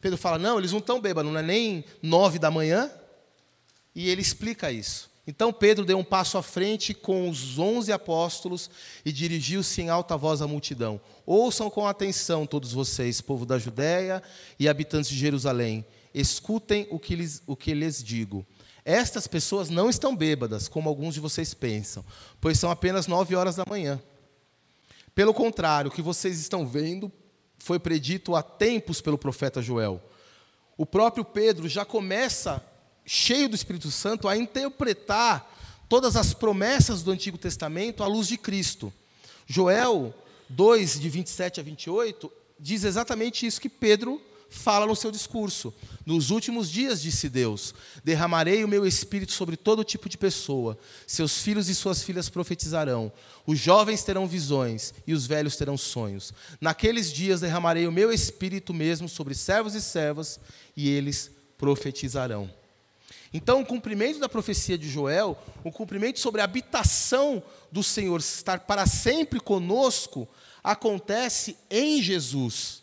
Pedro 0.00 0.16
fala, 0.16 0.38
não, 0.38 0.58
eles 0.58 0.72
não 0.72 0.78
estão 0.78 0.98
bêbados, 0.98 1.30
não 1.30 1.38
é 1.38 1.42
nem 1.42 1.84
nove 2.02 2.38
da 2.38 2.50
manhã. 2.50 2.90
E 3.94 4.08
ele 4.08 4.22
explica 4.22 4.72
isso. 4.72 5.10
Então 5.26 5.52
Pedro 5.52 5.84
deu 5.84 5.98
um 5.98 6.04
passo 6.04 6.38
à 6.38 6.42
frente 6.42 6.94
com 6.94 7.28
os 7.28 7.58
onze 7.58 7.92
apóstolos 7.92 8.70
e 9.04 9.12
dirigiu-se 9.12 9.82
em 9.82 9.90
alta 9.90 10.16
voz 10.16 10.40
à 10.40 10.46
multidão. 10.46 10.98
Ouçam 11.30 11.68
com 11.68 11.86
atenção, 11.86 12.46
todos 12.46 12.72
vocês, 12.72 13.20
povo 13.20 13.44
da 13.44 13.58
Judéia 13.58 14.22
e 14.58 14.66
habitantes 14.66 15.10
de 15.10 15.16
Jerusalém. 15.18 15.84
Escutem 16.14 16.88
o 16.90 16.98
que, 16.98 17.14
lhes, 17.14 17.42
o 17.46 17.54
que 17.54 17.74
lhes 17.74 18.02
digo. 18.02 18.46
Estas 18.82 19.26
pessoas 19.26 19.68
não 19.68 19.90
estão 19.90 20.16
bêbadas, 20.16 20.68
como 20.68 20.88
alguns 20.88 21.12
de 21.12 21.20
vocês 21.20 21.52
pensam, 21.52 22.02
pois 22.40 22.58
são 22.58 22.70
apenas 22.70 23.06
nove 23.06 23.36
horas 23.36 23.56
da 23.56 23.64
manhã. 23.68 24.00
Pelo 25.14 25.34
contrário, 25.34 25.90
o 25.90 25.92
que 25.92 26.00
vocês 26.00 26.40
estão 26.40 26.66
vendo 26.66 27.12
foi 27.58 27.78
predito 27.78 28.34
há 28.34 28.42
tempos 28.42 29.02
pelo 29.02 29.18
profeta 29.18 29.60
Joel. 29.60 30.02
O 30.78 30.86
próprio 30.86 31.26
Pedro 31.26 31.68
já 31.68 31.84
começa 31.84 32.64
cheio 33.04 33.50
do 33.50 33.54
Espírito 33.54 33.90
Santo, 33.90 34.28
a 34.28 34.34
interpretar 34.34 35.54
todas 35.90 36.16
as 36.16 36.32
promessas 36.32 37.02
do 37.02 37.10
Antigo 37.10 37.36
Testamento 37.36 38.02
à 38.02 38.06
luz 38.06 38.28
de 38.28 38.38
Cristo. 38.38 38.90
Joel 39.46 40.14
2, 40.48 41.00
de 41.00 41.08
27 41.08 41.60
a 41.60 41.62
28, 41.62 42.32
diz 42.58 42.84
exatamente 42.84 43.46
isso 43.46 43.60
que 43.60 43.68
Pedro 43.68 44.20
fala 44.50 44.86
no 44.86 44.96
seu 44.96 45.10
discurso. 45.10 45.72
Nos 46.04 46.30
últimos 46.30 46.70
dias, 46.70 47.02
disse 47.02 47.28
Deus, 47.28 47.74
derramarei 48.02 48.64
o 48.64 48.68
meu 48.68 48.86
espírito 48.86 49.32
sobre 49.32 49.56
todo 49.56 49.84
tipo 49.84 50.08
de 50.08 50.16
pessoa. 50.16 50.78
Seus 51.06 51.42
filhos 51.42 51.68
e 51.68 51.74
suas 51.74 52.02
filhas 52.02 52.28
profetizarão. 52.28 53.12
Os 53.46 53.58
jovens 53.58 54.02
terão 54.02 54.26
visões 54.26 54.94
e 55.06 55.12
os 55.12 55.26
velhos 55.26 55.56
terão 55.56 55.76
sonhos. 55.76 56.32
Naqueles 56.60 57.12
dias 57.12 57.40
derramarei 57.40 57.86
o 57.86 57.92
meu 57.92 58.10
espírito 58.12 58.72
mesmo 58.72 59.08
sobre 59.08 59.34
servos 59.34 59.74
e 59.74 59.82
servas 59.82 60.40
e 60.76 60.88
eles 60.88 61.30
profetizarão. 61.58 62.50
Então, 63.32 63.60
o 63.60 63.66
cumprimento 63.66 64.18
da 64.18 64.28
profecia 64.28 64.78
de 64.78 64.88
Joel, 64.88 65.36
o 65.62 65.70
cumprimento 65.70 66.18
sobre 66.18 66.40
a 66.40 66.44
habitação 66.44 67.42
do 67.70 67.82
Senhor 67.82 68.18
estar 68.20 68.60
para 68.60 68.86
sempre 68.86 69.38
conosco, 69.38 70.26
acontece 70.64 71.56
em 71.70 72.02
Jesus 72.02 72.82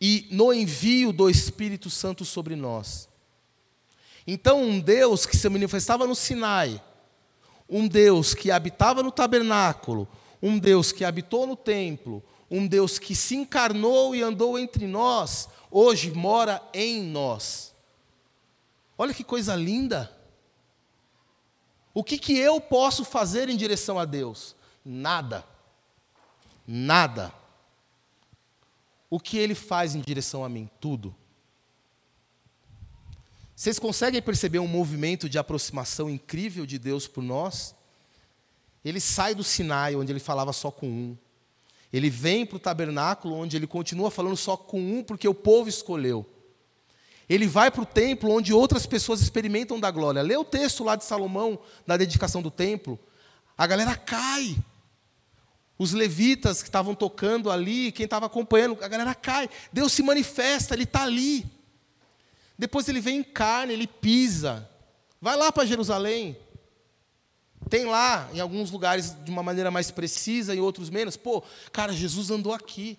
e 0.00 0.26
no 0.30 0.52
envio 0.52 1.12
do 1.12 1.30
Espírito 1.30 1.88
Santo 1.88 2.24
sobre 2.24 2.56
nós. 2.56 3.08
Então, 4.26 4.62
um 4.62 4.80
Deus 4.80 5.26
que 5.26 5.36
se 5.36 5.48
manifestava 5.48 6.06
no 6.06 6.14
Sinai, 6.14 6.82
um 7.68 7.86
Deus 7.86 8.34
que 8.34 8.50
habitava 8.50 9.02
no 9.02 9.12
tabernáculo, 9.12 10.08
um 10.42 10.58
Deus 10.58 10.92
que 10.92 11.04
habitou 11.04 11.46
no 11.46 11.56
templo, 11.56 12.22
um 12.50 12.66
Deus 12.66 12.98
que 12.98 13.14
se 13.14 13.36
encarnou 13.36 14.14
e 14.14 14.22
andou 14.22 14.58
entre 14.58 14.86
nós, 14.86 15.48
hoje 15.70 16.10
mora 16.10 16.62
em 16.72 17.02
nós. 17.02 17.73
Olha 18.96 19.14
que 19.14 19.24
coisa 19.24 19.54
linda. 19.56 20.10
O 21.92 22.02
que, 22.02 22.18
que 22.18 22.36
eu 22.36 22.60
posso 22.60 23.04
fazer 23.04 23.48
em 23.48 23.56
direção 23.56 23.98
a 23.98 24.04
Deus? 24.04 24.56
Nada. 24.84 25.44
Nada. 26.66 27.32
O 29.08 29.20
que 29.20 29.38
ele 29.38 29.54
faz 29.54 29.94
em 29.94 30.00
direção 30.00 30.44
a 30.44 30.48
mim? 30.48 30.68
Tudo. 30.80 31.14
Vocês 33.54 33.78
conseguem 33.78 34.20
perceber 34.20 34.58
um 34.58 34.66
movimento 34.66 35.28
de 35.28 35.38
aproximação 35.38 36.10
incrível 36.10 36.66
de 36.66 36.78
Deus 36.78 37.06
por 37.06 37.22
nós? 37.22 37.74
Ele 38.84 39.00
sai 39.00 39.34
do 39.34 39.44
Sinai, 39.44 39.94
onde 39.94 40.10
ele 40.10 40.20
falava 40.20 40.52
só 40.52 40.70
com 40.70 40.88
um. 40.88 41.16
Ele 41.92 42.10
vem 42.10 42.44
para 42.44 42.56
o 42.56 42.60
tabernáculo, 42.60 43.36
onde 43.36 43.56
ele 43.56 43.68
continua 43.68 44.10
falando 44.10 44.36
só 44.36 44.56
com 44.56 44.80
um, 44.80 45.04
porque 45.04 45.28
o 45.28 45.34
povo 45.34 45.68
escolheu. 45.68 46.26
Ele 47.28 47.46
vai 47.46 47.70
para 47.70 47.82
o 47.82 47.86
templo 47.86 48.30
onde 48.30 48.52
outras 48.52 48.86
pessoas 48.86 49.20
experimentam 49.20 49.80
da 49.80 49.90
glória. 49.90 50.22
Lê 50.22 50.36
o 50.36 50.44
texto 50.44 50.84
lá 50.84 50.96
de 50.96 51.04
Salomão, 51.04 51.58
da 51.86 51.96
dedicação 51.96 52.42
do 52.42 52.50
templo. 52.50 52.98
A 53.56 53.66
galera 53.66 53.96
cai. 53.96 54.56
Os 55.78 55.92
levitas 55.92 56.62
que 56.62 56.68
estavam 56.68 56.94
tocando 56.94 57.50
ali, 57.50 57.90
quem 57.92 58.04
estava 58.04 58.26
acompanhando, 58.26 58.78
a 58.82 58.88
galera 58.88 59.14
cai. 59.14 59.48
Deus 59.72 59.92
se 59.92 60.02
manifesta, 60.02 60.74
Ele 60.74 60.84
está 60.84 61.02
ali. 61.02 61.44
Depois 62.56 62.88
ele 62.88 63.00
vem 63.00 63.18
em 63.18 63.24
carne, 63.24 63.72
ele 63.72 63.86
pisa. 63.86 64.68
Vai 65.20 65.36
lá 65.36 65.50
para 65.50 65.66
Jerusalém. 65.66 66.36
Tem 67.68 67.84
lá, 67.84 68.28
em 68.32 68.40
alguns 68.40 68.70
lugares, 68.70 69.16
de 69.24 69.30
uma 69.30 69.42
maneira 69.42 69.70
mais 69.70 69.90
precisa, 69.90 70.54
em 70.54 70.60
outros 70.60 70.90
menos. 70.90 71.16
Pô, 71.16 71.42
cara, 71.72 71.92
Jesus 71.92 72.30
andou 72.30 72.52
aqui. 72.52 72.98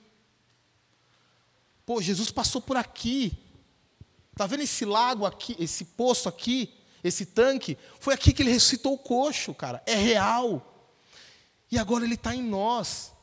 Pô, 1.86 2.02
Jesus 2.02 2.32
passou 2.32 2.62
por 2.62 2.76
aqui. 2.76 3.38
Está 4.36 4.46
vendo 4.46 4.64
esse 4.64 4.84
lago 4.84 5.26
aqui, 5.26 5.56
esse 5.58 5.86
poço 5.86 6.28
aqui, 6.28 6.74
esse 7.02 7.26
tanque? 7.26 7.78
Foi 8.02 8.14
aqui 8.14 8.34
que 8.34 8.44
ele 8.44 8.52
ressuscitou 8.52 8.96
o 8.96 8.98
coxo, 8.98 9.54
cara. 9.54 9.82
É 9.86 9.96
real. 9.96 10.92
E 11.72 11.80
agora 11.80 12.04
ele 12.04 12.16
está 12.16 12.36
em 12.36 12.44
nós. 12.44 13.14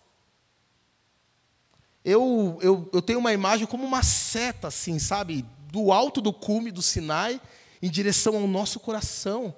Eu, 2.02 2.58
eu, 2.62 2.88
eu 2.94 3.02
tenho 3.02 3.18
uma 3.18 3.30
imagem 3.30 3.66
como 3.66 3.84
uma 3.84 4.02
seta, 4.02 4.68
assim, 4.68 4.98
sabe? 4.98 5.44
Do 5.70 5.92
alto 5.92 6.22
do 6.22 6.32
cume 6.32 6.70
do 6.70 6.80
Sinai, 6.80 7.38
em 7.82 7.90
direção 7.90 8.34
ao 8.34 8.48
nosso 8.48 8.80
coração. 8.80 9.54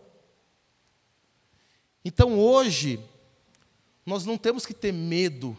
Então 2.04 2.36
hoje, 2.36 2.98
nós 4.04 4.24
não 4.24 4.36
temos 4.36 4.66
que 4.66 4.74
ter 4.74 4.90
medo 4.90 5.56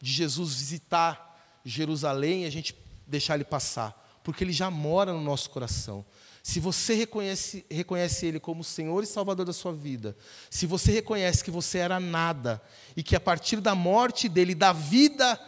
de 0.00 0.12
Jesus 0.12 0.54
visitar 0.54 1.60
Jerusalém 1.64 2.44
e 2.44 2.46
a 2.46 2.50
gente 2.50 2.76
deixar 3.08 3.34
ele 3.34 3.44
passar 3.44 4.01
porque 4.22 4.44
Ele 4.44 4.52
já 4.52 4.70
mora 4.70 5.12
no 5.12 5.20
nosso 5.20 5.50
coração. 5.50 6.04
Se 6.42 6.58
você 6.58 6.94
reconhece, 6.94 7.64
reconhece 7.70 8.26
Ele 8.26 8.40
como 8.40 8.64
Senhor 8.64 9.02
e 9.04 9.06
Salvador 9.06 9.46
da 9.46 9.52
sua 9.52 9.72
vida, 9.72 10.16
se 10.50 10.66
você 10.66 10.90
reconhece 10.90 11.44
que 11.44 11.50
você 11.50 11.78
era 11.78 12.00
nada 12.00 12.60
e 12.96 13.02
que 13.02 13.14
a 13.14 13.20
partir 13.20 13.60
da 13.60 13.74
morte 13.74 14.28
dele, 14.28 14.54
da 14.54 14.72
vida 14.72 15.38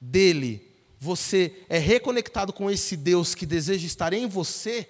dele, 0.00 0.70
você 0.98 1.64
é 1.68 1.78
reconectado 1.78 2.52
com 2.52 2.70
esse 2.70 2.96
Deus 2.96 3.34
que 3.34 3.44
deseja 3.44 3.86
estar 3.86 4.12
em 4.12 4.28
você, 4.28 4.88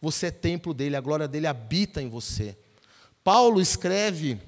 você 0.00 0.26
é 0.26 0.30
templo 0.32 0.74
dele, 0.74 0.96
a 0.96 1.00
glória 1.00 1.28
dele 1.28 1.46
habita 1.46 2.02
em 2.02 2.08
você. 2.08 2.56
Paulo 3.22 3.60
escreve 3.60 4.40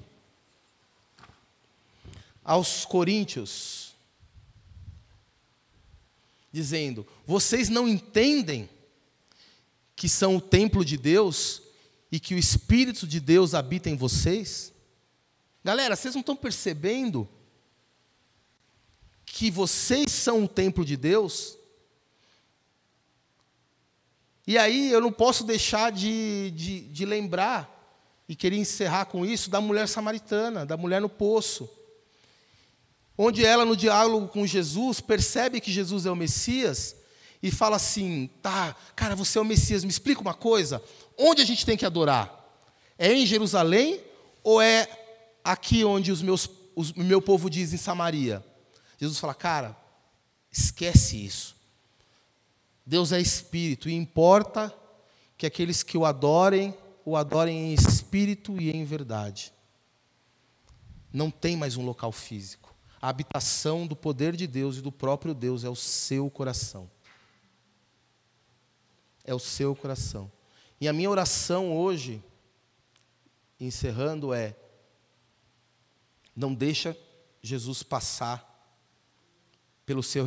aos 2.43 2.85
Coríntios, 2.85 3.86
dizendo: 6.57 7.05
Vocês 7.25 7.69
não 7.69 7.87
entendem 7.87 8.67
que 9.95 10.09
são 10.09 10.37
o 10.37 10.41
templo 10.41 10.83
de 10.83 10.97
Deus 10.97 11.61
e 12.11 12.19
que 12.19 12.33
o 12.33 12.37
Espírito 12.37 13.05
de 13.05 13.19
Deus 13.19 13.53
habita 13.53 13.89
em 13.89 13.95
vocês? 13.95 14.73
Galera, 15.63 15.95
vocês 15.95 16.15
não 16.15 16.21
estão 16.21 16.35
percebendo 16.35 17.29
que 19.23 19.51
vocês 19.51 20.11
são 20.11 20.45
o 20.45 20.47
templo 20.47 20.83
de 20.83 20.97
Deus? 20.97 21.55
E 24.47 24.57
aí 24.57 24.89
eu 24.89 25.01
não 25.01 25.11
posso 25.11 25.43
deixar 25.43 25.91
de, 25.91 26.51
de, 26.51 26.79
de 26.87 27.05
lembrar, 27.05 27.71
e 28.27 28.35
queria 28.35 28.59
encerrar 28.59 29.05
com 29.05 29.23
isso, 29.25 29.49
da 29.49 29.61
mulher 29.61 29.87
samaritana, 29.87 30.65
da 30.65 30.75
mulher 30.75 31.01
no 31.01 31.09
poço 31.09 31.76
onde 33.17 33.43
ela, 33.43 33.65
no 33.65 33.75
diálogo 33.75 34.27
com 34.27 34.45
Jesus, 34.45 35.01
percebe 35.01 35.59
que 35.59 35.71
Jesus 35.71 36.05
é 36.05 36.11
o 36.11 36.15
Messias 36.15 36.95
e 37.41 37.49
fala 37.49 37.77
assim: 37.77 38.29
tá, 38.41 38.75
cara, 38.95 39.15
você 39.15 39.37
é 39.37 39.41
o 39.41 39.45
Messias, 39.45 39.83
me 39.83 39.89
explica 39.89 40.21
uma 40.21 40.33
coisa, 40.33 40.81
onde 41.17 41.41
a 41.41 41.45
gente 41.45 41.65
tem 41.65 41.77
que 41.77 41.85
adorar? 41.85 42.33
É 42.97 43.11
em 43.13 43.25
Jerusalém 43.25 44.01
ou 44.43 44.61
é 44.61 44.87
aqui 45.43 45.83
onde 45.83 46.11
os 46.11 46.21
meus, 46.21 46.49
os, 46.75 46.91
o 46.91 47.03
meu 47.03 47.21
povo 47.21 47.49
diz 47.49 47.73
em 47.73 47.77
Samaria? 47.77 48.43
Jesus 48.97 49.19
fala, 49.19 49.33
cara, 49.33 49.77
esquece 50.51 51.23
isso. 51.23 51.55
Deus 52.85 53.11
é 53.11 53.19
espírito 53.19 53.89
e 53.89 53.93
importa 53.93 54.73
que 55.37 55.45
aqueles 55.45 55.83
que 55.83 55.97
o 55.97 56.05
adorem, 56.05 56.75
o 57.05 57.15
adorem 57.15 57.71
em 57.71 57.73
espírito 57.73 58.59
e 58.59 58.71
em 58.71 58.83
verdade. 58.83 59.53
Não 61.13 61.29
tem 61.29 61.55
mais 61.55 61.77
um 61.77 61.85
local 61.85 62.11
físico. 62.11 62.66
A 63.01 63.09
habitação 63.09 63.85
do 63.85 63.95
poder 63.95 64.35
de 64.35 64.47
Deus 64.47 64.77
e 64.77 64.81
do 64.81 64.91
próprio 64.91 65.33
Deus 65.33 65.63
é 65.63 65.69
o 65.69 65.75
seu 65.75 66.29
coração. 66.29 66.89
É 69.23 69.33
o 69.33 69.39
seu 69.39 69.75
coração. 69.75 70.31
E 70.79 70.87
a 70.87 70.93
minha 70.93 71.09
oração 71.09 71.75
hoje, 71.75 72.23
encerrando, 73.59 74.33
é: 74.33 74.55
não 76.35 76.53
deixa 76.53 76.97
Jesus 77.41 77.83
passar 77.83 78.45
pelo 79.85 80.03
seu, 80.03 80.25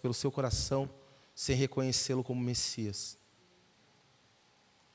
pelo 0.00 0.14
seu 0.14 0.30
coração 0.30 0.90
sem 1.34 1.54
reconhecê-lo 1.54 2.24
como 2.24 2.40
Messias. 2.40 3.16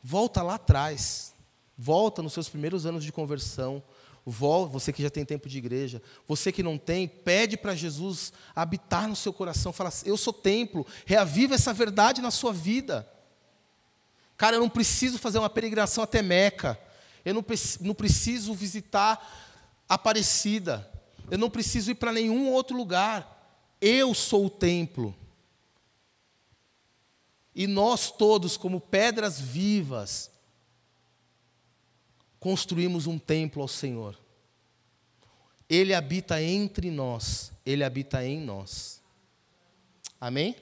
Volta 0.01 0.43
lá 0.43 0.55
atrás, 0.55 1.33
volta 1.77 2.21
nos 2.21 2.33
seus 2.33 2.49
primeiros 2.49 2.85
anos 2.85 3.03
de 3.03 3.13
conversão, 3.13 3.81
Vó, 4.25 4.65
você 4.65 4.93
que 4.93 5.03
já 5.03 5.09
tem 5.09 5.25
tempo 5.25 5.49
de 5.49 5.57
igreja, 5.57 6.01
você 6.27 6.51
que 6.51 6.63
não 6.63 6.77
tem, 6.77 7.07
pede 7.07 7.57
para 7.57 7.75
Jesus 7.75 8.31
habitar 8.55 9.07
no 9.07 9.15
seu 9.15 9.33
coração. 9.33 9.73
Fala, 9.73 9.91
eu 10.05 10.15
sou 10.15 10.31
templo, 10.31 10.85
reaviva 11.05 11.55
essa 11.55 11.73
verdade 11.73 12.21
na 12.21 12.31
sua 12.31 12.53
vida. 12.53 13.07
Cara, 14.37 14.55
eu 14.55 14.61
não 14.61 14.69
preciso 14.69 15.19
fazer 15.19 15.39
uma 15.39 15.49
peregrinação 15.49 16.03
até 16.03 16.21
Meca. 16.21 16.79
Eu 17.25 17.33
não, 17.33 17.45
não 17.81 17.93
preciso 17.93 18.53
visitar 18.53 19.21
Aparecida. 19.87 20.89
Eu 21.29 21.37
não 21.37 21.49
preciso 21.49 21.91
ir 21.91 21.95
para 21.95 22.11
nenhum 22.11 22.51
outro 22.51 22.75
lugar. 22.75 23.61
Eu 23.79 24.13
sou 24.13 24.47
o 24.47 24.49
templo. 24.49 25.15
E 27.53 27.67
nós 27.67 28.09
todos, 28.09 28.57
como 28.57 28.81
pedras 28.81 29.39
vivas, 29.39 30.31
construímos 32.43 33.07
um 33.07 33.17
templo 33.17 33.61
ao 33.61 33.69
Senhor. 33.69 34.19
Ele 35.69 35.93
habita 35.93 36.43
entre 36.43 36.91
nós, 36.91 37.53
ele 37.65 37.85
habita 37.85 38.25
em 38.25 38.37
nós. 38.37 39.01
Amém? 40.19 40.53